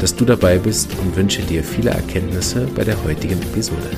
dass 0.00 0.14
du 0.16 0.24
dabei 0.24 0.58
bist 0.58 0.90
und 0.98 1.16
wünsche 1.16 1.42
dir 1.42 1.64
viele 1.64 1.90
Erkenntnisse 1.90 2.68
bei 2.74 2.84
der 2.84 3.02
heutigen 3.04 3.40
Episode. 3.42 3.90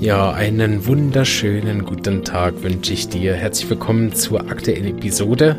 Ja, 0.00 0.32
einen 0.32 0.86
wunderschönen 0.86 1.84
guten 1.84 2.24
Tag 2.24 2.62
wünsche 2.62 2.94
ich 2.94 3.08
dir. 3.08 3.34
Herzlich 3.34 3.68
willkommen 3.68 4.14
zur 4.14 4.48
aktuellen 4.50 4.96
Episode. 4.96 5.58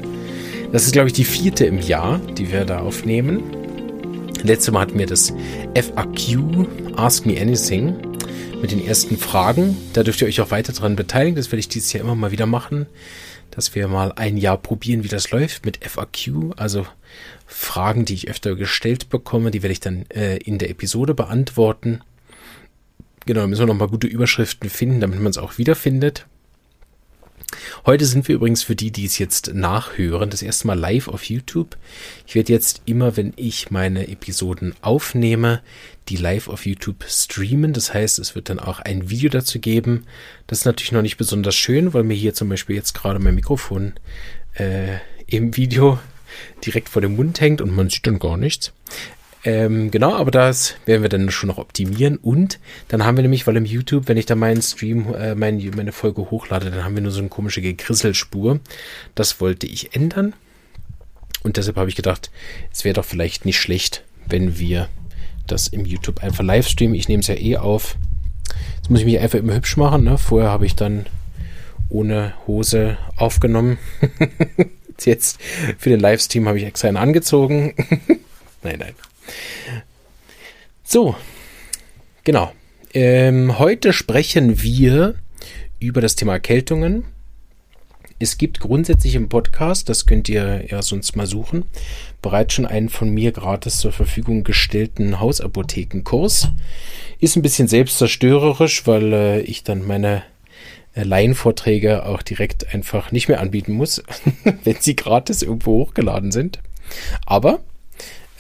Das 0.71 0.85
ist, 0.85 0.93
glaube 0.93 1.07
ich, 1.07 1.13
die 1.13 1.25
vierte 1.25 1.65
im 1.65 1.79
Jahr, 1.79 2.19
die 2.37 2.51
wir 2.51 2.65
da 2.65 2.79
aufnehmen. 2.79 3.43
Letztes 4.41 4.73
Mal 4.73 4.81
hatten 4.81 4.97
wir 4.97 5.05
das 5.05 5.33
FAQ, 5.75 6.67
Ask 6.95 7.25
Me 7.27 7.39
Anything, 7.39 7.93
mit 8.61 8.71
den 8.71 8.83
ersten 8.83 9.17
Fragen. 9.17 9.77
Da 9.93 10.01
dürft 10.01 10.21
ihr 10.21 10.27
euch 10.27 10.41
auch 10.41 10.49
weiter 10.49 10.73
daran 10.73 10.95
beteiligen. 10.95 11.35
Das 11.35 11.51
werde 11.51 11.59
ich 11.59 11.69
dieses 11.69 11.93
Jahr 11.93 12.03
immer 12.03 12.15
mal 12.15 12.31
wieder 12.31 12.47
machen, 12.47 12.87
dass 13.51 13.75
wir 13.75 13.87
mal 13.87 14.11
ein 14.13 14.37
Jahr 14.37 14.57
probieren, 14.57 15.03
wie 15.03 15.09
das 15.09 15.31
läuft 15.31 15.65
mit 15.65 15.85
FAQ, 15.85 16.53
also 16.57 16.85
Fragen, 17.45 18.05
die 18.05 18.13
ich 18.13 18.29
öfter 18.29 18.55
gestellt 18.55 19.09
bekomme, 19.09 19.51
die 19.51 19.61
werde 19.61 19.73
ich 19.73 19.79
dann 19.79 20.05
äh, 20.09 20.37
in 20.37 20.57
der 20.57 20.69
Episode 20.69 21.13
beantworten. 21.13 22.01
Genau, 23.25 23.45
müssen 23.45 23.61
wir 23.61 23.67
nochmal 23.67 23.89
gute 23.89 24.07
Überschriften 24.07 24.69
finden, 24.69 24.99
damit 25.01 25.19
man 25.19 25.29
es 25.29 25.37
auch 25.37 25.57
wiederfindet. 25.57 26.25
Heute 27.85 28.05
sind 28.05 28.27
wir 28.27 28.35
übrigens 28.35 28.63
für 28.63 28.75
die, 28.75 28.91
die 28.91 29.05
es 29.05 29.17
jetzt 29.17 29.53
nachhören, 29.53 30.29
das 30.29 30.41
erste 30.41 30.67
Mal 30.67 30.77
live 30.79 31.07
auf 31.07 31.25
YouTube. 31.25 31.77
Ich 32.27 32.35
werde 32.35 32.53
jetzt 32.53 32.81
immer, 32.85 33.17
wenn 33.17 33.33
ich 33.35 33.71
meine 33.71 34.07
Episoden 34.07 34.73
aufnehme, 34.81 35.61
die 36.09 36.15
live 36.15 36.47
auf 36.47 36.65
YouTube 36.65 37.03
streamen. 37.07 37.73
Das 37.73 37.93
heißt, 37.93 38.19
es 38.19 38.35
wird 38.35 38.49
dann 38.49 38.59
auch 38.59 38.79
ein 38.79 39.09
Video 39.09 39.29
dazu 39.29 39.59
geben. 39.59 40.05
Das 40.47 40.59
ist 40.59 40.65
natürlich 40.65 40.91
noch 40.91 41.01
nicht 41.01 41.17
besonders 41.17 41.55
schön, 41.55 41.93
weil 41.93 42.03
mir 42.03 42.15
hier 42.15 42.33
zum 42.33 42.49
Beispiel 42.49 42.75
jetzt 42.75 42.93
gerade 42.93 43.19
mein 43.19 43.35
Mikrofon 43.35 43.93
äh, 44.53 44.97
im 45.27 45.55
Video 45.55 45.99
direkt 46.65 46.89
vor 46.89 47.01
dem 47.01 47.15
Mund 47.15 47.41
hängt 47.41 47.61
und 47.61 47.75
man 47.75 47.89
sieht 47.89 48.07
dann 48.07 48.19
gar 48.19 48.37
nichts. 48.37 48.71
Ähm, 49.43 49.89
genau, 49.89 50.13
aber 50.13 50.29
das 50.29 50.75
werden 50.85 51.01
wir 51.01 51.09
dann 51.09 51.31
schon 51.31 51.47
noch 51.47 51.57
optimieren. 51.57 52.17
Und 52.17 52.59
dann 52.89 53.05
haben 53.05 53.17
wir 53.17 53.23
nämlich, 53.23 53.47
weil 53.47 53.57
im 53.57 53.65
YouTube, 53.65 54.07
wenn 54.07 54.17
ich 54.17 54.27
da 54.27 54.35
meinen 54.35 54.61
Stream, 54.61 55.13
äh, 55.13 55.35
mein, 55.35 55.71
meine 55.75 55.91
Folge 55.91 56.29
hochlade, 56.29 56.69
dann 56.69 56.83
haben 56.83 56.95
wir 56.95 57.01
nur 57.01 57.11
so 57.11 57.19
eine 57.19 57.29
komische 57.29 57.61
Gegrisselspur. 57.61 58.59
Das 59.15 59.41
wollte 59.41 59.65
ich 59.65 59.95
ändern. 59.95 60.33
Und 61.43 61.57
deshalb 61.57 61.77
habe 61.77 61.89
ich 61.89 61.95
gedacht, 61.95 62.29
es 62.71 62.83
wäre 62.83 62.93
doch 62.93 63.05
vielleicht 63.05 63.45
nicht 63.45 63.59
schlecht, 63.59 64.03
wenn 64.27 64.59
wir 64.59 64.89
das 65.47 65.67
im 65.67 65.85
YouTube 65.85 66.21
einfach 66.23 66.43
live 66.43 66.67
streamen. 66.67 66.95
Ich 66.95 67.07
nehme 67.07 67.21
es 67.21 67.27
ja 67.27 67.35
eh 67.35 67.57
auf. 67.57 67.95
Jetzt 68.75 68.89
muss 68.89 68.99
ich 68.99 69.05
mich 69.05 69.19
einfach 69.19 69.39
immer 69.39 69.55
hübsch 69.55 69.75
machen. 69.75 70.03
Ne? 70.03 70.19
Vorher 70.19 70.51
habe 70.51 70.67
ich 70.67 70.75
dann 70.75 71.07
ohne 71.89 72.33
Hose 72.45 72.97
aufgenommen. 73.15 73.79
Jetzt 75.03 75.39
für 75.79 75.89
den 75.89 75.99
Livestream 75.99 76.47
habe 76.47 76.59
ich 76.59 76.65
extra 76.65 76.87
einen 76.87 76.97
angezogen. 76.97 77.73
nein, 78.63 78.77
nein. 78.77 78.93
So, 80.83 81.15
genau. 82.23 82.51
Ähm, 82.93 83.57
heute 83.57 83.93
sprechen 83.93 84.61
wir 84.61 85.15
über 85.79 86.01
das 86.01 86.15
Thema 86.15 86.33
Erkältungen. 86.33 87.05
Es 88.19 88.37
gibt 88.37 88.59
grundsätzlich 88.59 89.15
im 89.15 89.29
Podcast, 89.29 89.89
das 89.89 90.05
könnt 90.05 90.29
ihr 90.29 90.65
ja 90.69 90.81
sonst 90.83 91.15
mal 91.15 91.25
suchen, 91.25 91.65
bereits 92.21 92.53
schon 92.53 92.67
einen 92.67 92.89
von 92.89 93.09
mir 93.09 93.31
gratis 93.31 93.77
zur 93.79 93.91
Verfügung 93.91 94.43
gestellten 94.43 95.19
Hausapothekenkurs. 95.19 96.49
Ist 97.19 97.35
ein 97.35 97.41
bisschen 97.41 97.67
selbstzerstörerisch, 97.67 98.85
weil 98.85 99.13
äh, 99.13 99.41
ich 99.41 99.63
dann 99.63 99.87
meine 99.87 100.23
äh, 100.93 101.03
Laienvorträge 101.03 102.05
auch 102.05 102.21
direkt 102.21 102.73
einfach 102.73 103.11
nicht 103.11 103.27
mehr 103.27 103.39
anbieten 103.39 103.73
muss, 103.73 104.03
wenn 104.63 104.75
sie 104.79 104.95
gratis 104.95 105.41
irgendwo 105.41 105.85
hochgeladen 105.85 106.31
sind. 106.31 106.59
Aber 107.25 107.61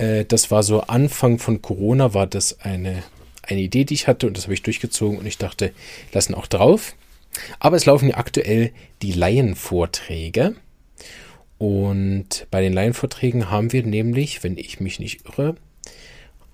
äh, 0.01 0.25
das 0.25 0.51
war 0.51 0.63
so 0.63 0.81
Anfang 0.81 1.37
von 1.37 1.61
Corona, 1.61 2.13
war 2.13 2.27
das 2.27 2.59
eine, 2.61 3.03
eine 3.43 3.61
Idee, 3.61 3.85
die 3.85 3.93
ich 3.93 4.07
hatte 4.07 4.27
und 4.27 4.35
das 4.35 4.45
habe 4.45 4.53
ich 4.53 4.63
durchgezogen 4.63 5.19
und 5.19 5.25
ich 5.25 5.37
dachte, 5.37 5.71
lassen 6.11 6.33
auch 6.33 6.47
drauf. 6.47 6.95
Aber 7.59 7.77
es 7.77 7.85
laufen 7.85 8.09
ja 8.09 8.17
aktuell 8.17 8.71
die 9.01 9.13
Laienvorträge. 9.13 10.55
Und 11.57 12.47
bei 12.49 12.61
den 12.61 12.73
Laienvorträgen 12.73 13.51
haben 13.51 13.71
wir 13.71 13.83
nämlich, 13.83 14.43
wenn 14.43 14.57
ich 14.57 14.79
mich 14.79 14.99
nicht 14.99 15.25
irre, 15.25 15.55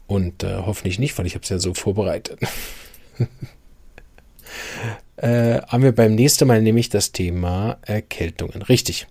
und 0.05 0.43
äh, 0.43 0.57
hoffentlich 0.57 0.99
nicht, 0.99 1.17
weil 1.17 1.25
ich 1.25 1.35
habe 1.35 1.43
es 1.43 1.49
ja 1.49 1.59
so 1.59 1.73
vorbereitet, 1.73 2.39
äh, 5.17 5.61
haben 5.61 5.83
wir 5.83 5.93
beim 5.93 6.15
nächsten 6.15 6.47
Mal 6.47 6.61
nämlich 6.61 6.89
das 6.89 7.11
Thema 7.11 7.77
Erkältungen. 7.81 8.61
Richtig. 8.61 9.07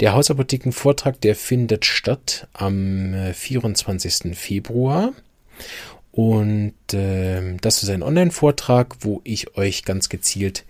Der 0.00 0.14
Hausapothekenvortrag, 0.14 1.20
der 1.20 1.34
findet 1.34 1.84
statt 1.84 2.48
am 2.52 3.14
24. 3.32 4.24
Äh, 4.24 4.34
Februar. 4.34 5.12
Und 6.12 6.74
äh, 6.92 7.56
das 7.60 7.82
ist 7.82 7.90
ein 7.90 8.02
Online-Vortrag, 8.02 8.96
wo 9.00 9.20
ich 9.24 9.56
euch 9.56 9.84
ganz 9.84 10.08
gezielt 10.08 10.64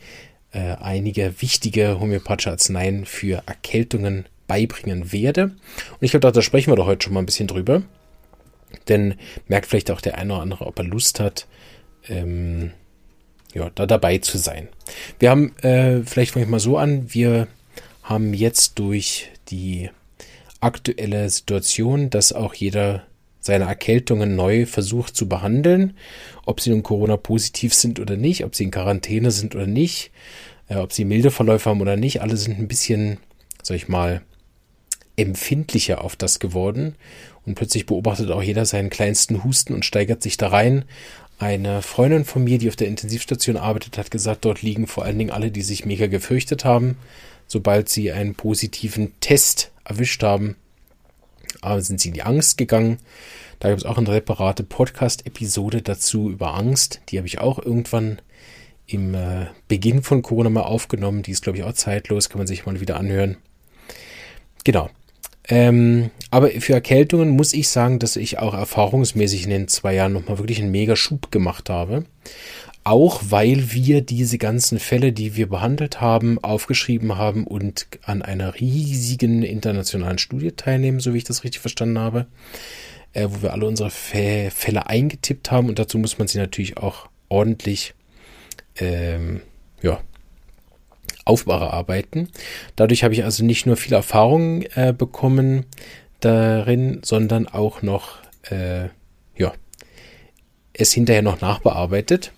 äh, 0.53 0.77
einige 0.81 1.41
wichtige 1.41 2.01
homöopathische 2.01 2.51
Arzneien 2.51 3.05
für 3.05 3.43
Erkältungen 3.47 4.27
beibringen 4.47 5.13
werde. 5.13 5.45
Und 5.45 6.01
ich 6.01 6.13
glaube, 6.13 6.33
da 6.33 6.43
sprechen 6.43 6.71
wir 6.73 6.77
doch 6.77 6.87
heute 6.87 7.05
schon 7.05 7.15
mal 7.15 7.21
ein 7.21 7.27
bisschen 7.27 7.49
drüber. 7.49 7.83
Denn 8.89 9.15
merkt 9.49 9.67
vielleicht 9.67 9.91
auch 9.91 10.01
der 10.01 10.19
eine 10.19 10.33
oder 10.33 10.43
andere, 10.43 10.67
ob 10.67 10.79
er 10.79 10.85
Lust 10.85 11.21
hat, 11.21 11.47
ähm, 12.09 12.73
ja, 13.55 13.71
da 13.75 13.87
dabei 13.87 14.19
zu 14.19 14.39
sein. 14.39 14.69
Wir 15.19 15.31
haben, 15.31 15.57
äh, 15.59 16.03
vielleicht 16.05 16.33
fange 16.33 16.45
ich 16.45 16.51
mal 16.51 16.61
so 16.61 16.77
an, 16.77 17.13
wir 17.15 17.49
haben 18.07 18.35
jetzt 18.35 18.79
durch 18.79 19.31
die 19.49 19.91
aktuelle 20.61 21.29
Situation, 21.29 22.09
dass 22.09 22.33
auch 22.33 22.55
jeder 22.55 23.03
seine 23.41 23.65
Erkältungen 23.65 24.37
neu 24.37 24.65
versucht 24.65 25.17
zu 25.17 25.29
behandeln, 25.29 25.97
ob 26.45 26.61
sie 26.61 26.71
nun 26.71 26.85
Corona-positiv 26.85 27.75
sind 27.75 27.99
oder 27.99 28.17
nicht, 28.17 28.45
ob 28.45 28.55
sie 28.55 28.65
in 28.65 28.71
Quarantäne 28.71 29.33
sind 29.33 29.55
oder 29.57 29.67
nicht, 29.67 30.13
äh, 30.69 30.77
ob 30.77 30.93
sie 30.93 31.05
milde 31.05 31.33
Verläufe 31.33 31.69
haben 31.69 31.81
oder 31.81 31.97
nicht. 31.97 32.23
Alle 32.23 32.37
sind 32.37 32.59
ein 32.59 32.69
bisschen, 32.69 33.19
sag 33.63 33.77
ich 33.77 33.89
mal, 33.89 34.23
empfindlicher 35.17 36.03
auf 36.05 36.15
das 36.15 36.39
geworden. 36.39 36.95
Und 37.45 37.57
plötzlich 37.57 37.87
beobachtet 37.87 38.31
auch 38.31 38.43
jeder 38.43 38.67
seinen 38.67 38.91
kleinsten 38.91 39.43
Husten 39.43 39.75
und 39.75 39.85
steigert 39.85 40.23
sich 40.23 40.37
da 40.37 40.49
rein. 40.49 40.85
Eine 41.39 41.83
Freundin 41.83 42.25
von 42.25 42.45
mir, 42.45 42.59
die 42.59 42.69
auf 42.69 42.77
der 42.77 42.89
Intensivstation 42.89 43.57
arbeitet, 43.57 43.99
hat 43.99 44.11
gesagt, 44.11 44.45
dort 44.45 44.63
liegen 44.63 44.87
vor 44.87 45.05
allen 45.05 45.19
Dingen 45.19 45.31
alle, 45.31 45.51
die 45.51 45.63
sich 45.63 45.85
mega 45.85 46.07
gefürchtet 46.07 46.65
haben 46.65 46.97
sobald 47.47 47.89
sie 47.89 48.13
einen 48.13 48.35
positiven 48.35 49.19
Test 49.21 49.73
erwischt 49.85 50.23
haben, 50.23 50.57
aber 51.61 51.81
sind 51.81 52.01
sie 52.01 52.09
in 52.09 52.15
die 52.15 52.23
Angst 52.23 52.59
gegangen. 52.59 52.99
Da 53.59 53.69
gibt 53.69 53.81
es 53.81 53.87
auch 53.87 53.97
eine 53.97 54.13
separate 54.13 54.63
Podcast-Episode 54.63 55.83
dazu 55.83 56.31
über 56.31 56.55
Angst. 56.55 57.01
Die 57.09 57.19
habe 57.19 57.27
ich 57.27 57.39
auch 57.39 57.59
irgendwann 57.59 58.21
im 58.87 59.15
äh, 59.15 59.47
Beginn 59.69 60.03
von 60.03 60.23
Corona 60.23 60.51
mal 60.51 60.63
aufgenommen. 60.63 61.23
Die 61.23 61.31
ist, 61.31 61.43
glaube 61.43 61.59
ich, 61.59 61.65
auch 61.65 61.73
zeitlos, 61.73 62.29
kann 62.29 62.39
man 62.39 62.47
sich 62.47 62.67
mal 62.67 62.81
wieder 62.81 62.99
anhören. 62.99 63.39
Genau. 64.65 64.91
Ähm, 65.49 66.11
aber 66.31 66.49
für 66.51 66.73
Erkältungen 66.73 67.31
muss 67.31 67.53
ich 67.53 67.69
sagen, 67.69 67.99
dass 67.99 68.17
ich 68.17 68.39
auch 68.39 68.55
erfahrungsmäßig 68.55 69.45
in 69.45 69.51
den 69.51 69.69
zwei 69.69 69.95
Jahren 69.95 70.13
nochmal 70.13 70.39
wirklich 70.39 70.61
einen 70.61 70.73
mega 70.73 70.97
Schub 70.97 71.31
gemacht 71.31 71.71
habe. 71.71 72.05
Auch 72.83 73.21
weil 73.31 73.73
wir 73.73 74.01
diese 74.01 74.39
ganzen 74.39 74.79
Fälle, 74.79 75.13
die 75.13 75.35
wir 75.35 75.49
behandelt 75.49 76.01
haben, 76.01 76.43
aufgeschrieben 76.43 77.17
haben 77.17 77.45
und 77.45 77.89
an 78.03 78.23
einer 78.23 78.61
riesigen 78.61 79.43
internationalen 79.43 80.19
Studie 80.19 80.53
teilnehmen, 80.53 81.01
so 81.01 81.13
wie 81.13 81.19
ich 81.19 81.25
das 81.25 81.43
richtig 81.43 81.61
verstanden 81.61 81.99
habe, 81.99 82.27
äh, 83.13 83.27
wo 83.29 83.43
wir 83.43 83.53
alle 83.53 83.67
unsere 83.67 83.91
Fälle 83.91 84.87
eingetippt 84.87 85.51
haben 85.51 85.69
und 85.69 85.79
dazu 85.79 85.99
muss 85.99 86.19
man 86.19 86.29
sie 86.29 86.39
natürlich 86.39 86.77
auch 86.77 87.09
ordentlich 87.29 87.95
ähm, 88.79 89.41
ja, 89.83 90.01
aufbearbeiten. 91.27 92.29
Dadurch 92.77 93.05
habe 93.05 93.13
ich 93.13 93.25
also 93.25 93.45
nicht 93.45 93.67
nur 93.67 93.77
viel 93.77 93.93
Erfahrung 93.93 94.63
äh, 94.75 94.95
bekommen 94.97 95.67
darin, 96.21 97.01
sondern 97.05 97.47
auch 97.47 97.83
noch 97.83 98.19
äh, 98.51 98.89
ja, 99.37 99.53
es 100.73 100.93
hinterher 100.93 101.23
noch 101.23 101.41
nachbearbeitet. 101.41 102.33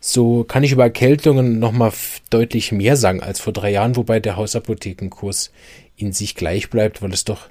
So 0.00 0.42
kann 0.42 0.64
ich 0.64 0.72
über 0.72 0.82
Erkältungen 0.82 1.60
nochmal 1.60 1.92
deutlich 2.30 2.72
mehr 2.72 2.96
sagen 2.96 3.22
als 3.22 3.38
vor 3.38 3.52
drei 3.52 3.70
Jahren, 3.70 3.96
wobei 3.96 4.18
der 4.18 4.36
Hausapothekenkurs 4.36 5.52
in 5.96 6.12
sich 6.12 6.34
gleich 6.34 6.70
bleibt, 6.70 7.02
weil 7.02 7.12
es 7.12 7.24
doch 7.24 7.48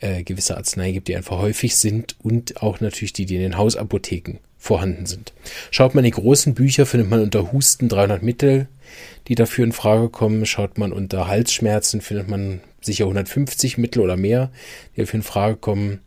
äh, 0.00 0.24
gewisse 0.24 0.56
Arzneien 0.56 0.94
gibt, 0.94 1.08
die 1.08 1.16
einfach 1.16 1.38
häufig 1.38 1.76
sind 1.76 2.16
und 2.22 2.60
auch 2.62 2.80
natürlich 2.80 3.12
die, 3.12 3.26
die 3.26 3.36
in 3.36 3.42
den 3.42 3.56
Hausapotheken 3.56 4.38
vorhanden 4.58 5.06
sind. 5.06 5.32
Schaut 5.70 5.94
man 5.94 6.04
in 6.04 6.10
die 6.10 6.20
großen 6.20 6.54
Bücher, 6.54 6.86
findet 6.86 7.10
man 7.10 7.20
unter 7.20 7.52
Husten 7.52 7.88
300 7.88 8.22
Mittel, 8.22 8.68
die 9.28 9.34
dafür 9.34 9.64
in 9.64 9.72
Frage 9.72 10.08
kommen. 10.08 10.46
Schaut 10.46 10.78
man 10.78 10.92
unter 10.92 11.28
Halsschmerzen, 11.28 12.00
findet 12.00 12.28
man 12.28 12.60
sicher 12.80 13.04
150 13.04 13.78
Mittel 13.78 14.00
oder 14.00 14.16
mehr, 14.16 14.50
die 14.94 15.00
dafür 15.00 15.18
in 15.18 15.22
Frage 15.24 15.56
kommen. 15.56 16.00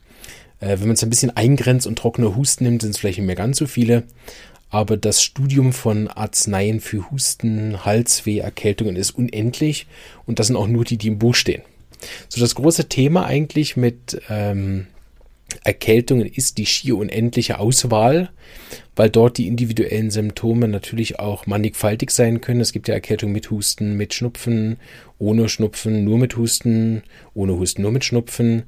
Äh, 0.59 0.79
wenn 0.79 0.87
man 0.87 0.93
es 0.93 1.03
ein 1.03 1.09
bisschen 1.09 1.35
eingrenzt 1.35 1.87
und 1.87 1.97
trockene 1.97 2.35
Husten 2.35 2.63
nimmt, 2.65 2.81
sind 2.81 2.91
es 2.91 2.97
vielleicht 2.97 3.19
nicht 3.19 3.27
mehr 3.27 3.35
ganz 3.35 3.57
so 3.57 3.67
viele. 3.67 4.03
Aber 4.69 4.97
das 4.97 5.23
Studium 5.23 5.73
von 5.73 6.07
Arzneien 6.07 6.79
für 6.79 7.09
Husten, 7.09 7.85
Halsweh, 7.85 8.39
Erkältungen 8.39 8.95
ist 8.95 9.11
unendlich 9.11 9.87
und 10.25 10.37
das 10.37 10.47
sind 10.47 10.55
auch 10.55 10.67
nur 10.67 10.85
die, 10.85 10.97
die 10.97 11.07
im 11.07 11.17
Buch 11.17 11.33
stehen. 11.33 11.63
So 12.29 12.39
das 12.39 12.55
große 12.55 12.87
Thema 12.87 13.25
eigentlich 13.25 13.75
mit 13.75 14.21
ähm, 14.29 14.87
Erkältungen 15.63 16.25
ist 16.25 16.57
die 16.57 16.65
schier 16.65 16.97
unendliche 16.97 17.59
Auswahl, 17.59 18.29
weil 18.95 19.09
dort 19.09 19.37
die 19.37 19.47
individuellen 19.47 20.11
Symptome 20.11 20.67
natürlich 20.67 21.19
auch 21.19 21.45
mannigfaltig 21.45 22.11
sein 22.11 22.41
können. 22.41 22.61
Es 22.61 22.73
gibt 22.73 22.87
ja 22.87 22.93
Erkältungen 22.93 23.33
mit 23.33 23.49
Husten, 23.51 23.95
mit 23.95 24.13
Schnupfen, 24.13 24.77
ohne 25.17 25.49
Schnupfen, 25.49 26.03
nur 26.03 26.17
mit 26.17 26.37
Husten, 26.37 27.03
ohne 27.33 27.57
Husten, 27.57 27.81
nur 27.81 27.91
mit 27.91 28.03
Schnupfen, 28.03 28.63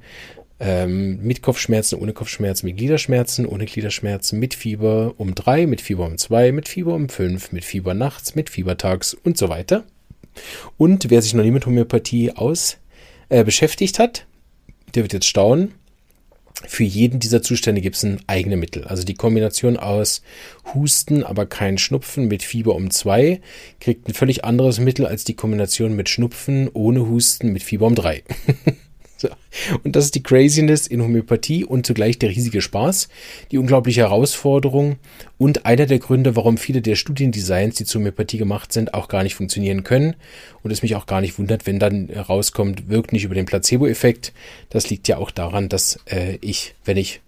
ähm, 0.60 1.22
mit 1.24 1.42
Kopfschmerzen, 1.42 2.00
ohne 2.00 2.14
Kopfschmerzen, 2.14 2.68
mit 2.68 2.78
Gliederschmerzen, 2.78 3.46
ohne 3.46 3.66
Gliederschmerzen, 3.66 4.40
mit 4.40 4.54
Fieber 4.54 5.16
um 5.18 5.34
drei, 5.34 5.66
mit 5.66 5.82
Fieber 5.82 6.06
um 6.06 6.18
zwei, 6.18 6.52
mit 6.52 6.68
Fieber 6.68 6.94
um 6.94 7.10
fünf, 7.10 7.52
mit 7.52 7.66
Fieber 7.66 7.94
nachts, 7.94 8.36
mit 8.36 8.50
Fieber 8.50 8.78
tags 8.78 9.14
und 9.14 9.38
so 9.38 9.50
weiter. 9.50 9.84
Und 10.78 11.10
wer 11.10 11.22
sich 11.22 11.34
noch 11.34 11.44
nie 11.44 11.52
mit 11.52 11.66
Homöopathie 11.66 12.32
aus 12.32 12.78
äh, 13.30 13.44
beschäftigt 13.44 14.00
hat, 14.00 14.26
der 14.94 15.04
wird 15.04 15.14
jetzt 15.14 15.28
staunen 15.28 15.74
für 16.68 16.84
jeden 16.84 17.20
dieser 17.20 17.42
Zustände 17.42 17.82
gibt 17.82 17.96
es 17.96 18.04
ein 18.04 18.20
eigene 18.28 18.58
Mittel. 18.58 18.86
Also 18.86 19.04
die 19.04 19.14
Kombination 19.14 19.78
aus 19.78 20.22
Husten, 20.74 21.24
aber 21.24 21.46
kein 21.46 21.78
Schnupfen 21.78 22.28
mit 22.28 22.44
Fieber 22.44 22.76
um 22.76 22.92
zwei 22.92 23.42
kriegt 23.80 24.08
ein 24.08 24.14
völlig 24.14 24.46
anderes 24.46 24.80
Mittel 24.80 25.06
als 25.06 25.24
die 25.24 25.36
Kombination 25.36 25.96
mit 25.96 26.10
Schnupfen 26.10 26.70
ohne 26.74 27.08
Husten 27.08 27.52
mit 27.52 27.64
Fieber 27.64 27.88
um 27.88 27.96
drei. 27.96 28.24
Und 29.84 29.96
das 29.96 30.06
ist 30.06 30.16
die 30.16 30.24
Craziness 30.24 30.88
in 30.88 31.02
Homöopathie 31.02 31.66
und 31.66 31.86
zugleich 31.86 32.20
der 32.20 32.30
riesige 32.30 32.62
Spaß, 32.62 33.10
die 33.52 33.58
unglaubliche 33.58 34.02
Herausforderung 34.02 34.98
und 35.38 35.66
einer 35.66 35.86
der 35.86 36.00
Gründe, 36.00 36.36
warum 36.36 36.58
viele 36.58 36.82
der 36.82 36.96
Studiendesigns, 36.96 37.76
die 37.76 37.86
zur 37.86 38.00
Homöopathie 38.00 38.38
gemacht 38.38 38.72
sind, 38.72 38.94
auch 38.94 39.08
gar 39.08 39.24
nicht 39.24 39.36
funktionieren 39.36 39.84
können 39.84 40.16
und 40.64 40.72
es 40.72 40.82
mich 40.82 40.96
auch 40.96 41.06
gar 41.06 41.22
nicht 41.22 41.38
wundert, 41.38 41.68
wenn 41.68 41.80
dann 41.80 42.10
rauskommt, 42.10 42.90
wirkt 42.90 43.14
nicht 43.14 43.26
über 43.26 43.36
den 43.36 43.46
Placebo-Effekt. 43.46 44.34
Das 44.70 44.90
liegt 44.90 45.08
ja 45.08 45.18
auch 45.18 45.32
daran, 45.32 45.70
dass 45.70 46.00
äh, 46.06 46.38
ich, 46.42 46.76
wenn 46.86 46.98
ich 46.98 47.22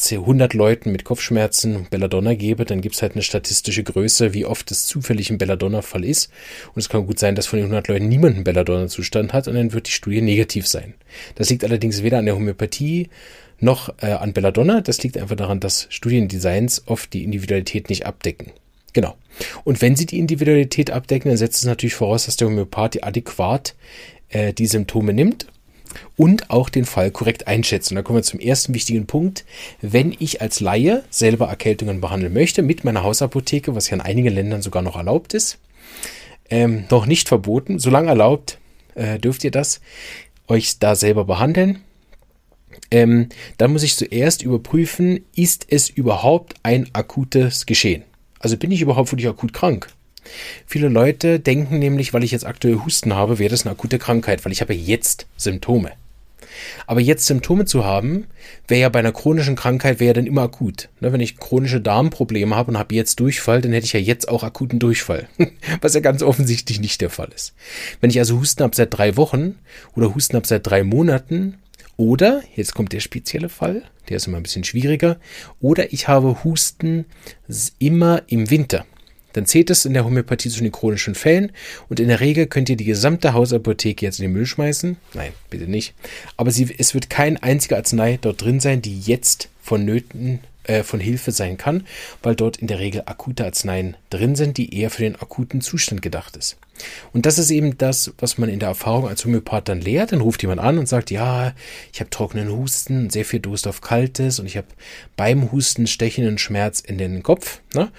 100 0.00 0.54
Leuten 0.54 0.92
mit 0.92 1.04
Kopfschmerzen 1.04 1.86
Belladonna 1.90 2.34
gebe, 2.34 2.64
dann 2.64 2.80
gibt 2.80 2.94
es 2.94 3.02
halt 3.02 3.12
eine 3.12 3.22
statistische 3.22 3.82
Größe, 3.82 4.32
wie 4.32 4.44
oft 4.44 4.70
es 4.70 4.86
zufällig 4.86 5.30
ein 5.30 5.38
Belladonna-Fall 5.38 6.04
ist. 6.04 6.30
Und 6.74 6.80
es 6.80 6.88
kann 6.88 7.06
gut 7.06 7.18
sein, 7.18 7.34
dass 7.34 7.46
von 7.46 7.58
den 7.58 7.66
100 7.66 7.88
Leuten 7.88 8.08
niemand 8.08 8.36
einen 8.36 8.44
Belladonna-Zustand 8.44 9.32
hat 9.32 9.48
und 9.48 9.54
dann 9.54 9.72
wird 9.72 9.88
die 9.88 9.92
Studie 9.92 10.20
negativ 10.20 10.66
sein. 10.66 10.94
Das 11.34 11.50
liegt 11.50 11.64
allerdings 11.64 12.02
weder 12.02 12.18
an 12.18 12.26
der 12.26 12.36
Homöopathie 12.36 13.08
noch 13.60 13.92
äh, 14.00 14.12
an 14.12 14.32
Belladonna. 14.32 14.80
Das 14.80 15.02
liegt 15.02 15.18
einfach 15.18 15.36
daran, 15.36 15.60
dass 15.60 15.86
Studiendesigns 15.90 16.84
oft 16.86 17.12
die 17.12 17.24
Individualität 17.24 17.88
nicht 17.88 18.06
abdecken. 18.06 18.52
Genau. 18.92 19.16
Und 19.64 19.82
wenn 19.82 19.96
sie 19.96 20.06
die 20.06 20.18
Individualität 20.18 20.90
abdecken, 20.90 21.28
dann 21.28 21.38
setzt 21.38 21.58
es 21.58 21.66
natürlich 21.66 21.94
voraus, 21.94 22.26
dass 22.26 22.36
der 22.36 22.48
Homöopath 22.48 23.02
adäquat 23.02 23.74
äh, 24.28 24.52
die 24.52 24.66
Symptome 24.66 25.12
nimmt 25.12 25.46
und 26.16 26.50
auch 26.50 26.68
den 26.68 26.84
Fall 26.84 27.10
korrekt 27.10 27.46
einschätzen. 27.46 27.94
Und 27.94 27.96
da 27.96 28.02
kommen 28.02 28.18
wir 28.18 28.22
zum 28.22 28.40
ersten 28.40 28.74
wichtigen 28.74 29.06
Punkt. 29.06 29.44
Wenn 29.80 30.14
ich 30.18 30.40
als 30.40 30.60
Laie 30.60 31.04
selber 31.10 31.48
Erkältungen 31.48 32.00
behandeln 32.00 32.32
möchte 32.32 32.62
mit 32.62 32.84
meiner 32.84 33.02
Hausapotheke, 33.02 33.74
was 33.74 33.90
ja 33.90 33.94
in 33.94 34.00
einigen 34.00 34.34
Ländern 34.34 34.62
sogar 34.62 34.82
noch 34.82 34.96
erlaubt 34.96 35.34
ist, 35.34 35.58
ähm, 36.50 36.84
noch 36.90 37.06
nicht 37.06 37.28
verboten, 37.28 37.78
solange 37.78 38.08
erlaubt, 38.08 38.58
äh, 38.94 39.18
dürft 39.18 39.44
ihr 39.44 39.50
das 39.50 39.80
euch 40.48 40.78
da 40.78 40.94
selber 40.94 41.24
behandeln. 41.24 41.80
Ähm, 42.90 43.28
dann 43.58 43.72
muss 43.72 43.82
ich 43.82 43.96
zuerst 43.96 44.42
überprüfen, 44.42 45.24
ist 45.34 45.66
es 45.68 45.90
überhaupt 45.90 46.54
ein 46.62 46.88
akutes 46.94 47.66
Geschehen? 47.66 48.04
Also 48.38 48.56
bin 48.56 48.70
ich 48.70 48.80
überhaupt 48.80 49.12
wirklich 49.12 49.28
akut 49.28 49.52
krank? 49.52 49.88
Viele 50.66 50.88
Leute 50.88 51.40
denken 51.40 51.78
nämlich, 51.78 52.12
weil 52.12 52.24
ich 52.24 52.30
jetzt 52.30 52.46
aktuell 52.46 52.80
Husten 52.84 53.14
habe, 53.14 53.38
wäre 53.38 53.50
das 53.50 53.64
eine 53.64 53.72
akute 53.72 53.98
Krankheit, 53.98 54.44
weil 54.44 54.52
ich 54.52 54.60
habe 54.60 54.74
jetzt 54.74 55.26
Symptome. 55.36 55.92
Aber 56.86 57.00
jetzt 57.00 57.26
Symptome 57.26 57.64
zu 57.64 57.84
haben, 57.84 58.26
wäre 58.66 58.80
ja 58.80 58.88
bei 58.88 58.98
einer 58.98 59.12
chronischen 59.12 59.56
Krankheit, 59.56 60.00
wäre 60.00 60.08
ja 60.08 60.12
dann 60.14 60.26
immer 60.26 60.42
akut. 60.42 60.88
Ne, 61.00 61.12
wenn 61.12 61.20
ich 61.20 61.36
chronische 61.36 61.80
Darmprobleme 61.80 62.54
habe 62.54 62.72
und 62.72 62.78
habe 62.78 62.94
jetzt 62.94 63.20
Durchfall, 63.20 63.60
dann 63.60 63.72
hätte 63.72 63.86
ich 63.86 63.92
ja 63.92 64.00
jetzt 64.00 64.28
auch 64.28 64.42
akuten 64.42 64.78
Durchfall. 64.78 65.28
Was 65.80 65.94
ja 65.94 66.00
ganz 66.00 66.22
offensichtlich 66.22 66.80
nicht 66.80 67.00
der 67.00 67.10
Fall 67.10 67.30
ist. 67.34 67.54
Wenn 68.00 68.10
ich 68.10 68.18
also 68.18 68.38
Husten 68.38 68.62
habe 68.62 68.76
seit 68.76 68.96
drei 68.96 69.16
Wochen 69.16 69.56
oder 69.94 70.14
Husten 70.14 70.36
habe 70.36 70.46
seit 70.46 70.66
drei 70.66 70.82
Monaten 70.82 71.58
oder, 71.96 72.42
jetzt 72.54 72.74
kommt 72.74 72.92
der 72.92 73.00
spezielle 73.00 73.48
Fall, 73.48 73.82
der 74.08 74.16
ist 74.16 74.26
immer 74.26 74.36
ein 74.36 74.44
bisschen 74.44 74.64
schwieriger, 74.64 75.18
oder 75.60 75.92
ich 75.92 76.08
habe 76.08 76.44
Husten 76.44 77.06
immer 77.78 78.22
im 78.28 78.50
Winter 78.50 78.86
dann 79.32 79.46
zählt 79.46 79.70
es 79.70 79.84
in 79.84 79.94
der 79.94 80.04
Homöopathie 80.04 80.48
zu 80.48 80.62
den 80.62 80.72
chronischen 80.72 81.14
Fällen 81.14 81.52
und 81.88 82.00
in 82.00 82.08
der 82.08 82.20
Regel 82.20 82.46
könnt 82.46 82.68
ihr 82.68 82.76
die 82.76 82.84
gesamte 82.84 83.34
Hausapotheke 83.34 84.04
jetzt 84.04 84.18
in 84.18 84.24
den 84.24 84.32
Müll 84.32 84.46
schmeißen. 84.46 84.96
Nein, 85.14 85.32
bitte 85.50 85.68
nicht. 85.68 85.94
Aber 86.36 86.50
sie, 86.50 86.74
es 86.76 86.94
wird 86.94 87.10
kein 87.10 87.36
einziger 87.36 87.76
Arznei 87.76 88.18
dort 88.20 88.42
drin 88.42 88.60
sein, 88.60 88.82
die 88.82 88.98
jetzt 89.00 89.48
vonnöten 89.60 90.40
äh, 90.68 90.82
von 90.82 91.00
Hilfe 91.00 91.32
sein 91.32 91.56
kann, 91.56 91.86
weil 92.22 92.34
dort 92.34 92.58
in 92.58 92.66
der 92.66 92.78
Regel 92.78 93.02
akute 93.06 93.44
Arzneien 93.44 93.96
drin 94.10 94.36
sind, 94.36 94.56
die 94.56 94.74
eher 94.78 94.90
für 94.90 95.02
den 95.02 95.16
akuten 95.16 95.60
Zustand 95.60 96.02
gedacht 96.02 96.36
ist. 96.36 96.56
Und 97.12 97.26
das 97.26 97.38
ist 97.38 97.50
eben 97.50 97.78
das, 97.78 98.12
was 98.18 98.38
man 98.38 98.48
in 98.48 98.60
der 98.60 98.68
Erfahrung 98.68 99.08
als 99.08 99.24
Homöopath 99.24 99.68
dann 99.68 99.80
lehrt. 99.80 100.12
Dann 100.12 100.20
ruft 100.20 100.42
jemand 100.42 100.60
an 100.60 100.78
und 100.78 100.86
sagt, 100.86 101.10
ja, 101.10 101.54
ich 101.92 102.00
habe 102.00 102.10
trockenen 102.10 102.50
Husten, 102.50 103.10
sehr 103.10 103.24
viel 103.24 103.40
Durst 103.40 103.66
auf 103.66 103.80
Kaltes 103.80 104.38
und 104.38 104.46
ich 104.46 104.56
habe 104.56 104.68
beim 105.16 105.50
Husten 105.50 105.86
stechenden 105.86 106.38
Schmerz 106.38 106.80
in 106.80 106.98
den 106.98 107.22
Kopf. 107.22 107.60
Ne? 107.74 107.90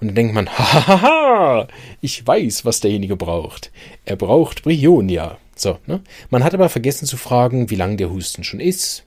Und 0.00 0.08
dann 0.08 0.14
denkt 0.14 0.34
man, 0.34 0.48
hahaha, 0.58 1.68
ich 2.00 2.26
weiß, 2.26 2.64
was 2.64 2.80
derjenige 2.80 3.16
braucht. 3.16 3.70
Er 4.04 4.16
braucht 4.16 4.62
Brionia. 4.62 5.38
So, 5.54 5.78
ne? 5.86 6.02
Man 6.30 6.44
hat 6.44 6.54
aber 6.54 6.68
vergessen 6.68 7.06
zu 7.06 7.16
fragen, 7.16 7.70
wie 7.70 7.76
lang 7.76 7.96
der 7.96 8.10
Husten 8.10 8.44
schon 8.44 8.60
ist, 8.60 9.04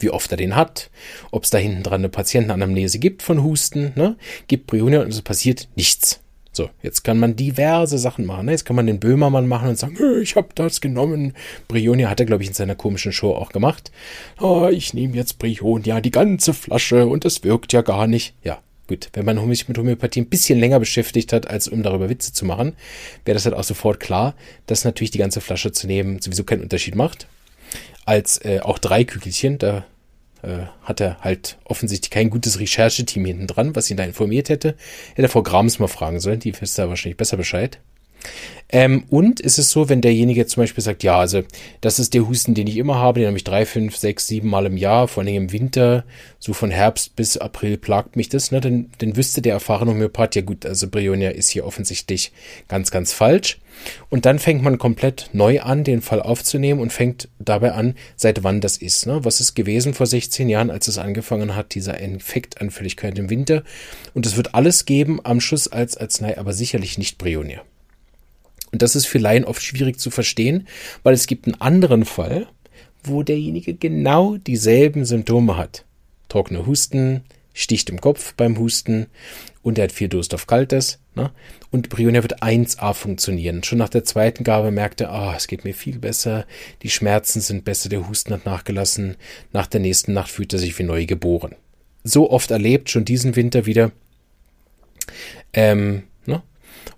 wie 0.00 0.10
oft 0.10 0.30
er 0.30 0.38
den 0.38 0.56
hat, 0.56 0.90
ob 1.30 1.44
es 1.44 1.50
da 1.50 1.58
hinten 1.58 1.82
dran 1.82 2.00
eine 2.00 2.08
Patientenanamnese 2.08 2.98
gibt 2.98 3.22
von 3.22 3.42
Husten, 3.42 3.92
ne? 3.94 4.16
Gibt 4.48 4.66
Brionia 4.66 5.02
und 5.02 5.08
es 5.08 5.22
passiert 5.22 5.68
nichts. 5.76 6.20
So, 6.56 6.70
jetzt 6.82 7.04
kann 7.04 7.18
man 7.18 7.36
diverse 7.36 7.98
Sachen 7.98 8.24
machen. 8.24 8.46
Ne? 8.46 8.52
Jetzt 8.52 8.64
kann 8.64 8.76
man 8.76 8.86
den 8.86 8.98
Böhmermann 8.98 9.46
machen 9.46 9.68
und 9.68 9.78
sagen, 9.78 9.98
ich 10.22 10.36
habe 10.36 10.48
das 10.54 10.80
genommen. 10.80 11.34
Brionia 11.68 12.08
hat 12.08 12.18
er, 12.18 12.24
glaube 12.24 12.42
ich, 12.42 12.48
in 12.48 12.54
seiner 12.54 12.74
komischen 12.74 13.12
Show 13.12 13.34
auch 13.34 13.50
gemacht. 13.50 13.92
Oh, 14.40 14.66
ich 14.72 14.94
nehme 14.94 15.14
jetzt 15.16 15.38
Brionia, 15.38 16.00
die 16.00 16.10
ganze 16.10 16.54
Flasche 16.54 17.06
und 17.06 17.26
es 17.26 17.44
wirkt 17.44 17.74
ja 17.74 17.82
gar 17.82 18.06
nicht. 18.06 18.34
Ja, 18.42 18.58
gut. 18.86 19.08
Wenn 19.12 19.24
man 19.24 19.54
sich 19.54 19.68
mit 19.68 19.78
Homöopathie 19.78 20.20
ein 20.20 20.28
bisschen 20.28 20.58
länger 20.58 20.78
beschäftigt 20.78 21.32
hat, 21.32 21.48
als 21.48 21.68
um 21.68 21.82
darüber 21.82 22.08
Witze 22.08 22.32
zu 22.32 22.44
machen, 22.44 22.74
wäre 23.24 23.34
das 23.34 23.44
halt 23.44 23.54
auch 23.54 23.64
sofort 23.64 24.00
klar, 24.00 24.34
dass 24.66 24.84
natürlich 24.84 25.10
die 25.10 25.18
ganze 25.18 25.40
Flasche 25.40 25.72
zu 25.72 25.86
nehmen 25.86 26.20
sowieso 26.20 26.44
keinen 26.44 26.62
Unterschied 26.62 26.94
macht. 26.94 27.26
Als 28.04 28.38
äh, 28.44 28.60
auch 28.60 28.78
drei 28.78 29.04
Kügelchen, 29.04 29.58
da 29.58 29.84
äh, 30.42 30.66
hat 30.82 31.00
er 31.00 31.18
halt 31.20 31.58
offensichtlich 31.64 32.10
kein 32.10 32.30
gutes 32.30 32.60
Rechercheteam 32.60 33.24
hinten 33.24 33.46
dran, 33.46 33.74
was 33.74 33.90
ihn 33.90 33.96
da 33.96 34.04
informiert 34.04 34.48
hätte. 34.48 34.76
Hätte 35.10 35.22
er 35.22 35.28
Frau 35.28 35.42
Grams 35.42 35.78
mal 35.78 35.88
fragen 35.88 36.20
sollen, 36.20 36.40
die 36.40 36.58
wisst 36.60 36.78
da 36.78 36.88
wahrscheinlich 36.88 37.16
besser 37.16 37.36
Bescheid. 37.36 37.80
Ähm, 38.68 39.04
und 39.10 39.38
ist 39.38 39.58
es 39.58 39.70
so, 39.70 39.88
wenn 39.88 40.00
derjenige 40.00 40.44
zum 40.46 40.62
Beispiel 40.62 40.82
sagt, 40.82 41.04
ja, 41.04 41.18
also 41.18 41.42
das 41.80 42.00
ist 42.00 42.14
der 42.14 42.26
Husten, 42.26 42.54
den 42.54 42.66
ich 42.66 42.78
immer 42.78 42.96
habe, 42.96 43.20
den 43.20 43.28
habe 43.28 43.36
ich 43.36 43.44
drei, 43.44 43.64
fünf, 43.64 43.96
sechs, 43.96 44.26
sieben 44.26 44.48
Mal 44.48 44.66
im 44.66 44.76
Jahr, 44.76 45.06
vor 45.06 45.22
allem 45.22 45.34
im 45.34 45.52
Winter, 45.52 46.04
so 46.40 46.52
von 46.52 46.72
Herbst 46.72 47.14
bis 47.14 47.36
April 47.36 47.76
plagt 47.76 48.16
mich 48.16 48.28
das, 48.28 48.50
ne? 48.50 48.60
dann, 48.60 48.90
dann 48.98 49.16
wüsste 49.16 49.40
der 49.40 49.54
erfahrene 49.54 49.92
Homöopath, 49.92 50.34
ja 50.34 50.42
gut, 50.42 50.66
also 50.66 50.88
Brionia 50.88 51.30
ist 51.30 51.50
hier 51.50 51.64
offensichtlich 51.64 52.32
ganz, 52.66 52.90
ganz 52.90 53.12
falsch. 53.12 53.58
Und 54.08 54.24
dann 54.24 54.38
fängt 54.38 54.62
man 54.62 54.78
komplett 54.78 55.28
neu 55.32 55.60
an, 55.60 55.84
den 55.84 56.00
Fall 56.00 56.22
aufzunehmen 56.22 56.80
und 56.80 56.94
fängt 56.94 57.28
dabei 57.38 57.72
an, 57.72 57.94
seit 58.16 58.42
wann 58.42 58.62
das 58.62 58.78
ist. 58.78 59.06
Ne? 59.06 59.22
Was 59.22 59.40
ist 59.40 59.54
gewesen 59.54 59.92
vor 59.92 60.06
16 60.06 60.48
Jahren, 60.48 60.70
als 60.70 60.88
es 60.88 60.96
angefangen 60.96 61.54
hat, 61.54 61.74
dieser 61.74 62.00
Infektanfälligkeit 62.00 63.18
im 63.18 63.28
Winter. 63.28 63.62
Und 64.14 64.24
es 64.24 64.36
wird 64.36 64.54
alles 64.54 64.86
geben 64.86 65.20
am 65.24 65.40
Schluss 65.40 65.68
als 65.68 65.96
Arznei, 65.98 66.38
aber 66.38 66.54
sicherlich 66.54 66.96
nicht 66.96 67.18
Brionia. 67.18 67.60
Und 68.76 68.82
das 68.82 68.94
ist 68.94 69.06
für 69.06 69.16
Laien 69.16 69.46
oft 69.46 69.62
schwierig 69.62 69.98
zu 69.98 70.10
verstehen, 70.10 70.68
weil 71.02 71.14
es 71.14 71.26
gibt 71.26 71.46
einen 71.46 71.58
anderen 71.62 72.04
Fall, 72.04 72.46
wo 73.02 73.22
derjenige 73.22 73.72
genau 73.72 74.36
dieselben 74.36 75.06
Symptome 75.06 75.56
hat. 75.56 75.86
Trockene 76.28 76.66
Husten, 76.66 77.22
sticht 77.54 77.88
im 77.88 78.02
Kopf 78.02 78.34
beim 78.34 78.58
Husten 78.58 79.06
und 79.62 79.78
er 79.78 79.84
hat 79.84 79.92
viel 79.92 80.10
Durst 80.10 80.34
auf 80.34 80.46
Kaltes. 80.46 80.98
Ne? 81.14 81.30
Und 81.70 81.88
Brionia 81.88 82.22
wird 82.22 82.42
1a 82.42 82.92
funktionieren. 82.92 83.64
Schon 83.64 83.78
nach 83.78 83.88
der 83.88 84.04
zweiten 84.04 84.44
Gabe 84.44 84.70
merkte 84.70 85.04
er, 85.04 85.12
ah, 85.12 85.34
es 85.34 85.46
geht 85.46 85.64
mir 85.64 85.72
viel 85.72 85.98
besser, 85.98 86.44
die 86.82 86.90
Schmerzen 86.90 87.40
sind 87.40 87.64
besser, 87.64 87.88
der 87.88 88.06
Husten 88.10 88.34
hat 88.34 88.44
nachgelassen. 88.44 89.16
Nach 89.54 89.66
der 89.66 89.80
nächsten 89.80 90.12
Nacht 90.12 90.30
fühlt 90.30 90.52
er 90.52 90.58
sich 90.58 90.78
wie 90.78 90.82
neu 90.82 91.06
geboren. 91.06 91.54
so 92.04 92.30
oft 92.30 92.50
erlebt, 92.50 92.90
schon 92.90 93.06
diesen 93.06 93.36
Winter 93.36 93.64
wieder. 93.64 93.90
Ähm, 95.54 96.02
ne? 96.26 96.42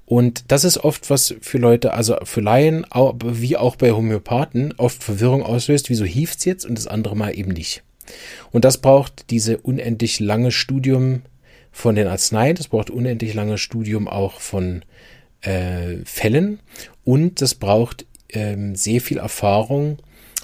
Und 0.08 0.50
das 0.50 0.64
ist 0.64 0.78
oft 0.78 1.10
was 1.10 1.34
für 1.42 1.58
Leute, 1.58 1.92
also 1.92 2.16
für 2.22 2.40
Laien, 2.40 2.86
wie 3.22 3.58
auch 3.58 3.76
bei 3.76 3.92
Homöopathen, 3.92 4.72
oft 4.78 5.04
Verwirrung 5.04 5.42
auslöst. 5.42 5.90
Wieso 5.90 6.06
hieft 6.06 6.38
es 6.38 6.46
jetzt 6.46 6.64
und 6.64 6.78
das 6.78 6.86
andere 6.86 7.14
Mal 7.14 7.36
eben 7.38 7.52
nicht? 7.52 7.82
Und 8.50 8.64
das 8.64 8.78
braucht 8.78 9.28
diese 9.28 9.58
unendlich 9.58 10.18
lange 10.18 10.50
Studium 10.50 11.20
von 11.72 11.94
den 11.94 12.06
Arzneien, 12.06 12.56
das 12.56 12.68
braucht 12.68 12.88
unendlich 12.88 13.34
lange 13.34 13.58
Studium 13.58 14.08
auch 14.08 14.40
von 14.40 14.82
äh, 15.42 15.96
Fällen 16.06 16.60
und 17.04 17.42
das 17.42 17.54
braucht 17.54 18.06
ähm, 18.30 18.76
sehr 18.76 19.02
viel 19.02 19.18
Erfahrung, 19.18 19.98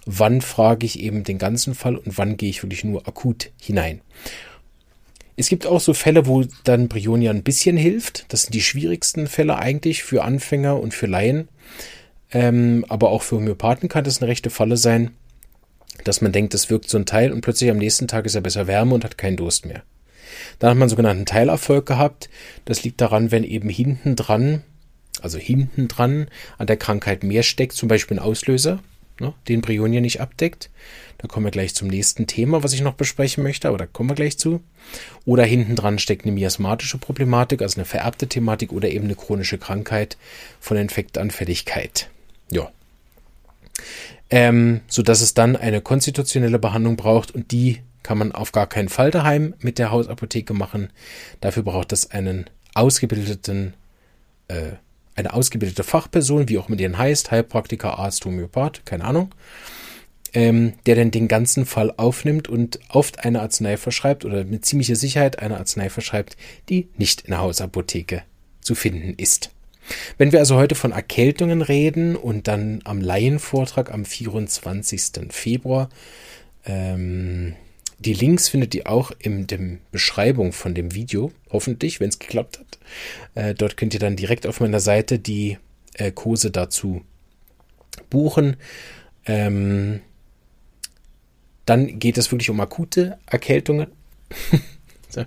wann 0.04 0.42
frage 0.42 0.84
ich 0.84 1.00
eben 1.00 1.24
den 1.24 1.38
ganzen 1.38 1.74
Fall 1.74 1.96
und 1.96 2.18
wann 2.18 2.36
gehe 2.36 2.50
ich 2.50 2.62
wirklich 2.62 2.84
nur 2.84 3.08
akut 3.08 3.50
hinein. 3.58 4.02
Es 5.36 5.48
gibt 5.48 5.66
auch 5.66 5.80
so 5.80 5.94
Fälle, 5.94 6.26
wo 6.26 6.44
dann 6.62 6.88
Brionia 6.88 7.30
ein 7.30 7.42
bisschen 7.42 7.76
hilft. 7.76 8.26
Das 8.32 8.42
sind 8.42 8.54
die 8.54 8.62
schwierigsten 8.62 9.26
Fälle 9.26 9.56
eigentlich 9.56 10.04
für 10.04 10.22
Anfänger 10.22 10.78
und 10.78 10.94
für 10.94 11.06
Laien. 11.06 11.48
Ähm, 12.30 12.84
aber 12.88 13.10
auch 13.10 13.22
für 13.22 13.36
Homöopathen 13.36 13.88
kann 13.88 14.04
das 14.04 14.20
eine 14.20 14.28
rechte 14.28 14.50
Falle 14.50 14.76
sein, 14.76 15.10
dass 16.02 16.20
man 16.20 16.32
denkt, 16.32 16.54
das 16.54 16.70
wirkt 16.70 16.88
so 16.88 16.98
ein 16.98 17.06
Teil 17.06 17.32
und 17.32 17.40
plötzlich 17.40 17.70
am 17.70 17.78
nächsten 17.78 18.08
Tag 18.08 18.26
ist 18.26 18.34
er 18.34 18.40
besser 18.40 18.66
Wärme 18.66 18.94
und 18.94 19.04
hat 19.04 19.18
keinen 19.18 19.36
Durst 19.36 19.66
mehr. 19.66 19.82
Dann 20.58 20.70
hat 20.70 20.76
man 20.76 20.88
sogenannten 20.88 21.26
Teilerfolg 21.26 21.86
gehabt. 21.86 22.28
Das 22.64 22.82
liegt 22.82 23.00
daran, 23.00 23.30
wenn 23.30 23.44
eben 23.44 23.68
hinten 23.68 24.16
dran, 24.16 24.62
also 25.20 25.38
hinten 25.38 25.88
dran 25.88 26.28
an 26.58 26.66
der 26.66 26.76
Krankheit 26.76 27.22
mehr 27.22 27.42
steckt, 27.42 27.74
zum 27.74 27.88
Beispiel 27.88 28.18
ein 28.18 28.24
Auslöser, 28.24 28.80
ne, 29.20 29.32
den 29.48 29.60
Brionia 29.60 30.00
nicht 30.00 30.20
abdeckt. 30.20 30.70
Da 31.24 31.28
kommen 31.28 31.46
wir 31.46 31.50
gleich 31.50 31.74
zum 31.74 31.88
nächsten 31.88 32.26
Thema, 32.26 32.62
was 32.62 32.74
ich 32.74 32.82
noch 32.82 32.92
besprechen 32.92 33.42
möchte, 33.42 33.68
aber 33.68 33.78
da 33.78 33.86
kommen 33.86 34.10
wir 34.10 34.14
gleich 34.14 34.36
zu. 34.36 34.60
Oder 35.24 35.42
hinten 35.44 35.74
dran 35.74 35.98
steckt 35.98 36.26
eine 36.26 36.32
miasmatische 36.32 36.98
Problematik, 36.98 37.62
also 37.62 37.78
eine 37.78 37.86
vererbte 37.86 38.26
Thematik 38.26 38.72
oder 38.72 38.90
eben 38.90 39.06
eine 39.06 39.14
chronische 39.14 39.56
Krankheit 39.56 40.18
von 40.60 40.76
Infektanfälligkeit. 40.76 42.10
Ja. 42.50 42.70
Ähm, 44.28 44.82
so 44.86 45.00
dass 45.00 45.22
es 45.22 45.32
dann 45.32 45.56
eine 45.56 45.80
konstitutionelle 45.80 46.58
Behandlung 46.58 46.96
braucht 46.96 47.30
und 47.30 47.52
die 47.52 47.80
kann 48.02 48.18
man 48.18 48.32
auf 48.32 48.52
gar 48.52 48.66
keinen 48.66 48.90
Fall 48.90 49.10
daheim 49.10 49.54
mit 49.60 49.78
der 49.78 49.92
Hausapotheke 49.92 50.52
machen. 50.52 50.90
Dafür 51.40 51.62
braucht 51.62 51.92
es 51.92 52.10
einen 52.10 52.50
ausgebildeten 52.74 53.72
äh, 54.48 54.72
eine 55.14 55.32
ausgebildete 55.32 55.84
Fachperson, 55.84 56.50
wie 56.50 56.58
auch 56.58 56.68
mit 56.68 56.80
denen 56.80 56.98
heißt, 56.98 57.30
Heilpraktiker, 57.30 57.98
Arzt, 57.98 58.26
Homöopath, 58.26 58.84
keine 58.84 59.04
Ahnung, 59.04 59.34
ähm, 60.34 60.74
der 60.86 60.96
dann 60.96 61.10
den 61.10 61.28
ganzen 61.28 61.64
Fall 61.64 61.92
aufnimmt 61.96 62.48
und 62.48 62.80
oft 62.88 63.24
eine 63.24 63.40
Arznei 63.40 63.76
verschreibt 63.76 64.24
oder 64.24 64.44
mit 64.44 64.64
ziemlicher 64.64 64.96
Sicherheit 64.96 65.38
eine 65.38 65.56
Arznei 65.58 65.88
verschreibt, 65.88 66.36
die 66.68 66.88
nicht 66.96 67.22
in 67.22 67.30
der 67.30 67.40
Hausapotheke 67.40 68.22
zu 68.60 68.74
finden 68.74 69.14
ist. 69.16 69.50
Wenn 70.18 70.32
wir 70.32 70.38
also 70.38 70.56
heute 70.56 70.74
von 70.74 70.92
Erkältungen 70.92 71.62
reden 71.62 72.16
und 72.16 72.48
dann 72.48 72.80
am 72.84 73.00
Laienvortrag 73.00 73.92
am 73.92 74.04
24. 74.04 75.30
Februar 75.30 75.88
ähm, 76.64 77.54
die 77.98 78.12
Links 78.12 78.48
findet 78.48 78.74
ihr 78.74 78.88
auch 78.88 79.12
in 79.18 79.46
der 79.46 79.58
Beschreibung 79.92 80.52
von 80.52 80.74
dem 80.74 80.94
Video, 80.94 81.32
hoffentlich, 81.50 82.00
wenn 82.00 82.08
es 82.08 82.18
geklappt 82.18 82.58
hat. 82.58 82.78
Äh, 83.34 83.54
dort 83.54 83.76
könnt 83.76 83.94
ihr 83.94 84.00
dann 84.00 84.16
direkt 84.16 84.46
auf 84.46 84.60
meiner 84.60 84.80
Seite 84.80 85.18
die 85.18 85.58
äh, 85.94 86.10
Kurse 86.10 86.50
dazu 86.50 87.02
buchen. 88.10 88.56
Ähm, 89.26 90.00
dann 91.66 91.98
geht 91.98 92.18
es 92.18 92.30
wirklich 92.30 92.50
um 92.50 92.60
akute 92.60 93.18
Erkältungen. 93.26 93.88
so. 95.08 95.24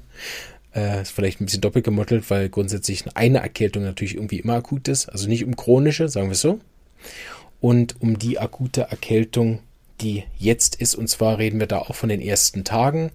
äh, 0.75 1.01
ist 1.01 1.11
vielleicht 1.11 1.41
ein 1.41 1.45
bisschen 1.45 1.61
doppelt 1.61 1.85
gemottelt, 1.85 2.29
weil 2.29 2.49
grundsätzlich 2.49 3.05
eine 3.15 3.39
Erkältung 3.39 3.83
natürlich 3.83 4.15
irgendwie 4.15 4.39
immer 4.39 4.55
akut 4.55 4.87
ist. 4.87 5.09
Also 5.09 5.27
nicht 5.27 5.45
um 5.45 5.55
chronische, 5.55 6.09
sagen 6.09 6.27
wir 6.27 6.33
es 6.33 6.41
so. 6.41 6.59
Und 7.59 7.99
um 8.01 8.19
die 8.19 8.39
akute 8.39 8.81
Erkältung 8.81 9.59
die 10.01 10.23
jetzt 10.37 10.75
ist. 10.75 10.95
Und 10.95 11.07
zwar 11.07 11.37
reden 11.37 11.59
wir 11.59 11.67
da 11.67 11.79
auch 11.79 11.95
von 11.95 12.09
den 12.09 12.21
ersten 12.21 12.63
Tagen. 12.63 13.11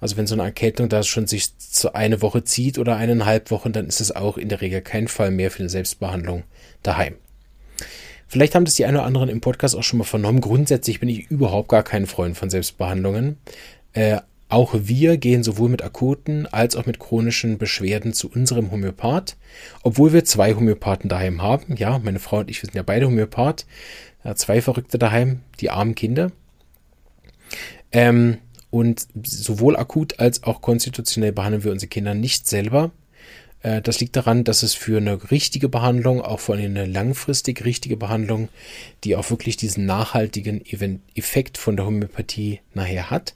Also 0.00 0.16
wenn 0.16 0.26
so 0.26 0.34
eine 0.34 0.42
Erkältung 0.42 0.88
da 0.88 1.02
schon 1.02 1.26
sich 1.26 1.56
zu 1.58 1.94
eine 1.94 2.22
Woche 2.22 2.42
zieht 2.44 2.78
oder 2.78 2.96
eineinhalb 2.96 3.50
Wochen, 3.50 3.72
dann 3.72 3.86
ist 3.86 4.00
es 4.00 4.14
auch 4.14 4.36
in 4.36 4.48
der 4.48 4.60
Regel 4.60 4.80
kein 4.80 5.08
Fall 5.08 5.30
mehr 5.30 5.50
für 5.50 5.60
eine 5.60 5.68
Selbstbehandlung 5.68 6.42
daheim. 6.82 7.14
Vielleicht 8.32 8.54
haben 8.54 8.64
das 8.64 8.76
die 8.76 8.86
einen 8.86 8.96
oder 8.96 9.04
anderen 9.04 9.28
im 9.28 9.42
Podcast 9.42 9.76
auch 9.76 9.82
schon 9.82 9.98
mal 9.98 10.04
vernommen. 10.04 10.40
Grundsätzlich 10.40 11.00
bin 11.00 11.10
ich 11.10 11.30
überhaupt 11.30 11.68
gar 11.68 11.82
kein 11.82 12.06
Freund 12.06 12.34
von 12.34 12.48
Selbstbehandlungen. 12.48 13.36
Äh, 13.92 14.20
auch 14.48 14.72
wir 14.72 15.18
gehen 15.18 15.42
sowohl 15.42 15.68
mit 15.68 15.82
akuten 15.82 16.46
als 16.46 16.74
auch 16.74 16.86
mit 16.86 16.98
chronischen 16.98 17.58
Beschwerden 17.58 18.14
zu 18.14 18.30
unserem 18.30 18.70
Homöopath, 18.70 19.36
obwohl 19.82 20.14
wir 20.14 20.24
zwei 20.24 20.54
Homöopathen 20.54 21.10
daheim 21.10 21.42
haben. 21.42 21.76
Ja, 21.76 21.98
meine 21.98 22.20
Frau 22.20 22.38
und 22.38 22.48
ich, 22.48 22.62
wir 22.62 22.68
sind 22.68 22.74
ja 22.74 22.82
beide 22.82 23.04
Homöopath. 23.04 23.66
Ja, 24.24 24.34
zwei 24.34 24.62
Verrückte 24.62 24.96
daheim, 24.96 25.40
die 25.60 25.68
armen 25.68 25.94
Kinder. 25.94 26.32
Ähm, 27.92 28.38
und 28.70 29.08
sowohl 29.24 29.76
akut 29.76 30.20
als 30.20 30.42
auch 30.44 30.62
konstitutionell 30.62 31.32
behandeln 31.32 31.64
wir 31.64 31.72
unsere 31.72 31.90
Kinder 31.90 32.14
nicht 32.14 32.48
selber. 32.48 32.92
Äh, 33.62 33.82
das 33.82 34.00
liegt 34.00 34.16
daran, 34.16 34.44
dass 34.44 34.62
es 34.62 34.74
für 34.74 34.98
eine 34.98 35.30
richtige 35.30 35.68
Behandlung, 35.68 36.20
auch 36.20 36.40
vor 36.40 36.54
allem 36.54 36.76
eine 36.76 36.86
langfristig 36.86 37.64
richtige 37.64 37.96
Behandlung, 37.96 38.48
die 39.04 39.16
auch 39.16 39.30
wirklich 39.30 39.56
diesen 39.56 39.86
nachhaltigen 39.86 40.62
Effekt 41.14 41.58
von 41.58 41.76
der 41.76 41.86
Homöopathie 41.86 42.60
nachher 42.74 43.10
hat, 43.10 43.34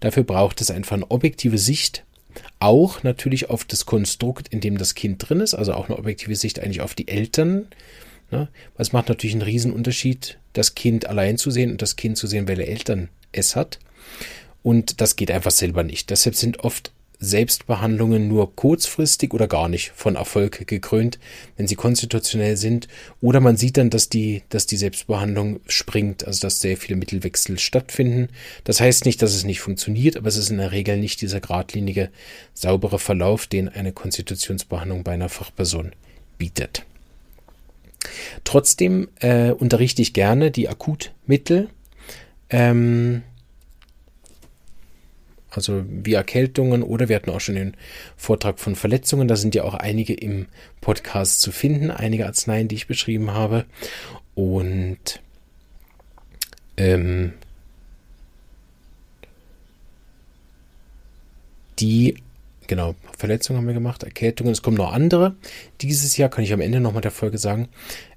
dafür 0.00 0.24
braucht 0.24 0.60
es 0.60 0.70
einfach 0.70 0.96
eine 0.96 1.10
objektive 1.10 1.58
Sicht, 1.58 2.04
auch 2.58 3.02
natürlich 3.02 3.48
auf 3.48 3.64
das 3.64 3.86
Konstrukt, 3.86 4.48
in 4.48 4.60
dem 4.60 4.78
das 4.78 4.94
Kind 4.94 5.26
drin 5.26 5.40
ist, 5.40 5.54
also 5.54 5.72
auch 5.72 5.88
eine 5.88 5.98
objektive 5.98 6.36
Sicht 6.36 6.60
eigentlich 6.60 6.82
auf 6.82 6.94
die 6.94 7.08
Eltern. 7.08 7.66
Ne? 8.30 8.48
Es 8.76 8.92
macht 8.92 9.08
natürlich 9.08 9.34
einen 9.34 9.42
Riesenunterschied, 9.42 10.38
das 10.52 10.74
Kind 10.74 11.06
allein 11.06 11.38
zu 11.38 11.50
sehen 11.50 11.70
und 11.70 11.82
das 11.82 11.96
Kind 11.96 12.18
zu 12.18 12.26
sehen, 12.26 12.48
welche 12.48 12.66
Eltern 12.66 13.08
es 13.32 13.56
hat. 13.56 13.78
Und 14.62 15.00
das 15.00 15.16
geht 15.16 15.30
einfach 15.30 15.50
selber 15.50 15.82
nicht. 15.82 16.10
Deshalb 16.10 16.34
sind 16.34 16.60
oft 16.60 16.92
Selbstbehandlungen 17.18 18.28
nur 18.28 18.54
kurzfristig 18.54 19.32
oder 19.32 19.48
gar 19.48 19.68
nicht 19.68 19.92
von 19.94 20.16
Erfolg 20.16 20.66
gekrönt, 20.66 21.18
wenn 21.56 21.66
sie 21.66 21.74
konstitutionell 21.74 22.56
sind. 22.56 22.88
Oder 23.20 23.40
man 23.40 23.56
sieht 23.56 23.76
dann, 23.76 23.90
dass 23.90 24.08
die, 24.08 24.42
dass 24.48 24.66
die 24.66 24.76
Selbstbehandlung 24.76 25.60
springt, 25.66 26.26
also 26.26 26.40
dass 26.40 26.60
sehr 26.60 26.76
viele 26.76 26.96
Mittelwechsel 26.96 27.58
stattfinden. 27.58 28.28
Das 28.64 28.80
heißt 28.80 29.06
nicht, 29.06 29.22
dass 29.22 29.34
es 29.34 29.44
nicht 29.44 29.60
funktioniert, 29.60 30.16
aber 30.16 30.28
es 30.28 30.36
ist 30.36 30.50
in 30.50 30.58
der 30.58 30.72
Regel 30.72 30.98
nicht 30.98 31.20
dieser 31.22 31.40
geradlinige, 31.40 32.10
saubere 32.54 32.98
Verlauf, 32.98 33.46
den 33.46 33.68
eine 33.68 33.92
Konstitutionsbehandlung 33.92 35.02
bei 35.02 35.12
einer 35.12 35.28
Fachperson 35.28 35.92
bietet. 36.38 36.84
Trotzdem 38.44 39.08
äh, 39.20 39.50
unterrichte 39.50 40.02
ich 40.02 40.12
gerne 40.12 40.50
die 40.50 40.68
Akutmittel. 40.68 41.68
Ähm, 42.50 43.22
also 45.56 45.84
wie 45.88 46.14
Erkältungen 46.14 46.82
oder 46.82 47.08
wir 47.08 47.16
hatten 47.16 47.30
auch 47.30 47.40
schon 47.40 47.54
den 47.54 47.74
Vortrag 48.16 48.58
von 48.58 48.76
Verletzungen. 48.76 49.28
Da 49.28 49.36
sind 49.36 49.54
ja 49.54 49.64
auch 49.64 49.74
einige 49.74 50.14
im 50.14 50.46
Podcast 50.80 51.40
zu 51.40 51.52
finden, 51.52 51.90
einige 51.90 52.26
Arzneien, 52.26 52.68
die 52.68 52.76
ich 52.76 52.86
beschrieben 52.86 53.32
habe. 53.32 53.64
Und 54.34 55.20
ähm, 56.76 57.32
die, 61.78 62.16
genau, 62.66 62.94
Verletzungen 63.16 63.58
haben 63.58 63.66
wir 63.66 63.74
gemacht, 63.74 64.02
Erkältungen, 64.02 64.52
es 64.52 64.62
kommen 64.62 64.76
noch 64.76 64.92
andere. 64.92 65.34
Dieses 65.80 66.16
Jahr 66.16 66.28
kann 66.28 66.44
ich 66.44 66.52
am 66.52 66.60
Ende 66.60 66.80
nochmal 66.80 67.02
der 67.02 67.10
Folge 67.10 67.38
sagen 67.38 67.68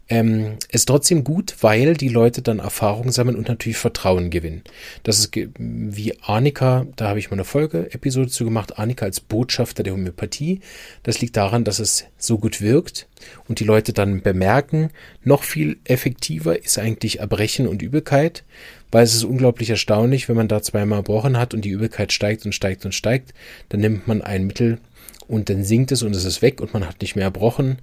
ähm, 0.10 0.58
ist 0.70 0.86
trotzdem 0.86 1.24
gut, 1.24 1.56
weil 1.62 1.94
die 1.94 2.10
Leute 2.10 2.42
dann 2.42 2.58
Erfahrung 2.58 3.12
sammeln 3.12 3.38
und 3.38 3.48
natürlich 3.48 3.78
Vertrauen 3.78 4.32
gewinnen. 4.32 4.64
Das 5.04 5.20
ist 5.20 5.32
wie 5.36 6.20
Arnika, 6.22 6.88
da 6.96 7.10
habe 7.10 7.20
ich 7.20 7.30
mal 7.30 7.36
eine 7.36 7.46
Folge-Episode 7.46 8.28
zu 8.28 8.44
gemacht, 8.44 8.80
Arnika 8.80 9.06
als 9.06 9.20
Botschafter 9.20 9.84
der 9.84 9.94
Homöopathie. 9.94 10.62
Das 11.04 11.22
liegt 11.22 11.38
daran, 11.38 11.64
dass 11.64 11.78
es 11.78 12.06
so 12.18 12.40
gut 12.40 12.60
wirkt 12.60 13.08
und 13.48 13.60
die 13.60 13.66
Leute 13.66 13.94
dann 13.94 14.22
bemerken, 14.22 14.90
noch 15.24 15.44
viel 15.44 15.78
effektiver 15.84 16.64
ist 16.64 16.80
eigentlich 16.80 17.20
Erbrechen 17.20 17.68
und 17.68 17.84
Übelkeit, 17.84 18.44
weil 18.92 19.04
es 19.04 19.14
ist 19.14 19.24
unglaublich 19.24 19.70
erstaunlich, 19.70 20.28
wenn 20.28 20.36
man 20.36 20.48
da 20.48 20.64
zweimal 20.64 21.00
erbrochen 21.00 21.38
hat 21.38 21.54
und 21.54 21.64
die 21.64 21.70
Übelkeit 21.70 22.12
steigt 22.12 22.46
und 22.46 22.54
steigt 22.54 22.84
und 22.84 22.96
steigt, 22.96 23.36
dann 23.70 23.82
nimmt 23.82 24.08
man 24.08 24.24
ein 24.24 24.48
Mittel 24.48 24.80
und 25.28 25.50
dann 25.50 25.64
sinkt 25.64 25.92
es 25.92 26.02
und 26.02 26.16
es 26.16 26.26
ist 26.26 26.42
weg 26.42 26.62
und 26.62 26.74
man 26.74 26.88
hat 26.88 27.00
nicht 27.02 27.16
mehr 27.16 27.26
erbrochen. 27.26 27.78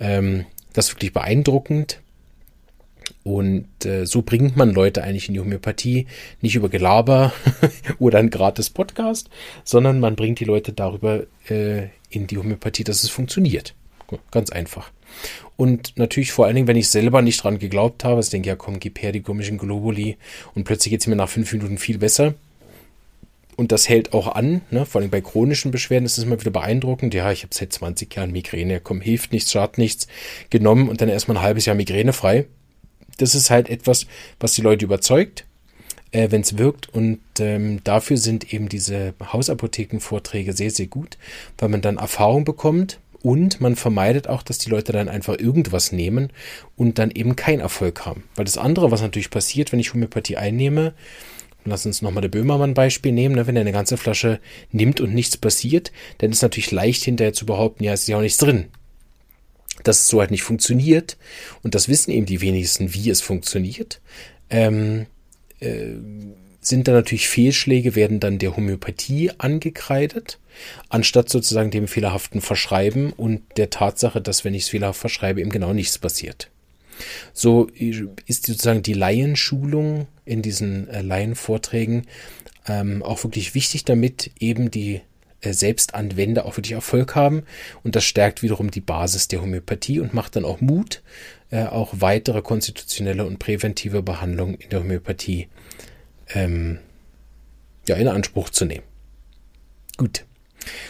Ähm, 0.00 0.44
das 0.72 0.88
ist 0.88 0.94
wirklich 0.94 1.12
beeindruckend. 1.12 2.00
Und 3.24 3.84
äh, 3.84 4.04
so 4.04 4.22
bringt 4.22 4.56
man 4.56 4.72
Leute 4.72 5.02
eigentlich 5.02 5.28
in 5.28 5.34
die 5.34 5.40
Homöopathie, 5.40 6.06
nicht 6.40 6.56
über 6.56 6.68
Gelaber 6.68 7.32
oder 7.98 8.18
ein 8.18 8.30
gratis 8.30 8.70
Podcast, 8.70 9.30
sondern 9.64 10.00
man 10.00 10.16
bringt 10.16 10.40
die 10.40 10.44
Leute 10.44 10.72
darüber 10.72 11.24
äh, 11.48 11.88
in 12.10 12.26
die 12.26 12.38
Homöopathie, 12.38 12.84
dass 12.84 13.04
es 13.04 13.10
funktioniert. 13.10 13.74
Ganz 14.30 14.50
einfach. 14.50 14.90
Und 15.56 15.96
natürlich 15.96 16.32
vor 16.32 16.46
allen 16.46 16.56
Dingen, 16.56 16.66
wenn 16.66 16.76
ich 16.76 16.88
selber 16.88 17.22
nicht 17.22 17.42
dran 17.42 17.58
geglaubt 17.58 18.04
habe, 18.04 18.20
ich 18.20 18.30
denke, 18.30 18.48
ja 18.48 18.56
komm, 18.56 18.80
gib 18.80 19.00
her 19.00 19.12
die 19.12 19.22
komischen 19.22 19.58
Globuli 19.58 20.16
und 20.54 20.64
plötzlich 20.64 20.90
geht 20.90 21.00
es 21.02 21.06
mir 21.06 21.16
nach 21.16 21.28
fünf 21.28 21.52
Minuten 21.52 21.78
viel 21.78 21.98
besser. 21.98 22.34
Und 23.62 23.70
das 23.70 23.88
hält 23.88 24.12
auch 24.12 24.26
an, 24.26 24.62
ne? 24.72 24.84
vor 24.86 25.00
allem 25.00 25.10
bei 25.10 25.20
chronischen 25.20 25.70
Beschwerden 25.70 26.04
ist 26.04 26.18
es 26.18 26.24
immer 26.24 26.40
wieder 26.40 26.50
beeindruckend. 26.50 27.14
Ja, 27.14 27.30
ich 27.30 27.44
habe 27.44 27.54
seit 27.54 27.72
20 27.72 28.12
Jahren 28.12 28.32
Migräne, 28.32 28.80
komm, 28.80 29.00
hilft 29.00 29.30
nichts, 29.30 29.52
schadet 29.52 29.78
nichts, 29.78 30.08
genommen 30.50 30.88
und 30.88 31.00
dann 31.00 31.08
erstmal 31.08 31.36
ein 31.36 31.42
halbes 31.44 31.66
Jahr 31.66 31.76
Migräne 31.76 32.12
frei. 32.12 32.46
Das 33.18 33.36
ist 33.36 33.50
halt 33.50 33.70
etwas, 33.70 34.08
was 34.40 34.54
die 34.54 34.62
Leute 34.62 34.84
überzeugt, 34.84 35.44
äh, 36.10 36.32
wenn 36.32 36.40
es 36.40 36.58
wirkt. 36.58 36.88
Und 36.92 37.20
ähm, 37.38 37.84
dafür 37.84 38.16
sind 38.16 38.52
eben 38.52 38.68
diese 38.68 39.14
Hausapothekenvorträge 39.32 40.54
sehr, 40.54 40.72
sehr 40.72 40.88
gut, 40.88 41.16
weil 41.56 41.68
man 41.68 41.82
dann 41.82 41.98
Erfahrung 41.98 42.44
bekommt 42.44 42.98
und 43.22 43.60
man 43.60 43.76
vermeidet 43.76 44.26
auch, 44.26 44.42
dass 44.42 44.58
die 44.58 44.70
Leute 44.70 44.90
dann 44.90 45.08
einfach 45.08 45.38
irgendwas 45.38 45.92
nehmen 45.92 46.30
und 46.74 46.98
dann 46.98 47.12
eben 47.12 47.36
keinen 47.36 47.60
Erfolg 47.60 48.04
haben. 48.06 48.24
Weil 48.34 48.44
das 48.44 48.58
andere, 48.58 48.90
was 48.90 49.02
natürlich 49.02 49.30
passiert, 49.30 49.70
wenn 49.70 49.78
ich 49.78 49.94
Homöopathie 49.94 50.36
einnehme, 50.36 50.94
lass 51.64 51.86
uns 51.86 52.02
nochmal 52.02 52.22
der 52.22 52.28
Böhmermann-Beispiel 52.28 53.12
nehmen, 53.12 53.34
ne, 53.34 53.46
wenn 53.46 53.56
er 53.56 53.62
eine 53.62 53.72
ganze 53.72 53.96
Flasche 53.96 54.40
nimmt 54.70 55.00
und 55.00 55.14
nichts 55.14 55.36
passiert, 55.36 55.92
dann 56.18 56.30
ist 56.30 56.42
natürlich 56.42 56.70
leicht 56.70 57.04
hinterher 57.04 57.32
zu 57.32 57.46
behaupten, 57.46 57.84
ja, 57.84 57.92
es 57.92 58.02
ist 58.02 58.08
ja 58.08 58.16
auch 58.16 58.22
nichts 58.22 58.38
drin. 58.38 58.66
Dass 59.84 60.00
es 60.00 60.08
so 60.08 60.20
halt 60.20 60.30
nicht 60.30 60.42
funktioniert 60.42 61.16
und 61.62 61.74
das 61.74 61.88
wissen 61.88 62.10
eben 62.10 62.26
die 62.26 62.40
wenigsten, 62.40 62.94
wie 62.94 63.10
es 63.10 63.20
funktioniert. 63.20 64.00
Ähm, 64.50 65.06
äh, 65.60 65.94
sind 66.62 66.86
dann 66.86 66.94
natürlich 66.94 67.28
Fehlschläge, 67.28 67.96
werden 67.96 68.20
dann 68.20 68.38
der 68.38 68.56
Homöopathie 68.56 69.32
angekreidet, 69.38 70.38
anstatt 70.88 71.28
sozusagen 71.28 71.72
dem 71.72 71.88
fehlerhaften 71.88 72.40
Verschreiben 72.40 73.12
und 73.12 73.42
der 73.56 73.70
Tatsache, 73.70 74.20
dass 74.20 74.44
wenn 74.44 74.54
ich 74.54 74.64
es 74.64 74.68
fehlerhaft 74.68 75.00
verschreibe, 75.00 75.40
eben 75.40 75.50
genau 75.50 75.72
nichts 75.72 75.98
passiert. 75.98 76.51
So 77.32 77.68
ist 77.74 78.46
sozusagen 78.46 78.82
die 78.82 78.94
Laienschulung 78.94 80.06
in 80.24 80.42
diesen 80.42 80.88
äh, 80.88 81.02
Laienvorträgen 81.02 82.06
ähm, 82.66 83.02
auch 83.02 83.24
wirklich 83.24 83.54
wichtig, 83.54 83.84
damit 83.84 84.30
eben 84.38 84.70
die 84.70 85.00
äh, 85.40 85.52
Selbstanwender 85.52 86.46
auch 86.46 86.56
wirklich 86.56 86.72
Erfolg 86.72 87.14
haben. 87.14 87.42
Und 87.82 87.96
das 87.96 88.04
stärkt 88.04 88.42
wiederum 88.42 88.70
die 88.70 88.80
Basis 88.80 89.28
der 89.28 89.42
Homöopathie 89.42 90.00
und 90.00 90.14
macht 90.14 90.36
dann 90.36 90.44
auch 90.44 90.60
Mut, 90.60 91.02
äh, 91.50 91.64
auch 91.64 91.94
weitere 91.98 92.42
konstitutionelle 92.42 93.26
und 93.26 93.38
präventive 93.38 94.02
Behandlungen 94.02 94.54
in 94.54 94.70
der 94.70 94.80
Homöopathie 94.80 95.48
ähm, 96.34 96.78
ja, 97.88 97.96
in 97.96 98.08
Anspruch 98.08 98.50
zu 98.50 98.64
nehmen. 98.64 98.84
Gut. 99.96 100.24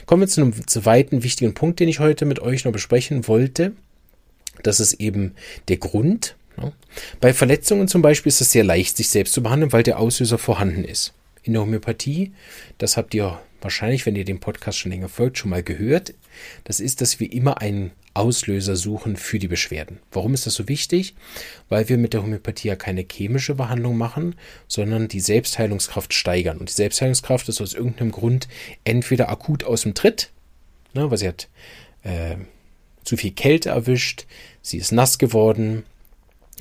Kommen 0.05 0.23
wir 0.23 0.29
zu 0.29 0.43
einem 0.43 0.67
zweiten 0.67 1.23
wichtigen 1.23 1.55
Punkt, 1.55 1.81
den 1.81 1.89
ich 1.89 1.99
heute 1.99 2.27
mit 2.27 2.41
euch 2.41 2.65
noch 2.65 2.73
besprechen 2.73 3.27
wollte. 3.27 3.73
Das 4.63 4.81
ist 4.81 4.95
eben 4.95 5.35
der 5.69 5.79
Grund. 5.79 6.37
Ja. 6.57 6.73
Bei 7.21 7.33
Verletzungen 7.33 7.89
zum 7.89 8.03
Beispiel 8.03 8.29
ist 8.29 8.41
es 8.41 8.53
sehr 8.53 8.65
leicht, 8.65 8.97
sich 8.97 9.09
selbst 9.09 9.33
zu 9.33 9.43
behandeln, 9.43 9.73
weil 9.73 9.83
der 9.83 9.99
Auslöser 9.99 10.39
vorhanden 10.39 10.85
ist. 10.85 11.15
In 11.43 11.55
der 11.55 11.63
Homöopathie, 11.63 12.33
das 12.79 12.97
habt 12.97 13.15
ihr 13.15 13.41
wahrscheinlich, 13.61 14.07
wenn 14.07 14.17
ihr 14.17 14.25
dem 14.25 14.41
Podcast 14.41 14.79
schon 14.79 14.93
länger 14.93 15.09
folgt, 15.09 15.39
schon 15.39 15.51
mal 15.51 15.63
gehört, 15.63 16.15
das 16.65 16.81
ist, 16.81 17.01
dass 17.01 17.21
wir 17.21 17.33
immer 17.33 17.61
einen 17.61 17.93
Auslöser 18.15 18.77
suchen 18.77 19.17
für 19.17 19.39
die 19.39 19.49
Beschwerden. 19.49 19.99
Warum 20.11 20.35
ist 20.35 20.47
das 20.47 20.55
so 20.55 20.69
wichtig? 20.69 21.15
Weil 21.69 21.89
wir 21.89 21.97
mit 21.97 22.13
der 22.13 22.23
Homöopathie 22.23 22.69
ja 22.69 22.77
keine 22.77 23.07
chemische 23.11 23.55
Behandlung 23.55 23.97
machen, 23.97 24.35
sondern 24.69 25.09
die 25.09 25.21
Selbstheilungskraft 25.21 26.13
steigern. 26.13 26.59
Und 26.59 26.69
die 26.69 26.75
Selbstheilungskraft 26.75 27.49
ist 27.49 27.61
aus 27.61 27.73
irgendeinem 27.73 28.13
Grund 28.13 28.49
entweder 28.85 29.31
akut 29.31 29.65
aus 29.65 29.83
dem 29.83 29.95
Tritt, 29.95 30.31
ne, 30.93 31.11
weil 31.11 31.19
sie 31.19 31.29
hat 31.29 31.49
äh, 32.03 32.37
zu 33.05 33.17
viel 33.17 33.33
Kälte 33.33 33.71
erwischt, 33.71 34.27
sie 34.61 34.79
ist 34.79 34.93
nass 34.93 35.19
geworden, 35.19 35.85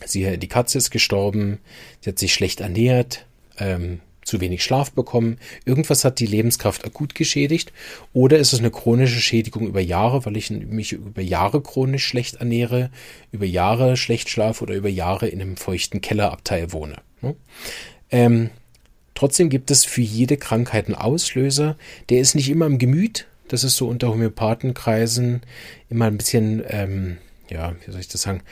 sie, 0.06 0.38
die 0.38 0.48
Katze 0.48 0.78
ist 0.78 0.92
gestorben, 0.92 1.60
sie 2.02 2.10
hat 2.10 2.20
sich 2.20 2.34
schlecht 2.34 2.62
ernährt, 2.62 3.26
ähm, 3.58 4.00
zu 4.24 4.40
wenig 4.40 4.64
Schlaf 4.64 4.92
bekommen, 4.92 5.38
irgendwas 5.66 6.06
hat 6.06 6.20
die 6.20 6.28
Lebenskraft 6.28 6.86
akut 6.86 7.16
geschädigt 7.16 7.74
oder 8.14 8.38
ist 8.38 8.54
es 8.54 8.60
eine 8.60 8.72
chronische 8.72 9.20
Schädigung 9.20 9.68
über 9.68 9.82
Jahre, 9.82 10.26
weil 10.26 10.38
ich 10.38 10.52
mich 10.52 10.94
über 10.94 11.22
Jahre 11.22 11.62
chronisch 11.62 12.06
schlecht 12.06 12.36
ernähre, 12.36 12.92
über 13.32 13.46
Jahre 13.46 13.98
schlecht 13.98 14.30
schlafe 14.30 14.64
oder 14.64 14.76
über 14.76 14.90
Jahre 14.90 15.28
in 15.28 15.42
einem 15.42 15.58
feuchten 15.58 16.02
Kellerabteil 16.02 16.72
wohne. 16.72 16.98
Ne? 17.22 17.36
Ähm, 18.12 18.50
trotzdem 19.16 19.50
gibt 19.50 19.72
es 19.72 19.86
für 19.86 20.02
jede 20.02 20.38
Krankheit 20.38 20.86
einen 20.86 20.96
Auslöser, 20.96 21.78
der 22.10 22.20
ist 22.20 22.36
nicht 22.36 22.50
immer 22.50 22.68
im 22.68 22.78
Gemüt, 22.78 23.28
das 23.52 23.66
ist 23.66 23.76
so 23.76 23.88
unter 23.88 24.08
Homöopathenkreisen 24.08 25.42
immer 25.90 26.06
ein 26.06 26.18
bisschen, 26.18 26.64
ähm, 26.70 27.18
ja, 27.50 27.76
wie 27.86 27.92
soll 27.92 28.00
ich 28.00 28.08
das 28.08 28.22
sagen, 28.22 28.44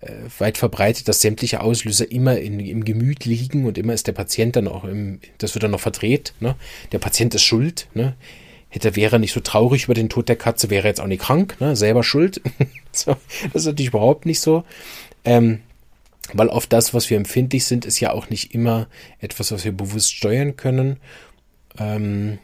äh, 0.00 0.12
weit 0.38 0.56
verbreitet, 0.56 1.08
dass 1.08 1.20
sämtliche 1.20 1.60
Auslöser 1.60 2.10
immer 2.10 2.38
in, 2.38 2.58
im 2.58 2.82
Gemüt 2.86 3.26
liegen 3.26 3.66
und 3.66 3.76
immer 3.76 3.92
ist 3.92 4.06
der 4.06 4.12
Patient 4.12 4.56
dann 4.56 4.66
auch 4.66 4.84
im, 4.84 5.20
das 5.36 5.54
wird 5.54 5.62
dann 5.62 5.72
noch 5.72 5.80
verdreht, 5.80 6.32
ne? 6.40 6.56
Der 6.92 6.98
Patient 6.98 7.34
ist 7.34 7.44
schuld, 7.44 7.86
ne? 7.92 8.14
Hätte 8.70 8.96
wäre 8.96 9.20
nicht 9.20 9.32
so 9.32 9.40
traurig 9.40 9.84
über 9.84 9.94
den 9.94 10.08
Tod 10.08 10.28
der 10.30 10.36
Katze, 10.36 10.70
wäre 10.70 10.88
jetzt 10.88 11.00
auch 11.00 11.06
nicht 11.06 11.22
krank, 11.22 11.60
ne? 11.60 11.76
Selber 11.76 12.02
schuld. 12.02 12.40
so, 12.92 13.14
das 13.52 13.62
ist 13.62 13.66
natürlich 13.66 13.90
überhaupt 13.90 14.24
nicht 14.24 14.40
so. 14.40 14.64
Ähm, 15.26 15.60
weil 16.32 16.48
auf 16.48 16.66
das, 16.66 16.94
was 16.94 17.10
wir 17.10 17.18
empfindlich 17.18 17.66
sind, 17.66 17.84
ist 17.84 18.00
ja 18.00 18.12
auch 18.12 18.30
nicht 18.30 18.54
immer 18.54 18.88
etwas, 19.20 19.52
was 19.52 19.66
wir 19.66 19.72
bewusst 19.72 20.14
steuern 20.14 20.56
können. 20.56 20.96
Ähm, 21.78 22.38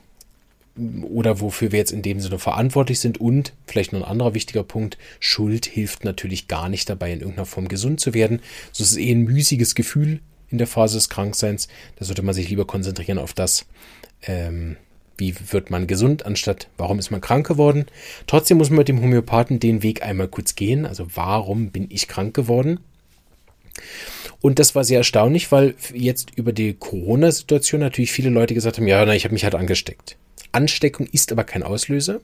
oder 0.77 1.41
wofür 1.41 1.73
wir 1.73 1.79
jetzt 1.79 1.93
in 1.93 2.03
dem 2.03 2.21
Sinne 2.21 2.39
verantwortlich 2.39 3.01
sind. 3.01 3.21
Und 3.21 3.53
vielleicht 3.67 3.93
noch 3.93 4.01
ein 4.01 4.09
anderer 4.09 4.35
wichtiger 4.35 4.63
Punkt, 4.63 4.99
Schuld 5.21 5.67
hilft 5.67 6.05
natürlich 6.05 6.49
gar 6.49 6.69
nicht 6.69 6.89
dabei, 6.89 7.13
in 7.13 7.21
irgendeiner 7.21 7.47
Form 7.47 7.69
gesund 7.69 8.01
zu 8.01 8.15
werden. 8.15 8.41
So 8.73 8.83
ist 8.83 8.93
es 8.93 8.97
eh 8.97 9.13
ein 9.13 9.23
müßiges 9.23 9.75
Gefühl 9.75 10.21
in 10.51 10.59
der 10.59 10.67
Phase 10.67 10.97
des 10.97 11.09
Krankseins. 11.09 11.69
Da 11.97 12.05
sollte 12.05 12.23
man 12.23 12.35
sich 12.35 12.49
lieber 12.49 12.67
konzentrieren 12.67 13.19
auf 13.19 13.33
das, 13.33 13.67
ähm, 14.23 14.77
wie 15.19 15.35
wird 15.51 15.71
man 15.71 15.87
gesund, 15.87 16.25
anstatt 16.25 16.69
warum 16.79 16.99
ist 16.99 17.11
man 17.11 17.21
krank 17.21 17.47
geworden. 17.47 17.87
Trotzdem 18.27 18.59
muss 18.59 18.71
man 18.71 18.79
mit 18.79 18.89
dem 18.89 19.03
Homöopathen 19.03 19.61
den 19.61 19.83
Weg 19.83 20.03
einmal 20.03 20.29
kurz 20.29 20.55
gehen. 20.55 20.87
Also 20.87 21.07
warum 21.15 21.71
bin 21.71 21.87
ich 21.91 22.09
krank 22.09 22.35
geworden? 22.35 22.81
Und 24.41 24.59
das 24.59 24.75
war 24.75 24.85
sehr 24.85 24.99
erstaunlich, 24.99 25.53
weil 25.53 25.75
jetzt 25.95 26.33
über 26.37 26.53
die 26.53 26.75
Corona-Situation 26.75 27.81
natürlich 27.81 28.13
viele 28.13 28.31
Leute 28.31 28.55
gesagt 28.55 28.79
haben, 28.79 28.87
ja, 28.87 29.05
na, 29.05 29.15
ich 29.15 29.25
habe 29.25 29.35
mich 29.35 29.45
halt 29.45 29.55
angesteckt. 29.55 30.17
Ansteckung 30.53 31.07
ist 31.11 31.33
aber 31.33 31.45
kein 31.45 31.63
Auslöser. 31.63 32.21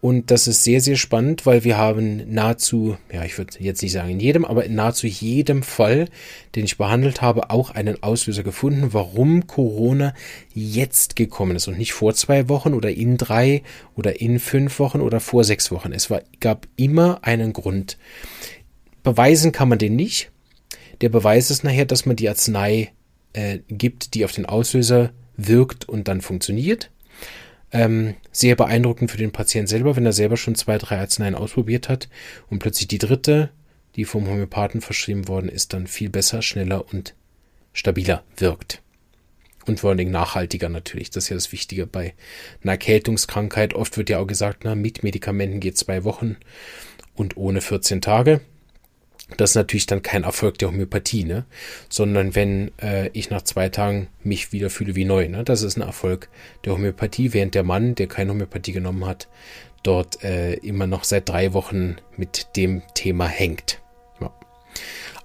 Und 0.00 0.30
das 0.30 0.46
ist 0.46 0.62
sehr, 0.62 0.80
sehr 0.80 0.96
spannend, 0.96 1.44
weil 1.44 1.64
wir 1.64 1.76
haben 1.76 2.32
nahezu, 2.32 2.96
ja, 3.12 3.24
ich 3.24 3.36
würde 3.36 3.58
jetzt 3.58 3.82
nicht 3.82 3.90
sagen 3.90 4.10
in 4.10 4.20
jedem, 4.20 4.44
aber 4.44 4.64
in 4.64 4.76
nahezu 4.76 5.08
jedem 5.08 5.64
Fall, 5.64 6.08
den 6.54 6.64
ich 6.64 6.78
behandelt 6.78 7.20
habe, 7.20 7.50
auch 7.50 7.70
einen 7.70 8.00
Auslöser 8.00 8.44
gefunden, 8.44 8.92
warum 8.92 9.48
Corona 9.48 10.14
jetzt 10.54 11.16
gekommen 11.16 11.56
ist 11.56 11.66
und 11.66 11.78
nicht 11.78 11.94
vor 11.94 12.14
zwei 12.14 12.48
Wochen 12.48 12.74
oder 12.74 12.92
in 12.92 13.16
drei 13.16 13.62
oder 13.96 14.20
in 14.20 14.38
fünf 14.38 14.78
Wochen 14.78 15.00
oder 15.00 15.18
vor 15.18 15.42
sechs 15.42 15.72
Wochen. 15.72 15.92
Es 15.92 16.10
war, 16.10 16.22
gab 16.38 16.68
immer 16.76 17.18
einen 17.22 17.52
Grund. 17.52 17.98
Beweisen 19.02 19.50
kann 19.50 19.68
man 19.68 19.78
den 19.78 19.96
nicht. 19.96 20.30
Der 21.00 21.08
Beweis 21.08 21.50
ist 21.50 21.64
nachher, 21.64 21.86
dass 21.86 22.06
man 22.06 22.14
die 22.14 22.28
Arznei 22.28 22.92
äh, 23.32 23.58
gibt, 23.68 24.14
die 24.14 24.24
auf 24.24 24.32
den 24.32 24.46
Auslöser 24.46 25.10
wirkt 25.36 25.88
und 25.88 26.06
dann 26.06 26.20
funktioniert. 26.20 26.90
Ähm, 27.70 28.14
sehr 28.32 28.56
beeindruckend 28.56 29.10
für 29.10 29.18
den 29.18 29.32
Patienten 29.32 29.68
selber, 29.68 29.96
wenn 29.96 30.06
er 30.06 30.12
selber 30.12 30.36
schon 30.36 30.54
zwei, 30.54 30.78
drei 30.78 30.98
Arzneien 30.98 31.34
ausprobiert 31.34 31.88
hat 31.88 32.08
und 32.48 32.60
plötzlich 32.60 32.88
die 32.88 32.98
dritte, 32.98 33.50
die 33.96 34.04
vom 34.04 34.26
Homöopathen 34.26 34.80
verschrieben 34.80 35.28
worden 35.28 35.48
ist, 35.48 35.74
dann 35.74 35.86
viel 35.86 36.08
besser, 36.08 36.40
schneller 36.40 36.86
und 36.92 37.14
stabiler 37.72 38.24
wirkt. 38.36 38.82
Und 39.66 39.80
vor 39.80 39.90
allen 39.90 39.98
Dingen 39.98 40.12
nachhaltiger 40.12 40.70
natürlich. 40.70 41.10
Das 41.10 41.24
ist 41.24 41.30
ja 41.30 41.36
das 41.36 41.52
Wichtige 41.52 41.86
bei 41.86 42.14
einer 42.62 42.72
Erkältungskrankheit. 42.72 43.74
Oft 43.74 43.98
wird 43.98 44.08
ja 44.08 44.18
auch 44.18 44.26
gesagt, 44.26 44.60
na, 44.64 44.74
mit 44.74 45.02
Medikamenten 45.02 45.60
geht 45.60 45.76
zwei 45.76 46.04
Wochen 46.04 46.36
und 47.14 47.36
ohne 47.36 47.60
14 47.60 48.00
Tage. 48.00 48.40
Das 49.36 49.50
ist 49.50 49.56
natürlich 49.56 49.86
dann 49.86 50.02
kein 50.02 50.24
Erfolg 50.24 50.58
der 50.58 50.68
Homöopathie, 50.68 51.24
ne? 51.24 51.44
sondern 51.88 52.34
wenn 52.34 52.72
äh, 52.80 53.08
ich 53.12 53.28
nach 53.30 53.42
zwei 53.42 53.68
Tagen 53.68 54.08
mich 54.22 54.52
wieder 54.52 54.70
fühle 54.70 54.96
wie 54.96 55.04
neu. 55.04 55.28
Ne? 55.28 55.44
Das 55.44 55.62
ist 55.62 55.76
ein 55.76 55.82
Erfolg 55.82 56.30
der 56.64 56.72
Homöopathie, 56.72 57.34
während 57.34 57.54
der 57.54 57.62
Mann, 57.62 57.94
der 57.94 58.06
keine 58.06 58.30
Homöopathie 58.30 58.72
genommen 58.72 59.06
hat, 59.06 59.28
dort 59.82 60.24
äh, 60.24 60.54
immer 60.54 60.86
noch 60.86 61.04
seit 61.04 61.28
drei 61.28 61.52
Wochen 61.52 61.96
mit 62.16 62.56
dem 62.56 62.82
Thema 62.94 63.26
hängt. 63.26 63.80
Ja. 64.20 64.32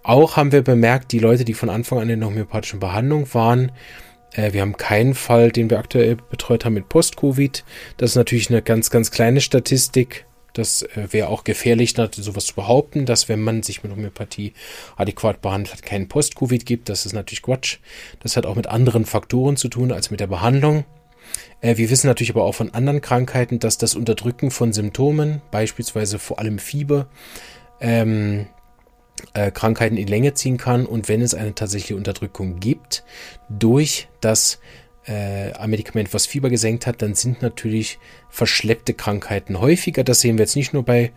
Auch 0.04 0.36
haben 0.36 0.52
wir 0.52 0.64
bemerkt, 0.64 1.14
die 1.14 1.20
Leute, 1.20 1.46
die 1.46 1.54
von 1.54 1.70
Anfang 1.70 2.00
an 2.00 2.10
in 2.10 2.20
der 2.20 2.30
homöopathischen 2.30 2.82
Behandlung 2.82 3.34
waren, 3.34 3.72
äh, 4.34 4.52
wir 4.52 4.62
haben 4.62 4.78
keinen 4.78 5.14
Fall, 5.14 5.52
den 5.52 5.70
wir 5.70 5.80
aktuell 5.80 6.18
betreut 6.18 6.66
haben 6.66 6.74
mit 6.74 6.90
Post-Covid. 6.90 7.64
Das 7.98 8.12
ist 8.12 8.16
natürlich 8.16 8.50
eine 8.50 8.62
ganz, 8.62 8.90
ganz 8.90 9.12
kleine 9.12 9.40
Statistik 9.40 10.26
das 10.54 10.84
äh, 10.84 11.08
wäre 11.12 11.30
auch 11.30 11.44
gefährlich, 11.44 11.96
sowas 11.96 12.46
zu 12.46 12.56
behaupten, 12.56 13.06
dass 13.06 13.28
wenn 13.28 13.42
man 13.42 13.64
sich 13.64 13.84
mit 13.84 13.92
Homöopathie 13.92 14.54
adäquat 14.96 15.42
behandelt 15.42 15.74
hat, 15.74 15.84
keinen 15.84 16.08
Post-Covid 16.08 16.66
gibt. 16.66 16.90
Das 16.90 17.06
ist 17.06 17.14
natürlich 17.14 17.42
Quatsch. 17.42 17.80
Das 18.22 18.38
hat 18.38 18.46
auch 18.46 18.56
mit 18.56 18.68
anderen 18.68 19.06
Faktoren 19.06 19.58
zu 19.58 19.68
tun 19.68 19.92
als 19.92 20.12
mit 20.12 20.20
der 20.20 20.28
Behandlung. 20.28 20.86
Äh, 21.62 21.78
wir 21.78 21.90
wissen 21.90 22.08
natürlich 22.08 22.32
aber 22.32 22.44
auch 22.44 22.56
von 22.56 22.74
anderen 22.74 23.02
Krankheiten, 23.02 23.60
dass 23.60 23.78
das 23.78 23.96
Unterdrücken 23.96 24.52
von 24.52 24.74
Symptomen, 24.74 25.42
beispielsweise 25.52 26.20
vor 26.20 26.40
allem 26.40 26.60
Fieber, 26.60 27.08
ähm, 27.82 28.48
äh, 29.34 29.52
Krankheiten 29.52 29.98
in 29.98 30.08
Länge 30.08 30.34
ziehen 30.34 30.58
kann 30.58 30.86
und 30.86 31.08
wenn 31.08 31.22
es 31.22 31.34
eine 31.34 31.56
tatsächliche 31.56 31.96
Unterdrückung 31.96 32.60
gibt, 32.60 33.04
durch 33.50 34.08
das 34.22 34.60
äh, 35.06 35.52
ein 35.54 35.70
Medikament, 35.70 36.14
was 36.14 36.26
Fieber 36.26 36.50
gesenkt 36.50 36.88
hat, 36.88 37.02
dann 37.02 37.16
sind 37.16 37.42
natürlich 37.42 38.00
verschleppte 38.30 38.94
Krankheiten 38.94 39.60
häufiger. 39.60 40.04
Das 40.04 40.22
sehen 40.22 40.38
wir 40.38 40.44
jetzt 40.44 40.56
nicht 40.56 40.74
nur 40.74 40.84
bei 40.84 41.12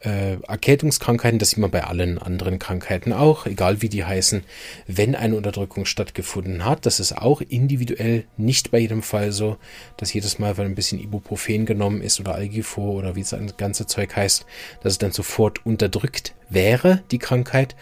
äh, 0.00 0.40
Erkältungskrankheiten, 0.48 1.38
das 1.38 1.50
sieht 1.50 1.58
man 1.58 1.70
bei 1.70 1.84
allen 1.84 2.18
anderen 2.18 2.58
Krankheiten 2.58 3.12
auch, 3.12 3.46
egal 3.46 3.82
wie 3.82 3.88
die 3.88 4.04
heißen, 4.04 4.42
wenn 4.86 5.14
eine 5.14 5.36
Unterdrückung 5.36 5.84
stattgefunden 5.84 6.64
hat. 6.64 6.86
Das 6.86 7.00
ist 7.00 7.16
auch 7.16 7.40
individuell 7.42 8.24
nicht 8.36 8.70
bei 8.70 8.78
jedem 8.78 9.02
Fall 9.02 9.32
so, 9.32 9.58
dass 9.96 10.12
jedes 10.12 10.38
Mal, 10.38 10.56
weil 10.56 10.66
ein 10.66 10.74
bisschen 10.74 11.00
Ibuprofen 11.00 11.66
genommen 11.66 12.00
ist 12.00 12.18
oder 12.18 12.34
Algifor 12.34 12.94
oder 12.94 13.14
wie 13.14 13.22
das 13.22 13.36
ganze 13.56 13.86
Zeug 13.86 14.16
heißt, 14.16 14.46
dass 14.82 14.94
es 14.94 14.98
dann 14.98 15.12
sofort 15.12 15.64
unterdrückt 15.66 16.34
wäre, 16.48 17.02
die 17.10 17.18
Krankheit. 17.18 17.76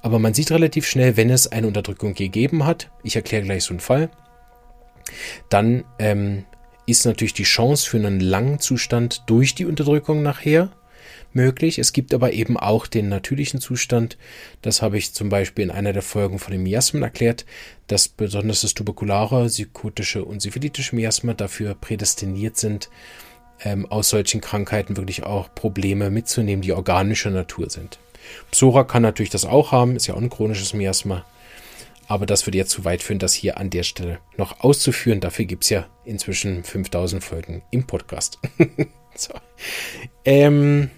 Aber 0.00 0.18
man 0.18 0.34
sieht 0.34 0.52
relativ 0.52 0.86
schnell, 0.86 1.16
wenn 1.16 1.30
es 1.30 1.50
eine 1.50 1.66
Unterdrückung 1.66 2.14
gegeben 2.14 2.64
hat, 2.64 2.90
ich 3.02 3.16
erkläre 3.16 3.42
gleich 3.42 3.64
so 3.64 3.72
einen 3.72 3.80
Fall, 3.80 4.10
dann 5.48 5.84
ähm, 5.98 6.44
ist 6.86 7.06
natürlich 7.06 7.34
die 7.34 7.44
Chance 7.44 7.88
für 7.88 7.96
einen 7.96 8.20
langen 8.20 8.58
Zustand 8.58 9.22
durch 9.26 9.54
die 9.54 9.66
Unterdrückung 9.66 10.22
nachher 10.22 10.70
möglich. 11.32 11.78
Es 11.78 11.92
gibt 11.92 12.14
aber 12.14 12.32
eben 12.32 12.56
auch 12.56 12.86
den 12.86 13.08
natürlichen 13.08 13.60
Zustand. 13.60 14.16
Das 14.62 14.82
habe 14.82 14.98
ich 14.98 15.12
zum 15.12 15.28
Beispiel 15.28 15.64
in 15.64 15.70
einer 15.70 15.92
der 15.92 16.02
Folgen 16.02 16.38
von 16.38 16.52
den 16.52 16.62
Miasmen 16.62 17.02
erklärt, 17.02 17.44
dass 17.86 18.08
besonders 18.08 18.62
das 18.62 18.74
tuberkulare, 18.74 19.46
psychotische 19.46 20.24
und 20.24 20.40
syphilitische 20.40 20.94
Miasma 20.94 21.34
dafür 21.34 21.74
prädestiniert 21.74 22.56
sind, 22.56 22.88
ähm, 23.62 23.86
aus 23.86 24.10
solchen 24.10 24.40
Krankheiten 24.40 24.96
wirklich 24.96 25.24
auch 25.24 25.54
Probleme 25.54 26.10
mitzunehmen, 26.10 26.62
die 26.62 26.72
organischer 26.72 27.30
Natur 27.30 27.70
sind. 27.70 27.98
Psora 28.50 28.84
kann 28.84 29.02
natürlich 29.02 29.30
das 29.30 29.44
auch 29.44 29.72
haben, 29.72 29.96
ist 29.96 30.06
ja 30.06 30.14
auch 30.14 30.20
ein 30.20 30.30
chronisches 30.30 30.72
Miasma. 30.72 31.24
Aber 32.08 32.26
das 32.26 32.46
würde 32.46 32.58
jetzt 32.58 32.70
zu 32.70 32.84
weit 32.84 33.02
führen, 33.02 33.18
das 33.18 33.32
hier 33.32 33.58
an 33.58 33.70
der 33.70 33.82
Stelle 33.82 34.18
noch 34.36 34.60
auszuführen. 34.60 35.20
Dafür 35.20 35.44
gibt 35.44 35.64
es 35.64 35.70
ja 35.70 35.86
inzwischen 36.04 36.64
5000 36.64 37.22
Folgen 37.22 37.62
im 37.70 37.86
Podcast. 37.86 38.38
so. 39.14 39.34
ähm, 40.24 40.90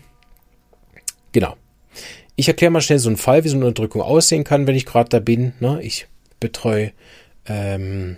Genau. 1.37 1.55
Ich 2.35 2.49
erkläre 2.49 2.71
mal 2.71 2.81
schnell 2.81 2.99
so 2.99 3.11
einen 3.11 3.19
Fall, 3.19 3.45
wie 3.45 3.51
so 3.51 3.57
eine 3.57 3.67
Unterdrückung 3.67 4.01
aussehen 4.01 4.43
kann, 4.43 4.67
wenn 4.67 4.75
ich 4.75 4.87
gerade 4.87 5.11
da 5.11 5.21
bin. 5.21 5.53
Ne? 5.61 5.83
Ich 5.83 6.07
betreue, 6.41 6.93
ähm, 7.45 8.17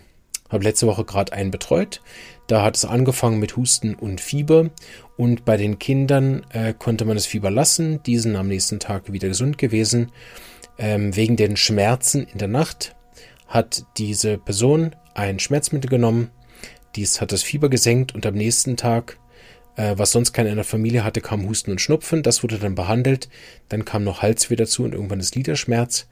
habe 0.49 0.63
letzte 0.63 0.87
Woche 0.87 1.05
gerade 1.05 1.33
einen 1.33 1.51
betreut. 1.51 2.01
Da 2.47 2.63
hat 2.63 2.77
es 2.77 2.85
angefangen 2.85 3.41
mit 3.41 3.57
Husten 3.57 3.97
und 3.97 4.21
Fieber. 4.21 4.71
Und 5.17 5.45
bei 5.45 5.57
den 5.57 5.81
Kindern 5.81 6.47
äh, 6.53 6.75
konnte 6.79 7.05
man 7.07 7.17
das 7.17 7.27
Fieber 7.27 7.51
lassen. 7.51 8.05
Die 8.05 8.19
sind 8.19 8.37
am 8.37 8.47
nächsten 8.47 8.79
Tag 8.79 9.13
wieder 9.13 9.27
gesund 9.27 9.59
gewesen. 9.59 10.13
Ähm, 10.79 11.15
wegen 11.17 11.37
den 11.37 11.57
Schmerzen 11.57 12.27
in 12.27 12.39
der 12.39 12.49
Nacht 12.49 12.95
hat 13.47 13.85
diese 13.97 14.39
Person 14.39 14.95
ein 15.15 15.39
Schmerzmittel 15.39 15.91
genommen. 15.91 16.31
Dies 16.97 17.21
hat 17.21 17.33
das 17.33 17.43
Fieber 17.43 17.69
gesenkt 17.69 18.15
und 18.15 18.25
am 18.27 18.35
nächsten 18.35 18.77
Tag 18.77 19.19
äh, 19.79 19.97
was 19.97 20.11
sonst 20.11 20.33
keiner 20.33 20.51
in 20.51 20.57
der 20.57 20.65
Familie 20.65 21.05
hatte, 21.05 21.21
kam 21.21 21.47
Husten 21.49 21.71
und 21.71 21.81
Schnupfen. 21.81 22.23
Das 22.23 22.43
wurde 22.43 22.59
dann 22.59 22.75
behandelt. 22.75 23.29
Dann 23.69 23.85
kam 23.85 24.03
noch 24.05 24.23
Halsweh 24.23 24.57
dazu 24.57 24.83
und 24.83 24.93
irgendwann 24.93 25.21
ist 25.21 25.37
Liederschmerz. 25.37 26.09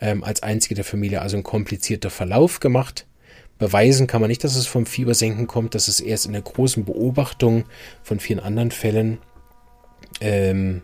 Ähm, 0.00 0.22
als 0.22 0.44
einzige 0.44 0.76
der 0.76 0.84
Familie 0.84 1.20
also 1.20 1.36
ein 1.36 1.42
komplizierter 1.42 2.10
Verlauf 2.10 2.60
gemacht. 2.60 3.06
Beweisen 3.58 4.06
kann 4.06 4.20
man 4.20 4.28
nicht, 4.28 4.44
dass 4.44 4.54
es 4.54 4.68
vom 4.68 4.86
Fiebersenken 4.86 5.48
kommt. 5.48 5.74
Das 5.74 5.88
ist 5.88 5.98
erst 5.98 6.26
in 6.26 6.32
der 6.32 6.42
großen 6.42 6.84
Beobachtung 6.84 7.64
von 8.04 8.20
vielen 8.20 8.38
anderen 8.38 8.70
Fällen 8.70 9.18
ähm, 10.20 10.82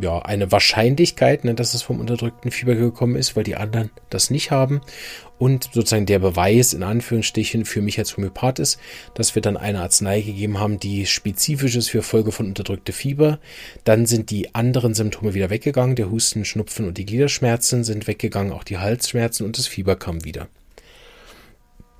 ja, 0.00 0.20
eine 0.20 0.50
Wahrscheinlichkeit, 0.50 1.44
ne, 1.44 1.54
dass 1.54 1.74
es 1.74 1.82
vom 1.82 2.00
unterdrückten 2.00 2.50
Fieber 2.50 2.74
gekommen 2.74 3.16
ist, 3.16 3.36
weil 3.36 3.44
die 3.44 3.56
anderen 3.56 3.90
das 4.10 4.30
nicht 4.30 4.50
haben. 4.50 4.80
Und 5.38 5.70
sozusagen 5.72 6.06
der 6.06 6.20
Beweis 6.20 6.72
in 6.72 6.82
Anführungsstrichen 6.82 7.64
für 7.64 7.82
mich 7.82 7.98
als 7.98 8.16
Homöopath 8.16 8.60
ist, 8.60 8.78
dass 9.14 9.34
wir 9.34 9.42
dann 9.42 9.56
eine 9.56 9.80
Arznei 9.80 10.20
gegeben 10.20 10.60
haben, 10.60 10.78
die 10.78 11.04
spezifisch 11.06 11.74
ist 11.74 11.90
für 11.90 12.02
Folge 12.02 12.30
von 12.32 12.46
unterdrückte 12.46 12.92
Fieber. 12.92 13.40
Dann 13.84 14.06
sind 14.06 14.30
die 14.30 14.54
anderen 14.54 14.94
Symptome 14.94 15.34
wieder 15.34 15.50
weggegangen. 15.50 15.96
Der 15.96 16.10
Husten, 16.10 16.44
Schnupfen 16.44 16.86
und 16.86 16.96
die 16.96 17.06
Gliederschmerzen 17.06 17.82
sind 17.82 18.06
weggegangen, 18.06 18.52
auch 18.52 18.64
die 18.64 18.78
Halsschmerzen 18.78 19.44
und 19.44 19.58
das 19.58 19.66
Fieber 19.66 19.96
kam 19.96 20.24
wieder. 20.24 20.48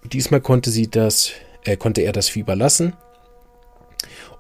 Diesmal 0.05 0.41
konnte 0.41 0.71
sie 0.71 0.89
das, 0.89 1.33
äh, 1.65 1.77
konnte 1.77 2.03
er 2.03 2.13
das 2.13 2.29
Fieber 2.29 2.57
lassen 2.57 2.93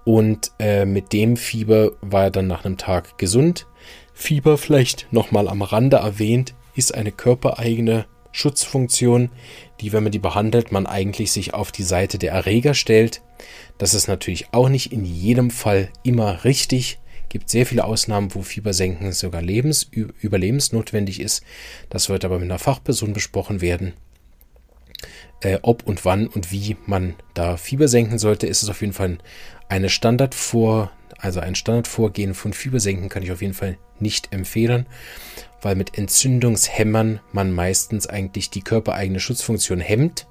und 0.05 0.53
äh, 0.59 0.85
mit 0.85 1.13
dem 1.13 1.37
Fieber 1.37 1.93
war 2.01 2.25
er 2.25 2.31
dann 2.31 2.47
nach 2.47 2.65
einem 2.65 2.77
Tag 2.77 3.19
gesund. 3.19 3.67
Fieber 4.15 4.59
vielleicht 4.59 5.13
nochmal 5.13 5.49
am 5.49 5.63
Rande 5.63 5.99
erwähnt, 5.99 6.55
ist 6.75 6.95
eine 6.95 7.13
körpereigene 7.13 8.07
Schutzfunktion, 8.33 9.31
die, 9.81 9.93
wenn 9.93 10.03
man 10.03 10.13
die 10.13 10.19
behandelt, 10.19 10.73
man 10.73 10.87
eigentlich 10.87 11.33
sich 11.33 11.55
auf 11.55 11.71
die 11.71 11.83
Seite 11.83 12.19
der 12.19 12.33
Erreger 12.33 12.75
stellt. 12.75 13.23
Das 13.79 13.95
ist 13.95 14.09
natürlich 14.09 14.53
auch 14.53 14.69
nicht 14.69 14.93
in 14.93 15.05
jedem 15.05 15.51
Fall 15.51 15.91
immer 16.03 16.45
richtig. 16.45 16.99
Gibt 17.29 17.49
sehr 17.49 17.67
viele 17.67 17.85
Ausnahmen, 17.85 18.35
wo 18.35 18.43
Fiebersenken 18.43 19.13
sogar 19.13 19.43
lebens, 19.43 19.85
überlebensnotwendig 19.85 21.21
ist. 21.21 21.43
Das 21.89 22.09
wird 22.09 22.25
aber 22.25 22.39
mit 22.39 22.51
einer 22.51 22.59
Fachperson 22.59 23.13
besprochen 23.13 23.61
werden. 23.61 23.95
Äh, 25.41 25.59
ob 25.63 25.83
und 25.85 26.05
wann 26.05 26.27
und 26.29 26.53
wie 26.53 26.77
man 26.87 27.15
da 27.35 27.57
Fieber 27.57 27.89
senken 27.89 28.19
sollte, 28.19 28.47
ist 28.47 28.63
es 28.63 28.69
auf 28.69 28.81
jeden 28.81 28.93
Fall 28.93 29.19
eine 29.73 29.89
Standardvor, 29.89 30.93
also 31.17 31.41
ein 31.41 31.55
Standardvorgehen 31.55 32.35
von 32.35 32.53
Fiebersenken 32.53 33.09
kann 33.09 33.23
ich 33.23 33.33
auf 33.33 33.41
jeden 33.41 33.55
Fall 33.55 33.79
nicht 34.01 34.31
empfehlen, 34.31 34.85
weil 35.63 35.77
mit 35.77 35.97
Entzündungshämmern 35.97 37.21
man 37.33 37.53
meistens 37.53 38.07
eigentlich 38.07 38.51
die 38.51 38.61
körpereigene 38.61 39.19
Schutzfunktion 39.19 39.81
hemmt 39.81 40.27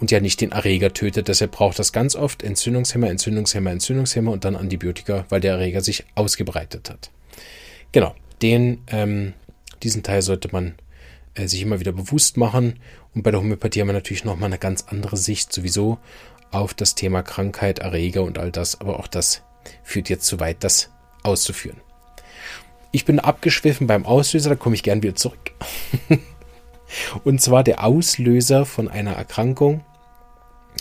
und 0.00 0.10
ja 0.10 0.20
nicht 0.20 0.42
den 0.42 0.52
Erreger 0.52 0.92
tötet. 0.92 1.28
Deshalb 1.28 1.52
braucht 1.52 1.78
das 1.78 1.94
ganz 1.94 2.14
oft 2.14 2.42
Entzündungshemmer, 2.42 3.08
Entzündungshemmer, 3.08 3.70
Entzündungshemmer 3.70 4.32
und 4.32 4.44
dann 4.44 4.54
Antibiotika, 4.54 5.24
weil 5.30 5.40
der 5.40 5.52
Erreger 5.52 5.80
sich 5.80 6.04
ausgebreitet 6.14 6.90
hat. 6.90 7.10
Genau, 7.92 8.14
den, 8.42 8.82
ähm, 8.88 9.32
diesen 9.82 10.02
Teil 10.02 10.20
sollte 10.20 10.50
man 10.52 10.74
äh, 11.32 11.48
sich 11.48 11.62
immer 11.62 11.80
wieder 11.80 11.92
bewusst 11.92 12.36
machen. 12.36 12.80
Und 13.14 13.22
bei 13.22 13.30
der 13.30 13.40
Homöopathie 13.40 13.80
haben 13.80 13.88
wir 13.88 13.94
natürlich 13.94 14.26
nochmal 14.26 14.48
eine 14.48 14.58
ganz 14.58 14.84
andere 14.88 15.16
Sicht 15.16 15.54
sowieso 15.54 15.98
auf 16.50 16.74
das 16.74 16.94
Thema 16.94 17.22
Krankheit, 17.22 17.78
Erreger 17.78 18.22
und 18.22 18.38
all 18.38 18.50
das, 18.50 18.80
aber 18.80 18.98
auch 18.98 19.06
das 19.06 19.42
führt 19.82 20.08
jetzt 20.08 20.26
zu 20.26 20.40
weit, 20.40 20.64
das 20.64 20.90
auszuführen. 21.22 21.80
Ich 22.90 23.04
bin 23.04 23.20
abgeschwiffen 23.20 23.86
beim 23.86 24.06
Auslöser, 24.06 24.50
da 24.50 24.56
komme 24.56 24.74
ich 24.74 24.82
gern 24.82 25.02
wieder 25.02 25.14
zurück. 25.14 25.52
und 27.24 27.40
zwar 27.40 27.62
der 27.62 27.84
Auslöser 27.84 28.64
von 28.64 28.88
einer 28.88 29.12
Erkrankung 29.12 29.84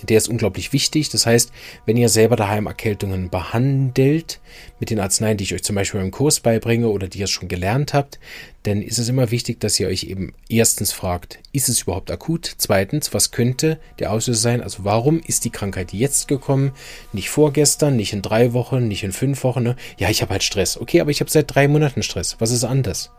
der 0.03 0.17
ist 0.17 0.29
unglaublich 0.29 0.73
wichtig. 0.73 1.09
Das 1.09 1.25
heißt, 1.25 1.51
wenn 1.85 1.97
ihr 1.97 2.09
selber 2.09 2.35
daheim 2.35 2.67
Erkältungen 2.67 3.29
behandelt, 3.29 4.39
mit 4.79 4.89
den 4.89 4.99
Arzneien, 4.99 5.37
die 5.37 5.43
ich 5.43 5.53
euch 5.53 5.63
zum 5.63 5.75
Beispiel 5.75 6.01
im 6.01 6.11
Kurs 6.11 6.39
beibringe 6.39 6.89
oder 6.89 7.07
die 7.07 7.19
ihr 7.19 7.27
schon 7.27 7.47
gelernt 7.47 7.93
habt, 7.93 8.19
dann 8.63 8.81
ist 8.81 8.99
es 8.99 9.09
immer 9.09 9.31
wichtig, 9.31 9.59
dass 9.59 9.79
ihr 9.79 9.87
euch 9.87 10.03
eben 10.03 10.33
erstens 10.49 10.91
fragt, 10.91 11.39
ist 11.51 11.69
es 11.69 11.83
überhaupt 11.83 12.11
akut? 12.11 12.53
Zweitens, 12.57 13.13
was 13.13 13.31
könnte 13.31 13.79
der 13.99 14.11
Auslöser 14.11 14.41
sein? 14.41 14.61
Also 14.61 14.83
warum 14.83 15.21
ist 15.25 15.45
die 15.45 15.49
Krankheit 15.49 15.93
jetzt 15.93 16.27
gekommen? 16.27 16.73
Nicht 17.13 17.29
vorgestern, 17.29 17.95
nicht 17.95 18.13
in 18.13 18.21
drei 18.21 18.53
Wochen, 18.53 18.87
nicht 18.87 19.03
in 19.03 19.13
fünf 19.13 19.43
Wochen. 19.43 19.63
Ne? 19.63 19.75
Ja, 19.97 20.09
ich 20.09 20.21
habe 20.21 20.31
halt 20.31 20.43
Stress. 20.43 20.77
Okay, 20.79 21.01
aber 21.01 21.11
ich 21.11 21.21
habe 21.21 21.31
seit 21.31 21.53
drei 21.53 21.67
Monaten 21.67 22.03
Stress. 22.03 22.35
Was 22.39 22.51
ist 22.51 22.63
anders? 22.63 23.11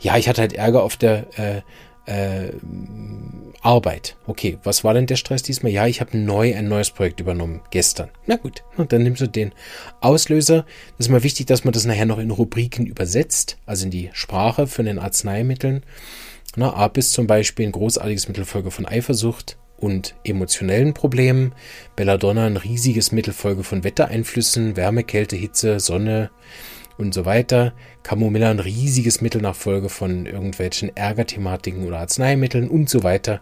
Ja, 0.00 0.16
ich 0.16 0.28
hatte 0.28 0.40
halt 0.40 0.52
Ärger 0.54 0.82
auf 0.82 0.96
der 0.96 1.26
äh, 1.38 1.62
äh, 2.08 2.52
Arbeit. 3.60 4.16
Okay, 4.26 4.58
was 4.62 4.84
war 4.84 4.94
denn 4.94 5.06
der 5.06 5.16
Stress 5.16 5.42
diesmal? 5.42 5.72
Ja, 5.72 5.86
ich 5.86 6.00
habe 6.00 6.16
neu 6.16 6.54
ein 6.54 6.68
neues 6.68 6.90
Projekt 6.90 7.20
übernommen, 7.20 7.60
gestern. 7.70 8.08
Na 8.26 8.36
gut, 8.36 8.62
und 8.76 8.92
dann 8.92 9.02
nimmst 9.02 9.20
du 9.20 9.28
den 9.28 9.52
Auslöser. 10.00 10.64
Das 10.96 11.06
ist 11.06 11.12
mal 11.12 11.22
wichtig, 11.22 11.46
dass 11.46 11.64
man 11.64 11.72
das 11.72 11.84
nachher 11.84 12.06
noch 12.06 12.18
in 12.18 12.30
Rubriken 12.30 12.86
übersetzt, 12.86 13.58
also 13.66 13.84
in 13.84 13.90
die 13.90 14.10
Sprache 14.12 14.66
von 14.66 14.86
den 14.86 14.98
Arzneimitteln. 14.98 15.82
Na, 16.56 16.72
A 16.72 16.88
bis 16.88 17.12
zum 17.12 17.26
Beispiel 17.26 17.66
ein 17.66 17.72
großartiges 17.72 18.28
Mittelfolge 18.28 18.70
von 18.70 18.86
Eifersucht 18.86 19.58
und 19.76 20.14
emotionellen 20.24 20.94
Problemen. 20.94 21.52
Belladonna 21.94 22.46
ein 22.46 22.56
riesiges 22.56 23.12
Mittelfolge 23.12 23.64
von 23.64 23.84
Wettereinflüssen, 23.84 24.76
Wärme, 24.76 25.04
Kälte, 25.04 25.36
Hitze, 25.36 25.78
Sonne, 25.78 26.30
und 26.98 27.14
so 27.14 27.24
weiter. 27.24 27.72
Camomilla 28.02 28.50
ein 28.50 28.60
riesiges 28.60 29.20
Mittel 29.20 29.40
nach 29.40 29.54
Folge 29.54 29.88
von 29.88 30.26
irgendwelchen 30.26 30.94
Ärgerthematiken 30.96 31.86
oder 31.86 32.00
Arzneimitteln 32.00 32.68
und 32.68 32.90
so 32.90 33.02
weiter. 33.02 33.40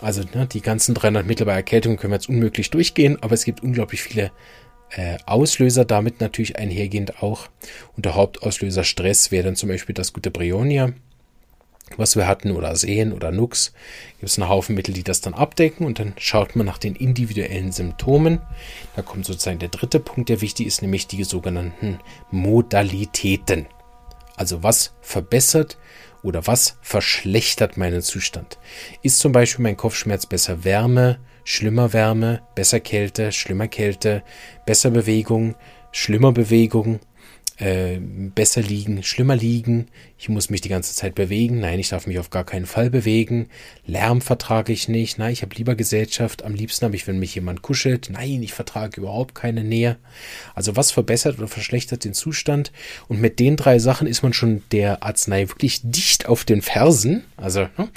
Also 0.00 0.22
ne, 0.34 0.46
die 0.46 0.60
ganzen 0.60 0.94
300 0.94 1.26
Mittel 1.26 1.46
bei 1.46 1.54
Erkältung 1.54 1.96
können 1.96 2.12
wir 2.12 2.16
jetzt 2.16 2.28
unmöglich 2.28 2.70
durchgehen, 2.70 3.18
aber 3.22 3.34
es 3.34 3.44
gibt 3.44 3.62
unglaublich 3.62 4.02
viele 4.02 4.30
äh, 4.90 5.16
Auslöser, 5.26 5.84
damit 5.84 6.20
natürlich 6.20 6.58
einhergehend 6.58 7.22
auch. 7.22 7.48
Und 7.96 8.04
der 8.04 8.14
Hauptauslöser 8.14 8.84
Stress 8.84 9.30
wäre 9.30 9.44
dann 9.44 9.56
zum 9.56 9.68
Beispiel 9.68 9.94
das 9.94 10.12
gute 10.12 10.30
Brionia 10.30 10.92
was 11.96 12.16
wir 12.16 12.26
hatten 12.26 12.52
oder 12.52 12.76
sehen 12.76 13.12
oder 13.12 13.30
Nux, 13.30 13.72
gibt 14.18 14.30
es 14.30 14.38
einen 14.38 14.48
Haufen 14.48 14.74
Mittel, 14.74 14.94
die 14.94 15.04
das 15.04 15.20
dann 15.20 15.34
abdecken 15.34 15.86
und 15.86 15.98
dann 15.98 16.14
schaut 16.18 16.56
man 16.56 16.66
nach 16.66 16.78
den 16.78 16.96
individuellen 16.96 17.72
Symptomen. 17.72 18.40
Da 18.96 19.02
kommt 19.02 19.26
sozusagen 19.26 19.58
der 19.58 19.68
dritte 19.68 20.00
Punkt, 20.00 20.28
der 20.28 20.40
wichtig 20.40 20.66
ist, 20.66 20.82
nämlich 20.82 21.06
die 21.06 21.24
sogenannten 21.24 22.00
Modalitäten. 22.30 23.66
Also 24.36 24.62
was 24.62 24.94
verbessert 25.00 25.78
oder 26.22 26.46
was 26.46 26.78
verschlechtert 26.80 27.76
meinen 27.76 28.02
Zustand? 28.02 28.58
Ist 29.02 29.18
zum 29.18 29.32
Beispiel 29.32 29.62
mein 29.62 29.76
Kopfschmerz 29.76 30.26
besser 30.26 30.64
Wärme, 30.64 31.20
schlimmer 31.44 31.92
Wärme, 31.92 32.42
besser 32.54 32.80
Kälte, 32.80 33.30
schlimmer 33.30 33.68
Kälte, 33.68 34.22
besser 34.66 34.90
Bewegung, 34.90 35.54
schlimmer 35.92 36.32
Bewegung, 36.32 36.98
äh, 37.58 37.98
besser 37.98 38.62
liegen, 38.62 39.02
schlimmer 39.02 39.36
liegen, 39.36 39.86
ich 40.18 40.28
muss 40.28 40.50
mich 40.50 40.60
die 40.60 40.68
ganze 40.68 40.94
Zeit 40.94 41.14
bewegen, 41.14 41.60
nein, 41.60 41.78
ich 41.78 41.90
darf 41.90 42.06
mich 42.06 42.18
auf 42.18 42.30
gar 42.30 42.44
keinen 42.44 42.66
Fall 42.66 42.90
bewegen, 42.90 43.48
Lärm 43.86 44.20
vertrage 44.20 44.72
ich 44.72 44.88
nicht, 44.88 45.18
nein, 45.18 45.32
ich 45.32 45.42
habe 45.42 45.54
lieber 45.54 45.74
Gesellschaft, 45.74 46.44
am 46.44 46.54
liebsten 46.54 46.86
habe 46.86 46.96
ich, 46.96 47.06
wenn 47.06 47.18
mich 47.18 47.34
jemand 47.34 47.62
kuschelt, 47.62 48.08
nein, 48.10 48.42
ich 48.42 48.52
vertrage 48.52 49.00
überhaupt 49.00 49.34
keine 49.34 49.62
Nähe. 49.62 49.96
Also 50.54 50.76
was 50.76 50.90
verbessert 50.90 51.38
oder 51.38 51.48
verschlechtert 51.48 52.04
den 52.04 52.14
Zustand? 52.14 52.72
Und 53.08 53.20
mit 53.20 53.38
den 53.38 53.56
drei 53.56 53.78
Sachen 53.78 54.06
ist 54.06 54.22
man 54.22 54.32
schon 54.32 54.62
der 54.72 55.02
Arznei 55.02 55.48
wirklich 55.48 55.80
dicht 55.84 56.26
auf 56.26 56.44
den 56.44 56.62
Fersen, 56.62 57.24
also 57.36 57.68
ne, 57.78 57.88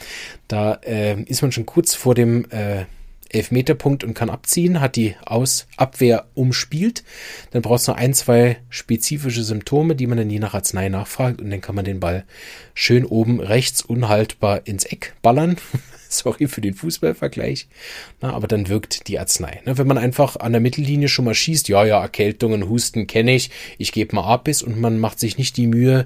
da 0.48 0.76
äh, 0.84 1.22
ist 1.24 1.42
man 1.42 1.52
schon 1.52 1.66
kurz 1.66 1.96
vor 1.96 2.16
dem 2.16 2.46
äh, 2.52 2.86
Elfmeterpunkt 3.30 4.04
und 4.04 4.14
kann 4.14 4.30
abziehen, 4.30 4.80
hat 4.80 4.96
die 4.96 5.16
Aus 5.26 5.68
Abwehr 5.78 6.26
umspielt. 6.34 7.04
Dann 7.52 7.62
braucht 7.62 7.82
es 7.82 7.88
noch 7.88 7.98
ein, 7.98 8.14
zwei 8.14 8.58
spezifische 8.70 9.44
Symptome, 9.44 9.96
die 9.96 10.08
man 10.08 10.18
dann 10.18 10.30
je 10.30 10.40
nach 10.40 10.54
Arznei 10.54 10.90
nachfragt 10.90 11.42
und 11.42 11.50
dann 11.50 11.62
kann 11.62 11.76
man 11.76 11.86
den 11.86 12.00
Ball 12.00 12.26
schön 12.74 13.06
oben 13.06 13.40
rechts 13.40 13.82
unhaltbar 13.82 14.66
ins 14.66 14.86
Eck 14.86 15.16
ballern. 15.22 15.58
Sorry 16.12 16.48
für 16.48 16.62
den 16.62 16.74
Fußballvergleich. 16.74 17.68
Na, 18.22 18.34
aber 18.34 18.48
dann 18.48 18.70
wirkt 18.70 19.08
die 19.08 19.20
Arznei. 19.20 19.62
Ne, 19.66 19.78
wenn 19.78 19.88
man 19.88 19.98
einfach 19.98 20.38
an 20.38 20.52
der 20.52 20.62
Mittellinie 20.62 21.08
schon 21.08 21.26
mal 21.26 21.36
schießt, 21.36 21.70
ja, 21.70 21.86
ja, 21.86 22.02
Erkältungen, 22.02 22.70
Husten 22.70 23.08
kenne 23.08 23.36
ich, 23.36 23.52
ich 23.78 23.92
gebe 23.92 24.16
mal 24.16 24.26
ab 24.32 24.46
bis 24.46 24.62
und 24.62 24.80
man 24.80 25.00
macht 25.00 25.20
sich 25.20 25.38
nicht 25.38 25.58
die 25.58 25.68
Mühe, 25.68 26.06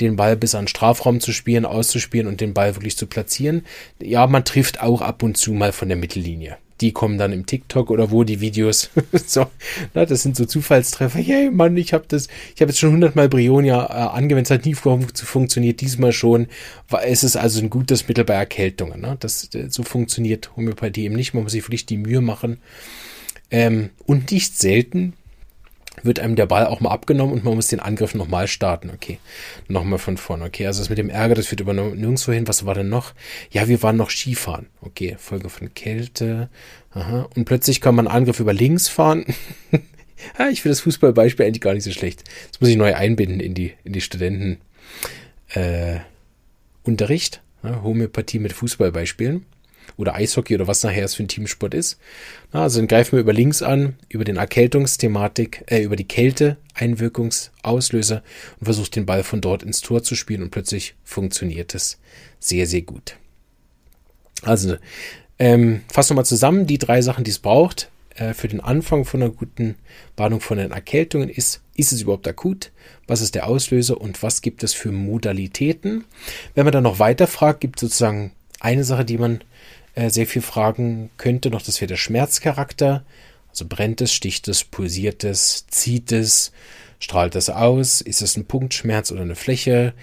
den 0.00 0.16
Ball 0.16 0.36
bis 0.36 0.54
an 0.54 0.62
den 0.62 0.68
Strafraum 0.68 1.20
zu 1.20 1.32
spielen, 1.32 1.64
auszuspielen 1.64 2.26
und 2.26 2.40
den 2.40 2.54
Ball 2.54 2.76
wirklich 2.76 2.96
zu 2.96 3.06
platzieren. 3.06 3.64
Ja, 4.00 4.26
man 4.26 4.44
trifft 4.44 4.80
auch 4.80 5.02
ab 5.02 5.22
und 5.22 5.36
zu 5.36 5.52
mal 5.52 5.72
von 5.72 5.88
der 5.88 5.96
Mittellinie 5.96 6.56
die 6.80 6.92
kommen 6.92 7.18
dann 7.18 7.32
im 7.32 7.46
TikTok 7.46 7.90
oder 7.90 8.10
wo 8.10 8.24
die 8.24 8.40
Videos. 8.40 8.90
so, 9.26 9.46
na, 9.94 10.06
das 10.06 10.22
sind 10.22 10.36
so 10.36 10.44
Zufallstreffer. 10.44 11.18
Hey 11.18 11.50
Mann, 11.50 11.76
ich 11.76 11.92
habe 11.92 12.04
das, 12.08 12.28
ich 12.54 12.60
habe 12.60 12.70
jetzt 12.70 12.78
schon 12.78 12.92
hundertmal 12.92 13.28
Brionia 13.28 13.84
äh, 13.84 14.16
angewendet, 14.16 14.50
es 14.50 14.54
hat 14.58 14.66
nie 14.66 14.74
fun 14.74 15.06
funktioniert, 15.14 15.80
diesmal 15.80 16.12
schon. 16.12 16.46
Es 17.02 17.24
ist 17.24 17.36
also 17.36 17.60
ein 17.60 17.70
gutes 17.70 18.08
Mittel 18.08 18.24
bei 18.24 18.34
Erkältungen. 18.34 19.00
Ne? 19.00 19.16
Das, 19.20 19.52
äh, 19.54 19.68
so 19.68 19.82
funktioniert 19.82 20.56
Homöopathie 20.56 21.04
eben 21.04 21.16
nicht. 21.16 21.34
Man 21.34 21.42
muss 21.42 21.52
sich 21.52 21.64
wirklich 21.64 21.86
die 21.86 21.98
Mühe 21.98 22.20
machen. 22.20 22.58
Ähm, 23.50 23.90
und 24.06 24.30
nicht 24.30 24.56
selten 24.56 25.14
wird 26.02 26.20
einem 26.20 26.36
der 26.36 26.46
Ball 26.46 26.66
auch 26.66 26.80
mal 26.80 26.90
abgenommen 26.90 27.34
und 27.34 27.44
man 27.44 27.54
muss 27.54 27.68
den 27.68 27.80
Angriff 27.80 28.14
nochmal 28.14 28.48
starten. 28.48 28.90
Okay, 28.90 29.18
nochmal 29.68 29.98
von 29.98 30.16
vorne. 30.16 30.44
Okay, 30.44 30.66
also 30.66 30.80
das 30.80 30.88
mit 30.88 30.98
dem 30.98 31.10
Ärger, 31.10 31.34
das 31.34 31.46
führt 31.46 31.60
aber 31.60 31.74
nirgendwo 31.74 32.32
hin. 32.32 32.48
Was 32.48 32.64
war 32.64 32.74
denn 32.74 32.88
noch? 32.88 33.12
Ja, 33.50 33.68
wir 33.68 33.82
waren 33.82 33.96
noch 33.96 34.10
Skifahren. 34.10 34.66
Okay, 34.80 35.16
Folge 35.18 35.48
von 35.48 35.74
Kälte. 35.74 36.48
Aha. 36.92 37.28
Und 37.34 37.44
plötzlich 37.44 37.80
kann 37.80 37.94
man 37.94 38.06
Angriff 38.06 38.40
über 38.40 38.52
links 38.52 38.88
fahren. 38.88 39.24
ja, 40.38 40.48
ich 40.48 40.62
finde 40.62 40.72
das 40.72 40.80
Fußballbeispiel 40.80 41.46
eigentlich 41.46 41.60
gar 41.60 41.74
nicht 41.74 41.84
so 41.84 41.92
schlecht. 41.92 42.24
Das 42.50 42.60
muss 42.60 42.70
ich 42.70 42.76
neu 42.76 42.94
einbinden 42.94 43.40
in 43.40 43.54
die, 43.54 43.72
in 43.84 43.92
die 43.92 44.00
Studenten. 44.00 44.58
Äh. 45.48 45.98
Ja, 47.62 47.82
Homöopathie 47.82 48.38
mit 48.40 48.52
Fußballbeispielen 48.52 49.44
oder 49.96 50.14
Eishockey 50.14 50.54
oder 50.54 50.66
was 50.66 50.82
nachher 50.82 51.04
es 51.04 51.14
für 51.14 51.22
ein 51.22 51.28
Teamsport 51.28 51.74
ist. 51.74 51.98
Na, 52.52 52.62
also 52.62 52.78
dann 52.78 52.88
greifen 52.88 53.12
wir 53.12 53.20
über 53.20 53.32
links 53.32 53.62
an, 53.62 53.96
über 54.08 54.24
den 54.24 54.36
Erkältungsthematik, 54.36 55.64
äh, 55.66 55.82
über 55.82 55.96
die 55.96 56.08
Kälte, 56.08 56.56
Einwirkungsauslöser 56.74 58.22
und 58.58 58.64
versucht 58.64 58.96
den 58.96 59.06
Ball 59.06 59.22
von 59.22 59.40
dort 59.40 59.62
ins 59.62 59.80
Tor 59.80 60.02
zu 60.02 60.14
spielen 60.14 60.42
und 60.42 60.50
plötzlich 60.50 60.94
funktioniert 61.04 61.74
es 61.74 61.98
sehr, 62.38 62.66
sehr 62.66 62.82
gut. 62.82 63.16
Also, 64.42 64.76
ähm, 65.38 65.82
fassen 65.92 66.10
wir 66.10 66.16
mal 66.16 66.24
zusammen, 66.24 66.66
die 66.66 66.78
drei 66.78 67.02
Sachen, 67.02 67.24
die 67.24 67.30
es 67.30 67.38
braucht 67.38 67.90
äh, 68.14 68.34
für 68.34 68.48
den 68.48 68.60
Anfang 68.60 69.04
von 69.04 69.22
einer 69.22 69.32
guten 69.32 69.76
Warnung 70.16 70.40
von 70.40 70.58
den 70.58 70.70
Erkältungen 70.70 71.28
ist, 71.28 71.62
ist 71.74 71.92
es 71.92 72.02
überhaupt 72.02 72.28
akut? 72.28 72.72
Was 73.06 73.20
ist 73.20 73.34
der 73.34 73.46
Auslöser 73.46 74.00
und 74.00 74.22
was 74.22 74.42
gibt 74.42 74.62
es 74.62 74.74
für 74.74 74.92
Modalitäten? 74.92 76.04
Wenn 76.54 76.64
man 76.64 76.72
dann 76.72 76.84
noch 76.84 76.98
weiter 76.98 77.26
fragt, 77.26 77.60
gibt 77.60 77.78
es 77.78 77.80
sozusagen 77.80 78.32
eine 78.60 78.84
Sache, 78.84 79.04
die 79.04 79.18
man 79.18 79.40
äh, 79.94 80.10
sehr 80.10 80.26
viel 80.26 80.42
fragen 80.42 81.10
könnte. 81.16 81.50
Noch 81.50 81.62
das 81.62 81.80
wäre 81.80 81.88
der 81.88 81.96
Schmerzcharakter. 81.96 83.04
Also 83.48 83.66
brennt 83.68 84.00
es, 84.00 84.12
sticht 84.12 84.48
es, 84.48 84.64
pulsiert 84.64 85.24
es, 85.24 85.66
zieht 85.66 86.12
es, 86.12 86.52
strahlt 87.00 87.34
es 87.34 87.50
aus? 87.50 88.00
Ist 88.00 88.22
es 88.22 88.36
ein 88.36 88.46
Punktschmerz 88.46 89.10
oder 89.10 89.22
eine 89.22 89.34
Fläche? 89.34 89.94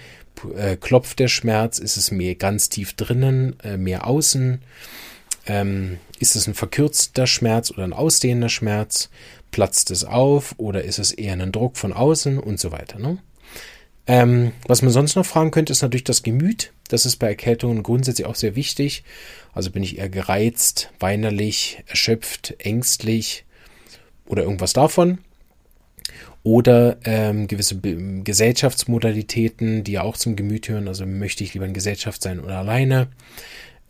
Äh, 0.56 0.76
klopft 0.76 1.18
der 1.18 1.28
Schmerz? 1.28 1.78
Ist 1.78 1.96
es 1.96 2.10
mehr 2.10 2.34
ganz 2.34 2.68
tief 2.68 2.92
drinnen, 2.92 3.58
äh, 3.60 3.76
mehr 3.76 4.06
außen? 4.06 4.60
Ähm, 5.46 5.98
ist 6.18 6.36
es 6.36 6.46
ein 6.46 6.54
verkürzter 6.54 7.26
Schmerz 7.26 7.70
oder 7.70 7.84
ein 7.84 7.92
ausdehnender 7.94 8.50
Schmerz? 8.50 9.08
Platzt 9.50 9.90
es 9.90 10.04
auf 10.04 10.54
oder 10.58 10.84
ist 10.84 10.98
es 10.98 11.10
eher 11.10 11.32
ein 11.32 11.52
Druck 11.52 11.78
von 11.78 11.94
außen 11.94 12.38
und 12.38 12.60
so 12.60 12.70
weiter? 12.70 12.98
Ne? 12.98 13.18
Ähm, 14.08 14.52
was 14.66 14.80
man 14.80 14.90
sonst 14.90 15.16
noch 15.16 15.26
fragen 15.26 15.50
könnte, 15.50 15.72
ist 15.72 15.82
natürlich 15.82 16.04
das 16.04 16.22
Gemüt. 16.22 16.72
Das 16.88 17.04
ist 17.04 17.16
bei 17.16 17.28
Erkältungen 17.28 17.82
grundsätzlich 17.82 18.26
auch 18.26 18.34
sehr 18.34 18.56
wichtig. 18.56 19.04
Also 19.52 19.70
bin 19.70 19.82
ich 19.82 19.98
eher 19.98 20.08
gereizt, 20.08 20.90
weinerlich, 20.98 21.84
erschöpft, 21.86 22.54
ängstlich 22.58 23.44
oder 24.26 24.42
irgendwas 24.42 24.72
davon. 24.72 25.18
Oder 26.42 26.96
ähm, 27.04 27.48
gewisse 27.48 27.74
Be 27.74 28.22
Gesellschaftsmodalitäten, 28.24 29.84
die 29.84 29.92
ja 29.92 30.02
auch 30.02 30.16
zum 30.16 30.36
Gemüt 30.36 30.70
hören. 30.70 30.88
Also 30.88 31.04
möchte 31.04 31.44
ich 31.44 31.52
lieber 31.52 31.66
in 31.66 31.74
Gesellschaft 31.74 32.22
sein 32.22 32.40
oder 32.40 32.56
alleine. 32.56 33.08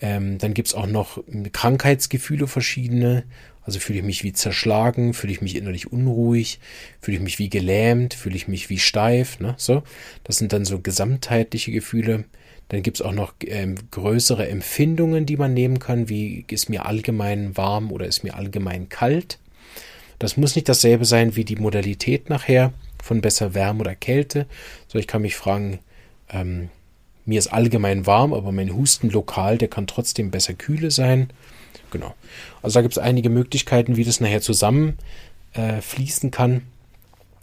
Ähm, 0.01 0.39
dann 0.39 0.55
gibt's 0.55 0.75
auch 0.75 0.87
noch 0.87 1.23
Krankheitsgefühle 1.53 2.49
verschiedene. 2.49 3.23
Also 3.69 3.81
fühle 3.81 3.99
ich 3.99 4.05
mich 4.07 4.25
wie 4.25 4.33
zerschlagen, 4.33 5.13
fühle 5.13 5.31
ich 5.31 5.43
mich 5.43 5.55
innerlich 5.55 5.93
unruhig, 5.93 6.59
fühle 7.03 7.19
ich 7.19 7.23
mich 7.23 7.39
wie 7.39 7.51
gelähmt, 7.51 8.15
fühle 8.15 8.35
ich 8.35 8.49
mich 8.49 8.71
wie 8.71 8.79
steif. 8.79 9.41
Ne? 9.41 9.57
So, 9.59 9.83
das 10.25 10.39
sind 10.39 10.55
dann 10.55 10.65
so 10.65 10.79
gesamtheitliche 10.79 11.71
Gefühle. 11.71 12.25
Dann 12.71 12.83
gibt 12.83 12.97
es 12.97 13.03
auch 13.03 13.13
noch 13.13 13.35
ähm, 13.45 13.75
größere 13.91 14.49
Empfindungen, 14.49 15.27
die 15.27 15.37
man 15.37 15.53
nehmen 15.53 15.81
kann, 15.81 16.09
wie 16.09 16.47
ist 16.49 16.71
mir 16.71 16.87
allgemein 16.87 17.59
warm 17.59 17.93
oder 17.93 18.07
ist 18.07 18.25
mir 18.25 18.37
allgemein 18.37 18.89
kalt. 18.89 19.39
Das 20.19 20.39
muss 20.39 20.57
nicht 20.57 20.71
dasselbe 20.71 21.05
sein 21.05 21.37
wie 21.37 21.45
die 21.45 21.57
Modalität 21.57 22.31
nachher 22.31 22.73
von 23.05 23.21
besser 23.21 23.53
Wärme 23.53 23.81
oder 23.81 23.95
Kälte. 23.95 24.47
So, 24.87 24.99
ich 24.99 25.07
kann 25.07 25.21
mich 25.21 25.37
fragen, 25.37 25.81
ähm, 26.31 26.71
mir 27.27 27.39
ist 27.39 27.49
allgemein 27.49 28.07
warm, 28.07 28.33
aber 28.33 28.51
mein 28.51 28.75
Husten 28.75 29.11
lokal, 29.11 29.59
der 29.59 29.69
kann 29.69 29.87
trotzdem 29.87 30.31
besser 30.31 30.55
kühle 30.55 30.91
sein. 30.91 31.29
Genau. 31.91 32.15
Also 32.63 32.75
da 32.75 32.83
gibt 32.83 32.93
es 32.93 32.99
einige 32.99 33.31
Möglichkeiten, 33.31 33.97
wie 33.97 34.05
das 34.05 34.21
nachher 34.21 34.41
zusammen 34.41 34.99
äh, 35.55 35.81
fließen 35.81 36.31
kann. 36.31 36.63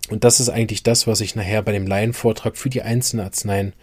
Und 0.09 0.23
das 0.23 0.39
ist 0.39 0.49
eigentlich 0.49 0.83
das, 0.83 1.07
was 1.07 1.21
ich 1.21 1.35
nachher 1.35 1.61
bei 1.61 1.71
dem 1.71 1.88
Laienvortrag 1.88 2.57
für 2.57 2.69
die 2.69 2.83
einzelnen 2.83 3.25
Arzneien 3.25 3.73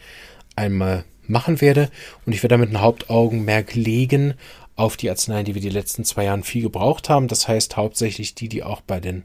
einmal 0.54 1.04
machen 1.26 1.60
werde. 1.60 1.90
Und 2.24 2.32
ich 2.32 2.42
werde 2.42 2.54
damit 2.54 2.70
ein 2.70 2.80
Hauptaugenmerk 2.80 3.74
legen 3.74 4.34
auf 4.76 4.96
die 4.96 5.10
Arzneien, 5.10 5.44
die 5.44 5.54
wir 5.54 5.62
die 5.62 5.68
letzten 5.68 6.04
zwei 6.04 6.24
Jahren 6.24 6.44
viel 6.44 6.62
gebraucht 6.62 7.08
haben. 7.08 7.28
Das 7.28 7.48
heißt 7.48 7.76
hauptsächlich 7.76 8.34
die, 8.34 8.48
die 8.48 8.62
auch 8.62 8.80
bei 8.80 9.00
den 9.00 9.24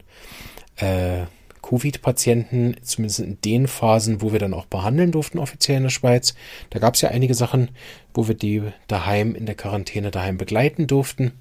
äh, 0.76 1.26
Covid-Patienten, 1.68 2.76
zumindest 2.82 3.20
in 3.20 3.40
den 3.42 3.68
Phasen, 3.68 4.22
wo 4.22 4.32
wir 4.32 4.38
dann 4.38 4.54
auch 4.54 4.64
behandeln 4.64 5.12
durften, 5.12 5.38
offiziell 5.38 5.76
in 5.76 5.82
der 5.82 5.90
Schweiz. 5.90 6.34
Da 6.70 6.78
gab 6.78 6.94
es 6.94 7.02
ja 7.02 7.10
einige 7.10 7.34
Sachen, 7.34 7.70
wo 8.14 8.26
wir 8.26 8.34
die 8.34 8.62
daheim 8.86 9.34
in 9.34 9.44
der 9.44 9.54
Quarantäne 9.54 10.10
daheim 10.10 10.38
begleiten 10.38 10.86
durften. 10.86 11.32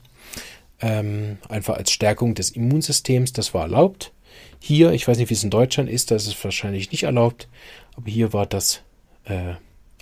Ähm, 0.81 1.37
einfach 1.47 1.77
als 1.77 1.91
Stärkung 1.91 2.35
des 2.35 2.49
Immunsystems, 2.49 3.31
das 3.31 3.53
war 3.53 3.63
erlaubt. 3.63 4.11
Hier, 4.59 4.91
ich 4.91 5.07
weiß 5.07 5.17
nicht, 5.17 5.29
wie 5.29 5.33
es 5.33 5.43
in 5.43 5.49
Deutschland 5.49 5.89
ist, 5.89 6.11
da 6.11 6.15
ist 6.15 6.27
es 6.27 6.43
wahrscheinlich 6.43 6.91
nicht 6.91 7.03
erlaubt, 7.03 7.47
aber 7.95 8.11
hier 8.11 8.33
war 8.33 8.45
das 8.45 8.81
äh, 9.23 9.53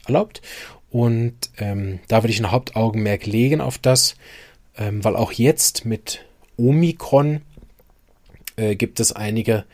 erlaubt. 0.07 0.41
Und 0.89 1.35
ähm, 1.57 1.99
da 2.07 2.23
würde 2.23 2.33
ich 2.33 2.39
ein 2.39 2.51
Hauptaugenmerk 2.51 3.27
legen 3.27 3.61
auf 3.61 3.77
das, 3.77 4.15
ähm, 4.75 5.03
weil 5.03 5.15
auch 5.15 5.31
jetzt 5.31 5.85
mit 5.85 6.25
Omikron 6.57 7.41
äh, 8.55 8.75
gibt 8.75 8.99
es 8.99 9.11
einige 9.11 9.65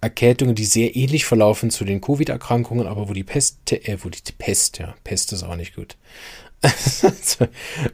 Erkältungen, 0.00 0.54
die 0.54 0.64
sehr 0.64 0.94
ähnlich 0.94 1.24
verlaufen 1.24 1.70
zu 1.70 1.84
den 1.84 2.00
Covid-Erkrankungen, 2.00 2.86
aber 2.86 3.08
wo 3.08 3.12
die 3.12 3.24
Pest, 3.24 3.72
äh, 3.72 3.98
wo 4.02 4.08
die 4.08 4.20
Pest, 4.36 4.78
ja, 4.78 4.94
Pest 5.04 5.32
ist 5.32 5.42
auch 5.42 5.56
nicht 5.56 5.74
gut, 5.74 5.96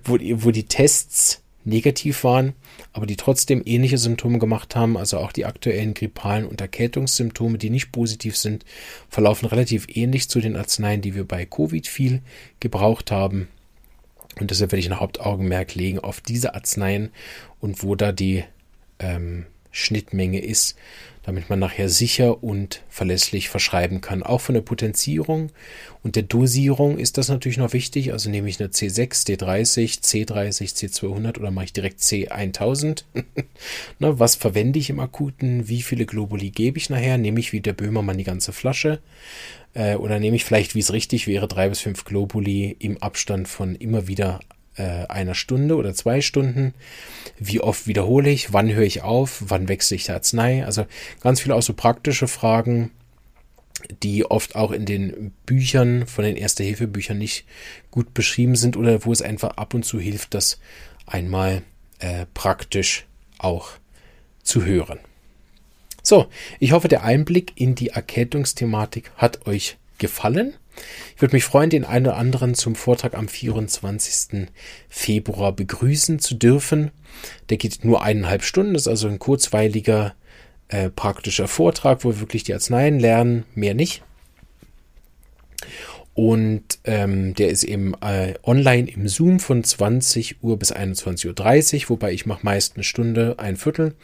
wo, 0.05 0.17
die, 0.17 0.45
wo 0.45 0.51
die 0.51 0.65
Tests 0.65 1.43
negativ 1.65 2.25
waren, 2.25 2.53
aber 2.93 3.07
die 3.07 3.17
trotzdem 3.17 3.63
ähnliche 3.65 3.99
Symptome 3.99 4.39
gemacht 4.39 4.77
haben, 4.77 4.97
also 4.97 5.19
auch 5.19 5.33
die 5.33 5.47
aktuellen 5.47 5.95
grippalen 5.95 6.47
und 6.47 6.61
Erkältungssymptome, 6.61 7.59
die 7.59 7.71
nicht 7.71 7.91
positiv 7.91 8.37
sind, 8.37 8.65
verlaufen 9.09 9.47
relativ 9.47 9.87
ähnlich 9.89 10.29
zu 10.29 10.41
den 10.41 10.57
Arzneien, 10.57 11.01
die 11.01 11.15
wir 11.15 11.27
bei 11.27 11.47
Covid 11.47 11.87
viel 11.87 12.23
gebraucht 12.61 13.11
haben. 13.11 13.49
Und 14.41 14.51
deshalb 14.51 14.73
werde 14.73 14.81
ich 14.81 14.91
ein 14.91 15.01
Hauptaugenmerk 15.01 15.75
legen 15.75 16.01
auf 16.01 16.21
diese 16.21 16.55
Arzneien 16.55 17.11
und 17.61 17.83
wo 17.83 17.95
da 17.95 18.13
die 18.13 18.45
ähm, 18.99 19.47
Schnittmenge 19.75 20.39
ist, 20.41 20.77
damit 21.25 21.49
man 21.51 21.59
nachher 21.59 21.89
sicher 21.89 22.45
und 22.45 22.83
verlässlich 22.89 23.49
verschreiben 23.49 24.01
kann. 24.01 24.23
Auch 24.23 24.41
von 24.41 24.55
der 24.55 24.63
Potenzierung 24.63 25.51
und 26.03 26.17
der 26.17 26.23
Dosierung 26.23 26.99
ist 26.99 27.19
das 27.19 27.29
natürlich 27.29 27.57
noch 27.57 27.73
wichtig. 27.73 28.13
Also 28.13 28.31
nehme 28.31 28.49
ich 28.49 28.61
eine 28.61 28.69
C6, 28.69 29.27
D30, 29.27 30.03
C30, 30.03 30.75
C200 30.75 31.39
oder 31.39 31.51
mache 31.51 31.67
ich 31.67 31.73
direkt 31.73 32.01
C1000. 32.01 33.05
Na, 33.99 34.19
was 34.19 34.37
verwende 34.37 34.79
ich 34.79 34.91
im 34.91 35.01
Akuten? 35.01 35.69
Wie 35.69 35.83
viele 35.83 36.07
Globuli 36.07 36.51
gebe 36.51 36.79
ich 36.79 36.91
nachher? 36.91 37.19
Nehme 37.19 37.41
ich 37.41 37.53
wie 37.53 37.61
der 37.61 37.73
Böhmermann 37.73 38.19
die 38.19 38.25
ganze 38.25 38.53
Flasche? 38.53 39.01
Äh, 39.73 39.97
oder 39.97 40.21
nehme 40.21 40.37
ich 40.37 40.45
vielleicht, 40.45 40.75
wie 40.75 40.81
es 40.81 40.93
richtig 40.93 41.27
wäre, 41.27 41.49
drei 41.49 41.69
bis 41.69 41.81
fünf 41.81 42.05
Globuli 42.05 42.77
im 42.79 43.03
Abstand 43.03 43.49
von 43.49 43.75
immer 43.75 44.07
wieder 44.07 44.41
äh, 44.77 45.07
einer 45.07 45.35
Stunde 45.35 45.77
oder 45.77 45.95
zwei 45.95 46.21
Stunden. 46.21 46.75
Wie 47.39 47.61
oft 47.61 47.87
wiederhole 47.87 48.31
ich? 48.31 48.53
Wann 48.53 48.73
höre 48.73 48.85
ich 48.85 49.03
auf? 49.03 49.43
Wann 49.47 49.69
wechsle 49.69 49.97
ich 49.97 50.05
die 50.05 50.13
Arznei? 50.13 50.65
Also 50.65 50.87
ganz 51.21 51.41
viele 51.41 51.55
auch 51.55 51.63
so 51.63 51.75
praktische 51.75 52.29
Fragen, 52.29 52.91
die 54.03 54.25
oft 54.25 54.57
auch 54.57 54.71
in 54.71 54.87
den 54.87 55.33
Büchern 55.47 56.07
von 56.07 56.25
den 56.25 56.37
Erste-Hilfe-Büchern 56.37 57.19
nicht 57.19 57.45
gut 57.91 58.15
beschrieben 58.15 58.57
sind 58.57 58.77
oder 58.77 59.05
wo 59.05 59.13
es 59.13 59.23
einfach 59.23 59.57
ab 59.57 59.75
und 59.75 59.85
zu 59.85 59.99
hilft, 59.99 60.35
das 60.35 60.59
einmal 61.07 61.63
äh, 61.99 62.27
praktisch 62.35 63.05
auch 63.39 63.71
zu 64.43 64.65
hören. 64.65 64.99
So, 66.03 66.27
ich 66.61 66.73
hoffe, 66.73 66.89
der 66.89 67.03
Einblick 67.03 67.53
in 67.57 67.75
die 67.75 67.89
Erkältungsthematik 67.89 69.11
hat 69.17 69.47
euch 69.47 69.79
gefallen. 69.99 70.55
Ich 71.15 71.23
würde 71.23 71.37
mich 71.37 71.45
freuen, 71.45 71.71
den 71.71 71.85
einen 71.85 72.07
oder 72.07 72.17
anderen 72.17 72.55
zum 72.55 72.75
Vortrag 72.75 73.15
am 73.15 73.29
24. 73.29 74.49
Februar 74.89 75.53
begrüßen 75.53 76.19
zu 76.19 76.35
dürfen. 76.35 76.91
Der 77.49 77.57
geht 77.57 77.85
nur 77.85 78.03
eineinhalb 78.03 78.43
Stunden, 78.43 78.75
ist 78.75 78.89
also 78.89 79.09
ein 79.09 79.19
kurzweiliger 79.19 80.15
äh, 80.69 80.91
praktischer 80.91 81.49
Vortrag, 81.49 82.05
wo 82.05 82.11
wir 82.11 82.21
wirklich 82.21 82.45
die 82.45 82.55
Arzneien 82.55 82.99
lernen, 82.99 83.45
mehr 83.55 83.75
nicht. 83.75 84.03
Und 86.15 86.79
ähm, 86.85 87.35
der 87.35 87.49
ist 87.49 87.65
eben 87.65 87.95
äh, 88.01 88.35
online 88.45 88.89
im 88.89 89.09
Zoom 89.09 89.41
von 89.41 89.65
20 89.65 90.43
Uhr 90.43 90.57
bis 90.57 90.73
21.30 90.73 91.85
Uhr, 91.85 91.91
wobei 91.91 92.13
ich 92.13 92.25
mache 92.25 92.45
meist 92.45 92.77
eine 92.77 92.85
Stunde, 92.85 93.35
ein 93.39 93.57
Viertel. 93.57 93.95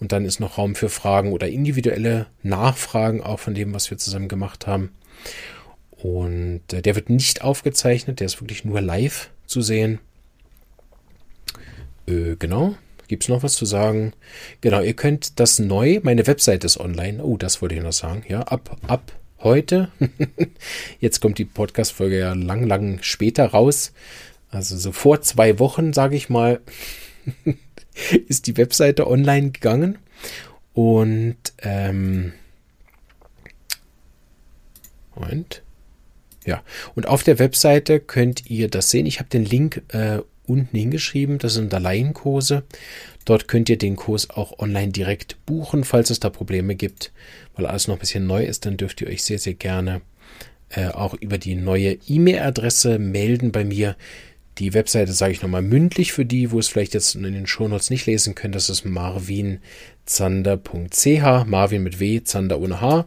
Und 0.00 0.10
dann 0.10 0.24
ist 0.24 0.40
noch 0.40 0.58
Raum 0.58 0.74
für 0.74 0.88
Fragen 0.88 1.32
oder 1.32 1.48
individuelle 1.48 2.26
Nachfragen 2.42 3.22
auch 3.22 3.38
von 3.38 3.54
dem, 3.54 3.72
was 3.74 3.90
wir 3.90 3.98
zusammen 3.98 4.26
gemacht 4.26 4.66
haben. 4.66 4.90
Und 6.02 6.72
äh, 6.72 6.82
der 6.82 6.96
wird 6.96 7.10
nicht 7.10 7.42
aufgezeichnet, 7.42 8.18
der 8.18 8.26
ist 8.26 8.40
wirklich 8.40 8.64
nur 8.64 8.80
live 8.80 9.30
zu 9.46 9.62
sehen. 9.62 10.00
Äh, 12.08 12.34
genau. 12.36 12.74
Gibt 13.06 13.22
es 13.22 13.28
noch 13.28 13.44
was 13.44 13.54
zu 13.54 13.66
sagen? 13.66 14.12
Genau, 14.60 14.80
ihr 14.80 14.94
könnt 14.94 15.38
das 15.38 15.60
neu, 15.60 16.00
meine 16.02 16.26
Webseite 16.26 16.66
ist 16.66 16.80
online. 16.80 17.22
Oh, 17.22 17.36
das 17.36 17.62
wollte 17.62 17.76
ich 17.76 17.82
noch 17.82 17.92
sagen. 17.92 18.24
Ja, 18.28 18.40
ab, 18.40 18.78
ab 18.88 19.12
heute. 19.38 19.92
Jetzt 21.00 21.20
kommt 21.20 21.38
die 21.38 21.44
Podcast-Folge 21.44 22.18
ja 22.18 22.32
lang, 22.32 22.66
lang 22.66 22.98
später 23.02 23.46
raus. 23.46 23.92
Also 24.50 24.76
so 24.76 24.90
vor 24.90 25.20
zwei 25.20 25.60
Wochen, 25.60 25.92
sage 25.92 26.16
ich 26.16 26.28
mal, 26.28 26.60
ist 28.26 28.48
die 28.48 28.56
Webseite 28.56 29.06
online 29.06 29.52
gegangen. 29.52 29.98
Und 30.72 31.36
ähm, 31.58 32.32
Moment. 35.14 35.62
Ja, 36.44 36.62
und 36.94 37.06
auf 37.06 37.22
der 37.22 37.38
Webseite 37.38 38.00
könnt 38.00 38.50
ihr 38.50 38.68
das 38.68 38.90
sehen. 38.90 39.06
Ich 39.06 39.20
habe 39.20 39.28
den 39.28 39.44
Link 39.44 39.82
äh, 39.88 40.18
unten 40.46 40.76
hingeschrieben. 40.76 41.38
Das 41.38 41.54
sind 41.54 41.72
da 41.72 41.78
Laienkurse. 41.78 42.64
Dort 43.24 43.46
könnt 43.46 43.68
ihr 43.68 43.78
den 43.78 43.96
Kurs 43.96 44.30
auch 44.30 44.58
online 44.58 44.92
direkt 44.92 45.44
buchen, 45.46 45.84
falls 45.84 46.10
es 46.10 46.20
da 46.20 46.30
Probleme 46.30 46.74
gibt. 46.74 47.12
Weil 47.54 47.66
alles 47.66 47.86
noch 47.86 47.96
ein 47.96 48.00
bisschen 48.00 48.26
neu 48.26 48.44
ist, 48.44 48.66
dann 48.66 48.76
dürft 48.76 49.00
ihr 49.00 49.08
euch 49.08 49.22
sehr, 49.22 49.38
sehr 49.38 49.54
gerne 49.54 50.00
äh, 50.70 50.88
auch 50.88 51.14
über 51.14 51.38
die 51.38 51.54
neue 51.54 51.98
E-Mail-Adresse 52.08 52.98
melden 52.98 53.52
bei 53.52 53.64
mir. 53.64 53.96
Die 54.58 54.74
Webseite 54.74 55.12
sage 55.12 55.32
ich 55.32 55.42
nochmal 55.42 55.62
mündlich 55.62 56.12
für 56.12 56.26
die, 56.26 56.50
wo 56.50 56.58
es 56.58 56.68
vielleicht 56.68 56.94
jetzt 56.94 57.14
in 57.14 57.22
den 57.22 57.46
Shownotes 57.46 57.90
nicht 57.90 58.06
lesen 58.06 58.34
können. 58.34 58.52
Das 58.52 58.68
ist 58.68 58.84
marvinzander.ch, 58.84 61.46
Marvin 61.46 61.82
mit 61.82 62.00
W, 62.00 62.22
Zander 62.22 62.60
ohne 62.60 62.80
H. 62.80 63.06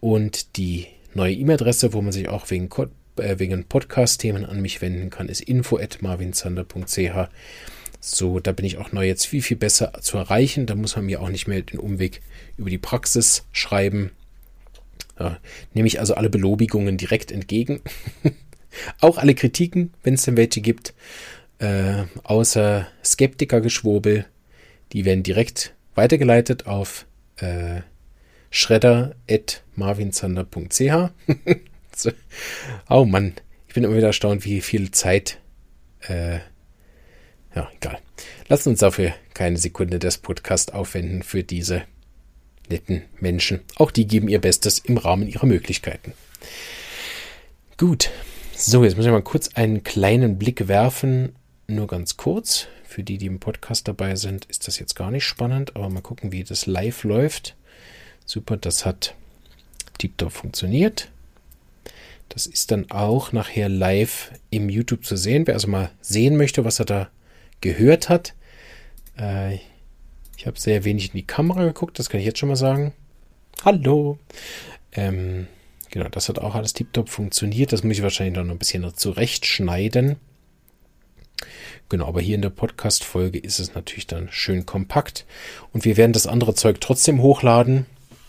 Und 0.00 0.56
die 0.56 0.88
neue 1.16 1.34
E-Mail-Adresse, 1.34 1.92
wo 1.92 2.02
man 2.02 2.12
sich 2.12 2.28
auch 2.28 2.50
wegen, 2.50 2.68
äh, 3.16 3.38
wegen 3.38 3.64
Podcast-Themen 3.64 4.44
an 4.44 4.60
mich 4.60 4.80
wenden 4.80 5.10
kann, 5.10 5.28
ist 5.28 5.40
info.marvinzander.ch. 5.40 7.28
So, 8.00 8.38
da 8.38 8.52
bin 8.52 8.64
ich 8.64 8.78
auch 8.78 8.92
neu 8.92 9.06
jetzt 9.06 9.26
viel, 9.26 9.42
viel 9.42 9.56
besser 9.56 9.94
zu 10.00 10.16
erreichen. 10.18 10.66
Da 10.66 10.76
muss 10.76 10.94
man 10.94 11.06
mir 11.06 11.20
auch 11.20 11.28
nicht 11.28 11.48
mehr 11.48 11.62
den 11.62 11.80
Umweg 11.80 12.22
über 12.56 12.70
die 12.70 12.78
Praxis 12.78 13.44
schreiben. 13.50 14.12
Ja, 15.18 15.38
nehme 15.74 15.88
ich 15.88 15.98
also 15.98 16.14
alle 16.14 16.30
Belobigungen 16.30 16.98
direkt 16.98 17.32
entgegen. 17.32 17.80
auch 19.00 19.18
alle 19.18 19.34
Kritiken, 19.34 19.92
wenn 20.04 20.14
es 20.14 20.22
denn 20.22 20.36
welche 20.36 20.60
gibt. 20.60 20.94
Äh, 21.58 22.04
außer 22.22 22.86
Skeptikergeschwurbel. 23.02 24.26
Die 24.92 25.04
werden 25.04 25.22
direkt 25.22 25.74
weitergeleitet 25.94 26.66
auf 26.66 27.06
äh, 27.38 27.80
schredder.marvinzander.ch. 28.56 31.10
oh 32.88 33.04
Mann, 33.04 33.34
ich 33.68 33.74
bin 33.74 33.84
immer 33.84 33.96
wieder 33.96 34.08
erstaunt, 34.08 34.44
wie 34.46 34.62
viel 34.62 34.90
Zeit. 34.92 35.38
Äh, 36.00 36.38
ja, 37.54 37.70
egal. 37.76 37.98
Lassen 38.48 38.70
uns 38.70 38.80
dafür 38.80 39.12
keine 39.34 39.58
Sekunde 39.58 39.98
des 39.98 40.16
Podcasts 40.18 40.72
aufwenden 40.72 41.22
für 41.22 41.44
diese 41.44 41.82
netten 42.70 43.02
Menschen. 43.20 43.60
Auch 43.76 43.90
die 43.90 44.06
geben 44.06 44.28
ihr 44.28 44.40
Bestes 44.40 44.78
im 44.78 44.96
Rahmen 44.96 45.28
ihrer 45.28 45.44
Möglichkeiten. 45.46 46.14
Gut. 47.76 48.08
So, 48.56 48.84
jetzt 48.84 48.96
muss 48.96 49.04
ich 49.04 49.12
mal 49.12 49.20
kurz 49.20 49.50
einen 49.54 49.84
kleinen 49.84 50.38
Blick 50.38 50.66
werfen. 50.66 51.34
Nur 51.66 51.88
ganz 51.88 52.16
kurz. 52.16 52.68
Für 52.84 53.02
die, 53.02 53.18
die 53.18 53.26
im 53.26 53.38
Podcast 53.38 53.86
dabei 53.86 54.16
sind, 54.16 54.46
ist 54.46 54.66
das 54.66 54.78
jetzt 54.78 54.96
gar 54.96 55.10
nicht 55.10 55.24
spannend, 55.24 55.76
aber 55.76 55.90
mal 55.90 56.00
gucken, 56.00 56.32
wie 56.32 56.42
das 56.42 56.64
live 56.64 57.04
läuft. 57.04 57.54
Super, 58.26 58.56
das 58.56 58.84
hat 58.84 59.14
tiptop 59.98 60.32
funktioniert. 60.32 61.10
Das 62.28 62.46
ist 62.46 62.72
dann 62.72 62.90
auch 62.90 63.32
nachher 63.32 63.68
live 63.68 64.32
im 64.50 64.68
YouTube 64.68 65.04
zu 65.04 65.16
sehen. 65.16 65.46
Wer 65.46 65.54
also 65.54 65.68
mal 65.68 65.90
sehen 66.00 66.36
möchte, 66.36 66.64
was 66.64 66.80
er 66.80 66.84
da 66.84 67.08
gehört 67.60 68.08
hat. 68.08 68.34
Äh, 69.16 69.60
ich 70.36 70.46
habe 70.46 70.58
sehr 70.58 70.84
wenig 70.84 71.06
in 71.06 71.16
die 71.16 71.26
Kamera 71.26 71.64
geguckt, 71.64 71.98
das 71.98 72.10
kann 72.10 72.20
ich 72.20 72.26
jetzt 72.26 72.38
schon 72.38 72.48
mal 72.48 72.56
sagen. 72.56 72.92
Hallo. 73.64 74.18
Ähm, 74.92 75.46
genau, 75.90 76.08
das 76.08 76.28
hat 76.28 76.40
auch 76.40 76.56
alles 76.56 76.72
tiptop 76.74 77.08
funktioniert. 77.08 77.72
Das 77.72 77.84
muss 77.84 77.96
ich 77.96 78.02
wahrscheinlich 78.02 78.36
noch 78.36 78.52
ein 78.52 78.58
bisschen 78.58 78.92
zurechtschneiden. 78.94 80.16
Genau, 81.88 82.06
aber 82.08 82.20
hier 82.20 82.34
in 82.34 82.42
der 82.42 82.50
Podcast-Folge 82.50 83.38
ist 83.38 83.60
es 83.60 83.74
natürlich 83.74 84.08
dann 84.08 84.28
schön 84.32 84.66
kompakt. 84.66 85.24
Und 85.72 85.84
wir 85.84 85.96
werden 85.96 86.12
das 86.12 86.26
andere 86.26 86.54
Zeug 86.54 86.80
trotzdem 86.80 87.22
hochladen. 87.22 87.86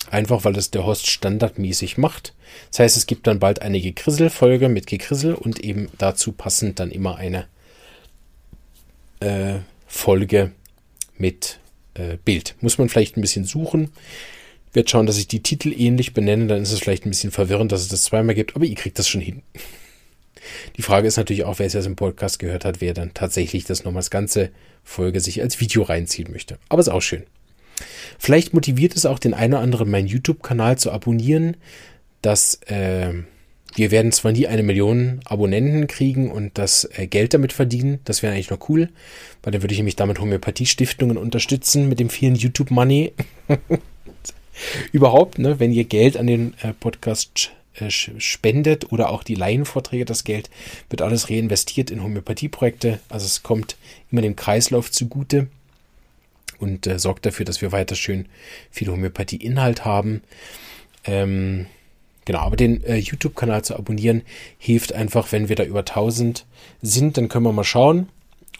Einfach 0.10 0.46
weil 0.46 0.58
es 0.58 0.72
der 0.72 0.86
Host 0.86 1.08
standardmäßig 1.08 1.98
macht. 1.98 2.34
Das 2.72 2.80
heißt, 2.80 2.98
es 2.98 3.08
gibt 3.08 3.28
dann 3.28 3.40
bald 3.40 3.62
eine 3.62 3.82
Gekrissel-Folge 3.82 4.70
mit 4.70 4.88
Gekrissel 4.88 5.34
und 5.34 5.60
eben 5.60 5.90
dazu 5.98 6.32
passend 6.32 6.80
dann 6.80 6.92
immer 6.92 7.18
eine 7.18 7.48
äh, 9.20 9.60
Folge 9.86 10.52
mit 11.18 11.60
äh, 11.96 12.18
Bild. 12.24 12.56
Muss 12.62 12.78
man 12.78 12.90
vielleicht 12.90 13.18
ein 13.18 13.22
bisschen 13.22 13.46
suchen. 13.46 13.92
Ich 14.70 14.76
werde 14.76 14.90
schauen, 14.90 15.08
dass 15.08 15.18
ich 15.18 15.28
die 15.28 15.44
Titel 15.44 15.74
ähnlich 15.76 16.14
benenne, 16.14 16.48
dann 16.48 16.62
ist 16.62 16.72
es 16.72 16.80
vielleicht 16.80 17.06
ein 17.06 17.10
bisschen 17.10 17.32
verwirrend, 17.32 17.72
dass 17.72 17.82
es 17.82 17.88
das 17.88 18.04
zweimal 18.04 18.36
gibt, 18.36 18.56
aber 18.56 18.66
ihr 18.66 18.76
kriegt 18.76 19.00
das 19.00 19.08
schon 19.08 19.22
hin. 19.22 19.42
Die 20.78 20.82
Frage 20.82 21.08
ist 21.08 21.18
natürlich 21.18 21.44
auch, 21.44 21.60
wer 21.60 21.66
es 21.66 21.74
jetzt 21.74 21.88
im 21.88 21.98
Podcast 21.98 22.40
gehört 22.40 22.64
hat, 22.64 22.80
wer 22.80 22.94
dann 22.94 23.14
tatsächlich 23.14 23.66
das 23.66 23.84
nochmal 23.84 24.00
als 24.00 24.10
ganze 24.10 24.52
Folge 24.82 25.20
sich 25.20 25.42
als 25.42 25.60
Video 25.60 25.82
reinziehen 25.84 26.32
möchte. 26.32 26.58
Aber 26.70 26.80
ist 26.80 26.88
auch 26.88 27.02
schön. 27.02 27.24
Vielleicht 28.18 28.54
motiviert 28.54 28.96
es 28.96 29.06
auch 29.06 29.20
den 29.20 29.34
einen 29.34 29.54
oder 29.54 29.64
anderen, 29.64 29.90
meinen 29.90 30.08
YouTube-Kanal 30.08 30.78
zu 30.78 30.92
abonnieren, 30.92 31.58
dass 32.22 32.56
äh, 32.68 33.14
wir 33.76 33.92
werden 33.92 34.12
zwar 34.12 34.32
nie 34.32 34.48
eine 34.48 34.64
Million 34.64 35.20
Abonnenten 35.26 35.88
kriegen 35.88 36.32
und 36.32 36.58
das 36.58 36.90
äh, 36.96 37.08
Geld 37.08 37.34
damit 37.34 37.54
verdienen, 37.54 38.00
das 38.06 38.24
wäre 38.24 38.34
eigentlich 38.34 38.50
noch 38.50 38.70
cool, 38.70 38.90
weil 39.44 39.52
dann 39.52 39.62
würde 39.62 39.74
ich 39.74 39.80
nämlich 39.80 39.96
damit 39.96 40.20
Homöopathie-Stiftungen 40.20 41.18
unterstützen 41.18 41.88
mit 41.88 42.00
dem 42.00 42.10
vielen 42.10 42.36
YouTube-Money. 42.36 43.14
Überhaupt, 44.92 45.38
ne, 45.38 45.60
wenn 45.60 45.72
ihr 45.72 45.84
Geld 45.84 46.18
an 46.18 46.26
den 46.26 46.56
äh, 46.64 46.74
Podcast 46.74 47.52
äh, 47.76 47.92
spendet 47.92 48.92
oder 48.92 49.12
auch 49.12 49.22
die 49.22 49.36
Laienvorträge, 49.36 50.06
das 50.06 50.24
Geld 50.24 50.50
wird 50.90 51.04
alles 51.04 51.30
reinvestiert 51.30 51.92
in 51.92 52.02
Homöopathieprojekte. 52.02 53.00
Also 53.10 53.28
es 53.28 53.44
kommt 53.44 53.78
immer 54.12 54.22
dem 54.24 54.36
Kreislauf 54.36 54.90
zugute 54.90 55.48
und 56.60 56.88
äh, 56.88 57.00
sorgt 57.00 57.26
dafür, 57.26 57.46
dass 57.46 57.62
wir 57.62 57.72
weiter 57.72 57.96
schön 57.96 58.28
viel 58.72 58.90
Homöopathie-Inhalt 58.90 59.86
haben. 59.86 60.22
Ähm, 61.06 61.68
genau, 62.26 62.40
aber 62.40 62.56
den 62.56 62.84
äh, 62.84 62.98
YouTube-Kanal 62.98 63.64
zu 63.64 63.76
abonnieren 63.76 64.24
hilft 64.58 64.94
einfach, 64.94 65.32
wenn 65.32 65.50
wir 65.50 65.56
da 65.56 65.64
über 65.64 65.80
1000 65.80 66.46
sind, 66.82 67.18
dann 67.18 67.30
können 67.30 67.46
wir 67.46 67.54
mal 67.54 67.64
schauen, 67.64 68.10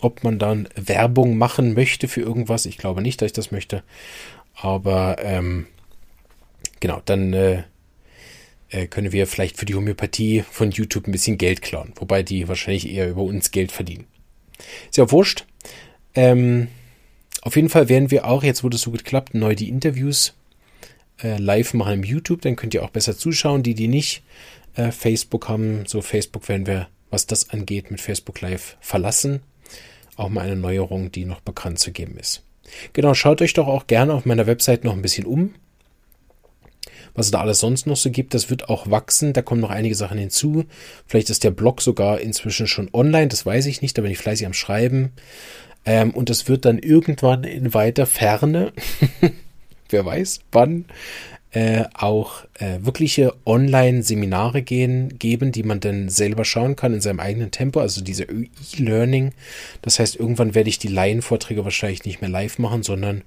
ob 0.02 0.24
man 0.24 0.40
dann 0.40 0.70
Werbung 0.76 1.38
machen 1.38 1.74
möchte 1.74 2.08
für 2.08 2.22
irgendwas. 2.22 2.66
Ich 2.66 2.78
glaube 2.78 3.02
nicht, 3.02 3.22
dass 3.22 3.28
ich 3.28 3.34
das 3.34 3.52
möchte. 3.52 3.84
Aber 4.54 5.18
ähm, 5.22 5.68
genau, 6.80 7.02
dann 7.06 7.34
äh, 7.34 7.64
äh, 8.70 8.88
können 8.88 9.12
wir 9.12 9.28
vielleicht 9.28 9.58
für 9.58 9.66
die 9.66 9.76
Homöopathie 9.76 10.44
von 10.50 10.72
YouTube 10.72 11.08
ein 11.08 11.12
bisschen 11.12 11.38
Geld 11.38 11.62
klauen. 11.62 11.94
Wobei 11.96 12.24
die 12.24 12.48
wahrscheinlich 12.48 12.90
eher 12.90 13.10
über 13.10 13.22
uns 13.22 13.52
Geld 13.52 13.72
verdienen. 13.72 14.06
Ist 14.90 14.98
ja 14.98 15.10
wurscht. 15.12 15.46
Ähm, 16.16 16.68
auf 17.48 17.56
jeden 17.56 17.70
Fall 17.70 17.88
werden 17.88 18.12
wir 18.12 18.26
auch, 18.26 18.44
jetzt 18.44 18.66
wo 18.66 18.68
das 18.68 18.82
so 18.82 18.92
gut 18.92 19.06
klappt, 19.06 19.34
neu 19.34 19.56
die 19.56 19.70
Interviews 19.70 20.34
äh, 21.24 21.38
live 21.38 21.74
machen 21.74 21.94
im 21.94 22.04
YouTube. 22.04 22.42
Dann 22.42 22.58
könnt 22.58 22.74
ihr 22.74 22.84
auch 22.84 22.90
besser 22.90 23.18
zuschauen. 23.18 23.64
Die, 23.64 23.74
die 23.74 23.88
nicht 23.88 24.22
äh, 24.76 24.92
Facebook 24.92 25.48
haben, 25.48 25.86
so 25.86 26.02
Facebook 26.02 26.50
werden 26.50 26.68
wir, 26.68 26.90
was 27.10 27.26
das 27.26 27.50
angeht, 27.52 27.90
mit 27.90 28.02
Facebook 28.02 28.42
Live 28.42 28.76
verlassen. 28.82 29.40
Auch 30.18 30.28
mal 30.28 30.42
eine 30.42 30.58
Neuerung, 30.58 31.10
die 31.10 31.24
noch 31.24 31.40
bekannt 31.40 31.80
zu 31.80 31.94
geben 31.94 32.18
ist. 32.18 32.44
Genau, 32.92 33.14
schaut 33.14 33.42
euch 33.42 33.54
doch 33.54 33.68
auch 33.68 33.88
gerne 33.88 34.14
auf 34.14 34.26
meiner 34.26 34.46
Website 34.46 34.84
noch 34.84 34.92
ein 34.92 35.02
bisschen 35.02 35.26
um. 35.26 35.54
Was 37.14 37.28
es 37.28 37.32
da 37.32 37.40
alles 37.40 37.60
sonst 37.60 37.88
noch 37.88 37.96
so 37.96 38.12
gibt, 38.12 38.34
das 38.34 38.50
wird 38.50 38.68
auch 38.68 38.92
wachsen. 38.92 39.32
Da 39.32 39.42
kommen 39.42 39.62
noch 39.62 39.70
einige 39.70 39.96
Sachen 39.96 40.18
hinzu. 40.18 40.66
Vielleicht 41.06 41.30
ist 41.30 41.46
der 41.46 41.52
Blog 41.52 41.82
sogar 41.82 42.20
inzwischen 42.20 42.68
schon 42.68 42.90
online, 42.92 43.30
das 43.30 43.46
weiß 43.46 43.68
ich 43.68 43.82
nicht, 43.82 43.98
da 43.98 44.02
bin 44.02 44.12
ich 44.12 44.18
fleißig 44.18 44.46
am 44.46 44.54
Schreiben. 44.54 45.14
Ähm, 45.88 46.12
und 46.12 46.30
es 46.30 46.50
wird 46.50 46.66
dann 46.66 46.78
irgendwann 46.78 47.46
in 47.46 47.74
weiter 47.74 48.06
Ferne, 48.06 48.74
wer 49.90 50.06
weiß 50.06 50.42
wann, 50.52 50.86
äh, 51.52 51.86
auch 51.94 52.44
äh, 52.56 52.80
wirkliche 52.82 53.34
Online-Seminare 53.46 54.62
gehen, 54.64 55.18
geben, 55.18 55.54
die 55.54 55.64
man 55.64 55.80
dann 55.80 56.10
selber 56.10 56.44
schauen 56.44 56.76
kann 56.76 56.94
in 56.94 57.00
seinem 57.00 57.22
eigenen 57.22 57.52
Tempo, 57.52 57.80
also 57.80 58.02
diese 58.02 58.26
E-Learning. 58.26 59.32
Das 59.82 59.98
heißt, 59.98 60.18
irgendwann 60.18 60.56
werde 60.56 60.70
ich 60.70 60.78
die 60.78 60.90
Laienvorträge 60.90 61.64
wahrscheinlich 61.64 62.04
nicht 62.04 62.20
mehr 62.20 62.30
live 62.30 62.60
machen, 62.60 62.84
sondern 62.84 63.24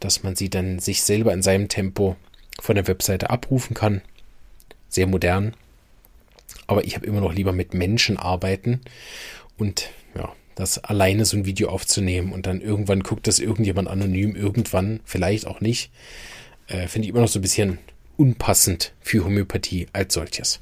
dass 0.00 0.24
man 0.24 0.34
sie 0.34 0.50
dann 0.50 0.80
sich 0.80 1.04
selber 1.04 1.32
in 1.32 1.42
seinem 1.42 1.68
Tempo 1.68 2.16
von 2.60 2.74
der 2.74 2.88
Webseite 2.88 3.30
abrufen 3.30 3.74
kann. 3.74 4.02
Sehr 4.88 5.06
modern. 5.06 5.54
Aber 6.66 6.84
ich 6.84 6.96
habe 6.96 7.06
immer 7.06 7.20
noch 7.20 7.32
lieber 7.32 7.52
mit 7.52 7.72
Menschen 7.72 8.16
arbeiten 8.16 8.80
und 9.58 9.90
das 10.54 10.82
alleine 10.82 11.24
so 11.24 11.36
ein 11.36 11.46
Video 11.46 11.68
aufzunehmen 11.68 12.32
und 12.32 12.46
dann 12.46 12.60
irgendwann 12.60 13.02
guckt 13.02 13.26
das 13.26 13.38
irgendjemand 13.38 13.88
anonym, 13.88 14.36
irgendwann, 14.36 15.00
vielleicht 15.04 15.46
auch 15.46 15.60
nicht, 15.60 15.90
äh, 16.68 16.86
finde 16.86 17.06
ich 17.06 17.10
immer 17.10 17.20
noch 17.20 17.28
so 17.28 17.38
ein 17.38 17.42
bisschen 17.42 17.78
unpassend 18.16 18.92
für 19.00 19.24
Homöopathie 19.24 19.88
als 19.92 20.14
solches. 20.14 20.60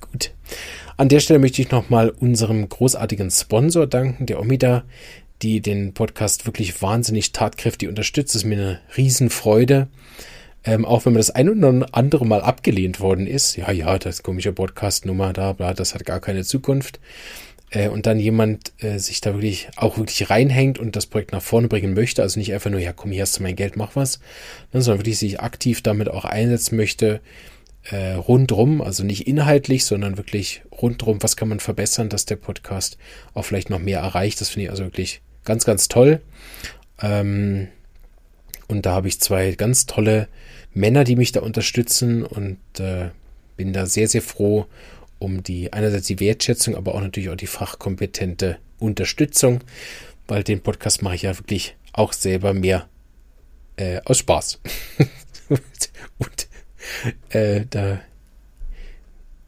Gut. 0.00 0.32
An 0.96 1.08
der 1.08 1.20
Stelle 1.20 1.38
möchte 1.38 1.62
ich 1.62 1.70
nochmal 1.70 2.10
unserem 2.10 2.68
großartigen 2.68 3.30
Sponsor 3.30 3.86
danken, 3.86 4.26
der 4.26 4.40
Omida, 4.40 4.84
die 5.42 5.60
den 5.60 5.92
Podcast 5.92 6.46
wirklich 6.46 6.80
wahnsinnig 6.82 7.32
tatkräftig 7.32 7.88
unterstützt. 7.88 8.34
Das 8.34 8.42
ist 8.42 8.48
mir 8.48 8.56
eine 8.56 8.80
Riesenfreude. 8.96 9.88
Ähm, 10.66 10.86
auch 10.86 11.04
wenn 11.04 11.12
man 11.12 11.20
das 11.20 11.30
ein 11.30 11.50
oder 11.50 11.86
andere 11.92 12.24
Mal 12.24 12.40
abgelehnt 12.40 12.98
worden 12.98 13.26
ist. 13.26 13.56
Ja, 13.56 13.70
ja, 13.70 13.98
das 13.98 14.22
komische 14.22 14.52
Podcast-Nummer 14.52 15.34
da, 15.34 15.52
bla, 15.52 15.74
das 15.74 15.94
hat 15.94 16.06
gar 16.06 16.20
keine 16.20 16.42
Zukunft 16.42 17.00
äh, 17.74 17.88
und 17.88 18.06
dann 18.06 18.18
jemand 18.18 18.72
äh, 18.78 18.98
sich 18.98 19.20
da 19.20 19.34
wirklich 19.34 19.68
auch 19.76 19.98
wirklich 19.98 20.30
reinhängt 20.30 20.78
und 20.78 20.96
das 20.96 21.06
Projekt 21.06 21.32
nach 21.32 21.42
vorne 21.42 21.68
bringen 21.68 21.92
möchte, 21.92 22.22
also 22.22 22.38
nicht 22.38 22.52
einfach 22.54 22.70
nur, 22.70 22.80
ja 22.80 22.92
komm, 22.92 23.10
hier 23.10 23.22
hast 23.22 23.38
du 23.38 23.42
mein 23.42 23.56
Geld, 23.56 23.76
mach 23.76 23.96
was, 23.96 24.20
ne, 24.72 24.80
sondern 24.80 25.00
wirklich 25.00 25.18
sich 25.18 25.40
aktiv 25.40 25.82
damit 25.82 26.08
auch 26.08 26.24
einsetzen 26.24 26.76
möchte, 26.76 27.20
äh, 27.90 28.12
rundrum, 28.12 28.80
also 28.80 29.04
nicht 29.04 29.26
inhaltlich, 29.26 29.84
sondern 29.84 30.16
wirklich 30.16 30.62
rundrum, 30.72 31.22
was 31.22 31.36
kann 31.36 31.48
man 31.48 31.60
verbessern, 31.60 32.08
dass 32.08 32.24
der 32.24 32.36
Podcast 32.36 32.96
auch 33.34 33.44
vielleicht 33.44 33.68
noch 33.68 33.78
mehr 33.78 33.98
erreicht. 33.98 34.40
Das 34.40 34.48
finde 34.48 34.64
ich 34.64 34.70
also 34.70 34.84
wirklich 34.84 35.20
ganz, 35.44 35.64
ganz 35.66 35.88
toll. 35.88 36.22
Ähm, 37.02 37.68
und 38.68 38.86
da 38.86 38.92
habe 38.92 39.08
ich 39.08 39.20
zwei 39.20 39.52
ganz 39.52 39.84
tolle 39.84 40.28
Männer, 40.72 41.04
die 41.04 41.16
mich 41.16 41.32
da 41.32 41.40
unterstützen 41.40 42.24
und 42.24 42.58
äh, 42.78 43.10
bin 43.56 43.72
da 43.72 43.84
sehr, 43.84 44.08
sehr 44.08 44.22
froh 44.22 44.66
um 45.18 45.42
die 45.42 45.72
einerseits 45.72 46.06
die 46.06 46.20
Wertschätzung, 46.20 46.76
aber 46.76 46.94
auch 46.94 47.00
natürlich 47.00 47.30
auch 47.30 47.36
die 47.36 47.46
fachkompetente 47.46 48.58
Unterstützung, 48.78 49.60
weil 50.26 50.42
den 50.42 50.60
Podcast 50.60 51.02
mache 51.02 51.14
ich 51.14 51.22
ja 51.22 51.38
wirklich 51.38 51.76
auch 51.92 52.12
selber 52.12 52.54
mehr 52.54 52.88
äh, 53.76 54.00
aus 54.04 54.18
Spaß. 54.18 54.60
und 56.18 56.48
äh, 57.30 57.64
da, 57.68 58.00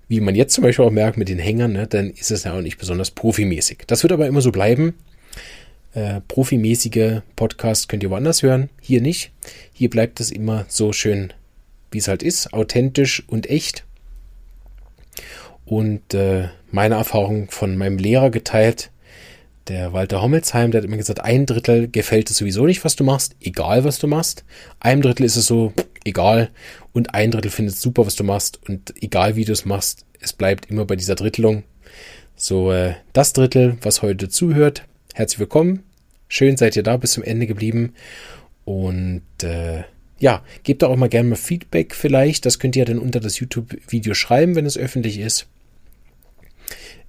wie 0.08 0.20
man 0.20 0.34
jetzt 0.34 0.54
zum 0.54 0.62
Beispiel 0.62 0.84
auch 0.84 0.90
merkt 0.90 1.18
mit 1.18 1.28
den 1.28 1.38
Hängern, 1.38 1.72
ne, 1.72 1.86
dann 1.86 2.10
ist 2.10 2.30
es 2.30 2.44
ja 2.44 2.56
auch 2.56 2.60
nicht 2.60 2.78
besonders 2.78 3.10
profimäßig. 3.10 3.84
Das 3.86 4.02
wird 4.02 4.12
aber 4.12 4.26
immer 4.26 4.40
so 4.40 4.52
bleiben. 4.52 4.94
Äh, 5.94 6.20
profimäßige 6.28 7.22
Podcasts 7.36 7.88
könnt 7.88 8.02
ihr 8.02 8.10
woanders 8.10 8.42
hören, 8.42 8.68
hier 8.80 9.00
nicht. 9.00 9.32
Hier 9.72 9.90
bleibt 9.90 10.20
es 10.20 10.30
immer 10.30 10.66
so 10.68 10.92
schön, 10.92 11.32
wie 11.90 11.98
es 11.98 12.08
halt 12.08 12.22
ist, 12.22 12.52
authentisch 12.52 13.24
und 13.26 13.48
echt 13.48 13.84
und 15.66 16.14
äh, 16.14 16.48
meine 16.70 16.94
Erfahrung 16.94 17.50
von 17.50 17.76
meinem 17.76 17.98
Lehrer 17.98 18.30
geteilt. 18.30 18.90
Der 19.68 19.92
Walter 19.92 20.22
Hommelsheim, 20.22 20.70
der 20.70 20.80
hat 20.80 20.86
immer 20.86 20.96
gesagt, 20.96 21.20
ein 21.20 21.44
Drittel 21.44 21.88
gefällt 21.88 22.30
es 22.30 22.36
sowieso 22.36 22.66
nicht, 22.66 22.84
was 22.84 22.94
du 22.94 23.02
machst, 23.02 23.34
egal 23.40 23.82
was 23.82 23.98
du 23.98 24.06
machst. 24.06 24.44
Ein 24.78 25.02
Drittel 25.02 25.26
ist 25.26 25.34
es 25.34 25.46
so, 25.46 25.72
egal. 26.04 26.50
Und 26.92 27.14
ein 27.14 27.32
Drittel 27.32 27.50
findet 27.50 27.74
es 27.74 27.82
super, 27.82 28.06
was 28.06 28.14
du 28.14 28.22
machst. 28.22 28.60
Und 28.68 28.94
egal 29.02 29.34
wie 29.34 29.44
du 29.44 29.52
es 29.52 29.64
machst, 29.64 30.06
es 30.20 30.32
bleibt 30.32 30.70
immer 30.70 30.84
bei 30.84 30.94
dieser 30.94 31.16
Drittelung. 31.16 31.64
So, 32.36 32.70
äh, 32.70 32.94
das 33.12 33.32
Drittel, 33.32 33.76
was 33.82 34.02
heute 34.02 34.28
zuhört, 34.28 34.84
herzlich 35.14 35.40
willkommen. 35.40 35.82
Schön 36.28 36.56
seid 36.56 36.76
ihr 36.76 36.84
da 36.84 36.96
bis 36.96 37.12
zum 37.12 37.24
Ende 37.24 37.48
geblieben. 37.48 37.94
Und 38.64 39.22
äh, 39.42 39.82
ja, 40.20 40.44
gebt 40.62 40.84
auch 40.84 40.94
mal 40.94 41.08
gerne 41.08 41.30
mal 41.30 41.36
Feedback 41.36 41.92
vielleicht. 41.92 42.46
Das 42.46 42.60
könnt 42.60 42.76
ihr 42.76 42.84
dann 42.84 43.00
unter 43.00 43.18
das 43.18 43.40
YouTube-Video 43.40 44.14
schreiben, 44.14 44.54
wenn 44.54 44.64
es 44.64 44.78
öffentlich 44.78 45.18
ist 45.18 45.48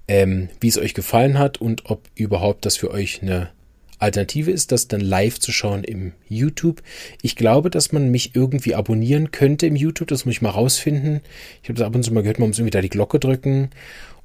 ähm, 0.08 0.48
wie 0.60 0.68
es 0.68 0.78
euch 0.78 0.94
gefallen 0.94 1.38
hat 1.38 1.60
und 1.60 1.90
ob 1.90 2.02
überhaupt 2.14 2.66
das 2.66 2.76
für 2.76 2.90
euch 2.90 3.22
eine 3.22 3.50
Alternative 3.98 4.50
ist, 4.50 4.72
das 4.72 4.88
dann 4.88 5.00
live 5.00 5.38
zu 5.38 5.52
schauen 5.52 5.84
im 5.84 6.12
YouTube. 6.28 6.82
Ich 7.22 7.36
glaube, 7.36 7.70
dass 7.70 7.92
man 7.92 8.10
mich 8.10 8.34
irgendwie 8.34 8.74
abonnieren 8.74 9.30
könnte 9.30 9.66
im 9.66 9.76
YouTube. 9.76 10.08
Das 10.08 10.24
muss 10.24 10.36
ich 10.36 10.42
mal 10.42 10.50
rausfinden. 10.50 11.20
Ich 11.62 11.68
habe 11.68 11.78
das 11.78 11.86
ab 11.86 11.94
und 11.94 12.02
zu 12.02 12.12
mal 12.12 12.22
gehört, 12.22 12.38
man 12.38 12.48
muss 12.48 12.58
irgendwie 12.58 12.70
da 12.70 12.80
die 12.80 12.90
Glocke 12.90 13.18
drücken. 13.18 13.70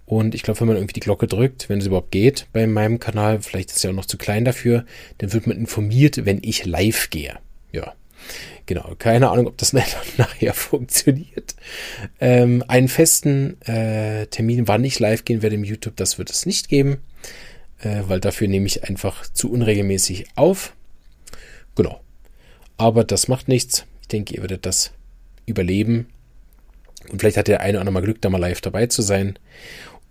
Und 0.05 0.35
ich 0.35 0.43
glaube, 0.43 0.59
wenn 0.59 0.67
man 0.67 0.77
irgendwie 0.77 0.93
die 0.93 0.99
Glocke 0.99 1.27
drückt, 1.27 1.69
wenn 1.69 1.79
es 1.79 1.87
überhaupt 1.87 2.11
geht 2.11 2.47
bei 2.53 2.67
meinem 2.67 2.99
Kanal, 2.99 3.41
vielleicht 3.41 3.69
ist 3.69 3.77
es 3.77 3.83
ja 3.83 3.89
auch 3.89 3.95
noch 3.95 4.05
zu 4.05 4.17
klein 4.17 4.45
dafür, 4.45 4.85
dann 5.19 5.33
wird 5.33 5.47
man 5.47 5.57
informiert, 5.57 6.25
wenn 6.25 6.39
ich 6.43 6.65
live 6.65 7.09
gehe. 7.09 7.37
Ja. 7.71 7.93
Genau, 8.65 8.95
keine 8.97 9.29
Ahnung, 9.29 9.47
ob 9.47 9.57
das 9.57 9.73
nachher 10.17 10.53
funktioniert. 10.53 11.55
Ähm, 12.19 12.63
einen 12.67 12.87
festen 12.87 13.61
äh, 13.63 14.27
Termin, 14.27 14.67
wann 14.67 14.83
ich 14.83 14.99
live 14.99 15.25
gehen 15.25 15.41
werde 15.41 15.55
im 15.55 15.63
YouTube, 15.63 15.95
das 15.95 16.17
wird 16.17 16.29
es 16.29 16.45
nicht 16.45 16.69
geben, 16.69 16.97
äh, 17.81 18.03
weil 18.07 18.19
dafür 18.19 18.47
nehme 18.47 18.67
ich 18.67 18.85
einfach 18.85 19.27
zu 19.31 19.51
unregelmäßig 19.51 20.25
auf. 20.35 20.73
Genau. 21.75 22.01
Aber 22.77 23.03
das 23.03 23.27
macht 23.27 23.47
nichts. 23.47 23.85
Ich 24.01 24.07
denke, 24.07 24.35
ihr 24.35 24.41
werdet 24.41 24.65
das 24.65 24.91
überleben. 25.45 26.07
Und 27.09 27.19
vielleicht 27.19 27.37
hat 27.37 27.47
der 27.47 27.59
eine 27.59 27.73
oder 27.77 27.81
andere 27.81 27.93
mal 27.93 28.03
Glück, 28.03 28.21
da 28.21 28.29
mal 28.29 28.37
live 28.37 28.61
dabei 28.61 28.87
zu 28.87 29.01
sein. 29.01 29.37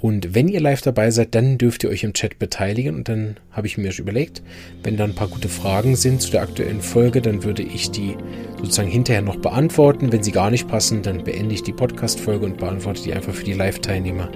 Und 0.03 0.35
wenn 0.35 0.49
ihr 0.49 0.61
live 0.61 0.83
dabei 0.83 1.13
seid, 1.13 1.37
dann 1.37 1.59
dürft 1.59 1.85
ihr 1.85 1.91
euch 1.91 2.03
im 2.03 2.13
Chat 2.13 2.41
beteiligen. 2.41 2.97
Und 2.97 3.09
dann 3.09 3.37
habe 3.53 3.69
ich 3.69 3.79
mir 3.79 3.93
schon 3.93 4.03
überlegt, 4.03 4.43
wenn 4.83 4.97
da 4.97 5.05
ein 5.05 5.15
paar 5.15 5.29
gute 5.29 5.49
Fragen 5.49 5.95
sind 5.95 6.21
zu 6.21 6.33
der 6.33 6.43
aktuellen 6.43 6.83
Folge, 6.83 7.23
dann 7.23 7.45
würde 7.45 7.63
ich 7.63 7.93
die 7.93 8.17
sozusagen 8.59 8.91
hinterher 8.91 9.23
noch 9.23 9.37
beantworten. 9.37 10.11
Wenn 10.11 10.25
sie 10.25 10.33
gar 10.33 10.51
nicht 10.51 10.67
passen, 10.67 11.03
dann 11.03 11.23
beende 11.23 11.55
ich 11.55 11.63
die 11.63 11.73
Podcast-Folge 11.73 12.45
und 12.45 12.57
beantworte 12.57 13.01
die 13.05 13.15
einfach 13.15 13.33
für 13.33 13.45
die 13.45 13.53
Live-Teilnehmer 13.53 14.29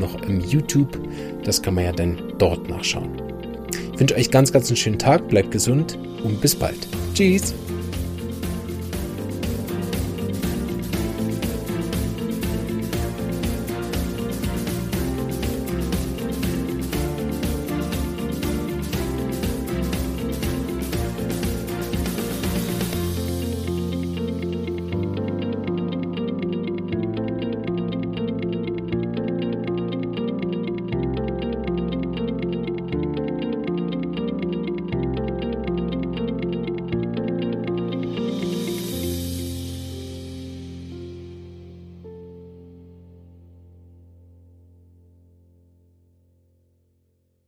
noch 0.00 0.22
im 0.22 0.40
YouTube. 0.40 0.98
Das 1.44 1.60
kann 1.60 1.74
man 1.74 1.84
ja 1.84 1.92
dann 1.92 2.32
dort 2.38 2.70
nachschauen. 2.70 3.10
Ich 3.92 4.00
wünsche 4.00 4.16
euch 4.16 4.30
ganz, 4.30 4.50
ganz 4.50 4.68
einen 4.68 4.78
schönen 4.78 4.98
Tag, 4.98 5.28
bleibt 5.28 5.50
gesund 5.50 5.98
und 6.24 6.40
bis 6.40 6.54
bald. 6.56 6.88
Tschüss! 7.12 7.52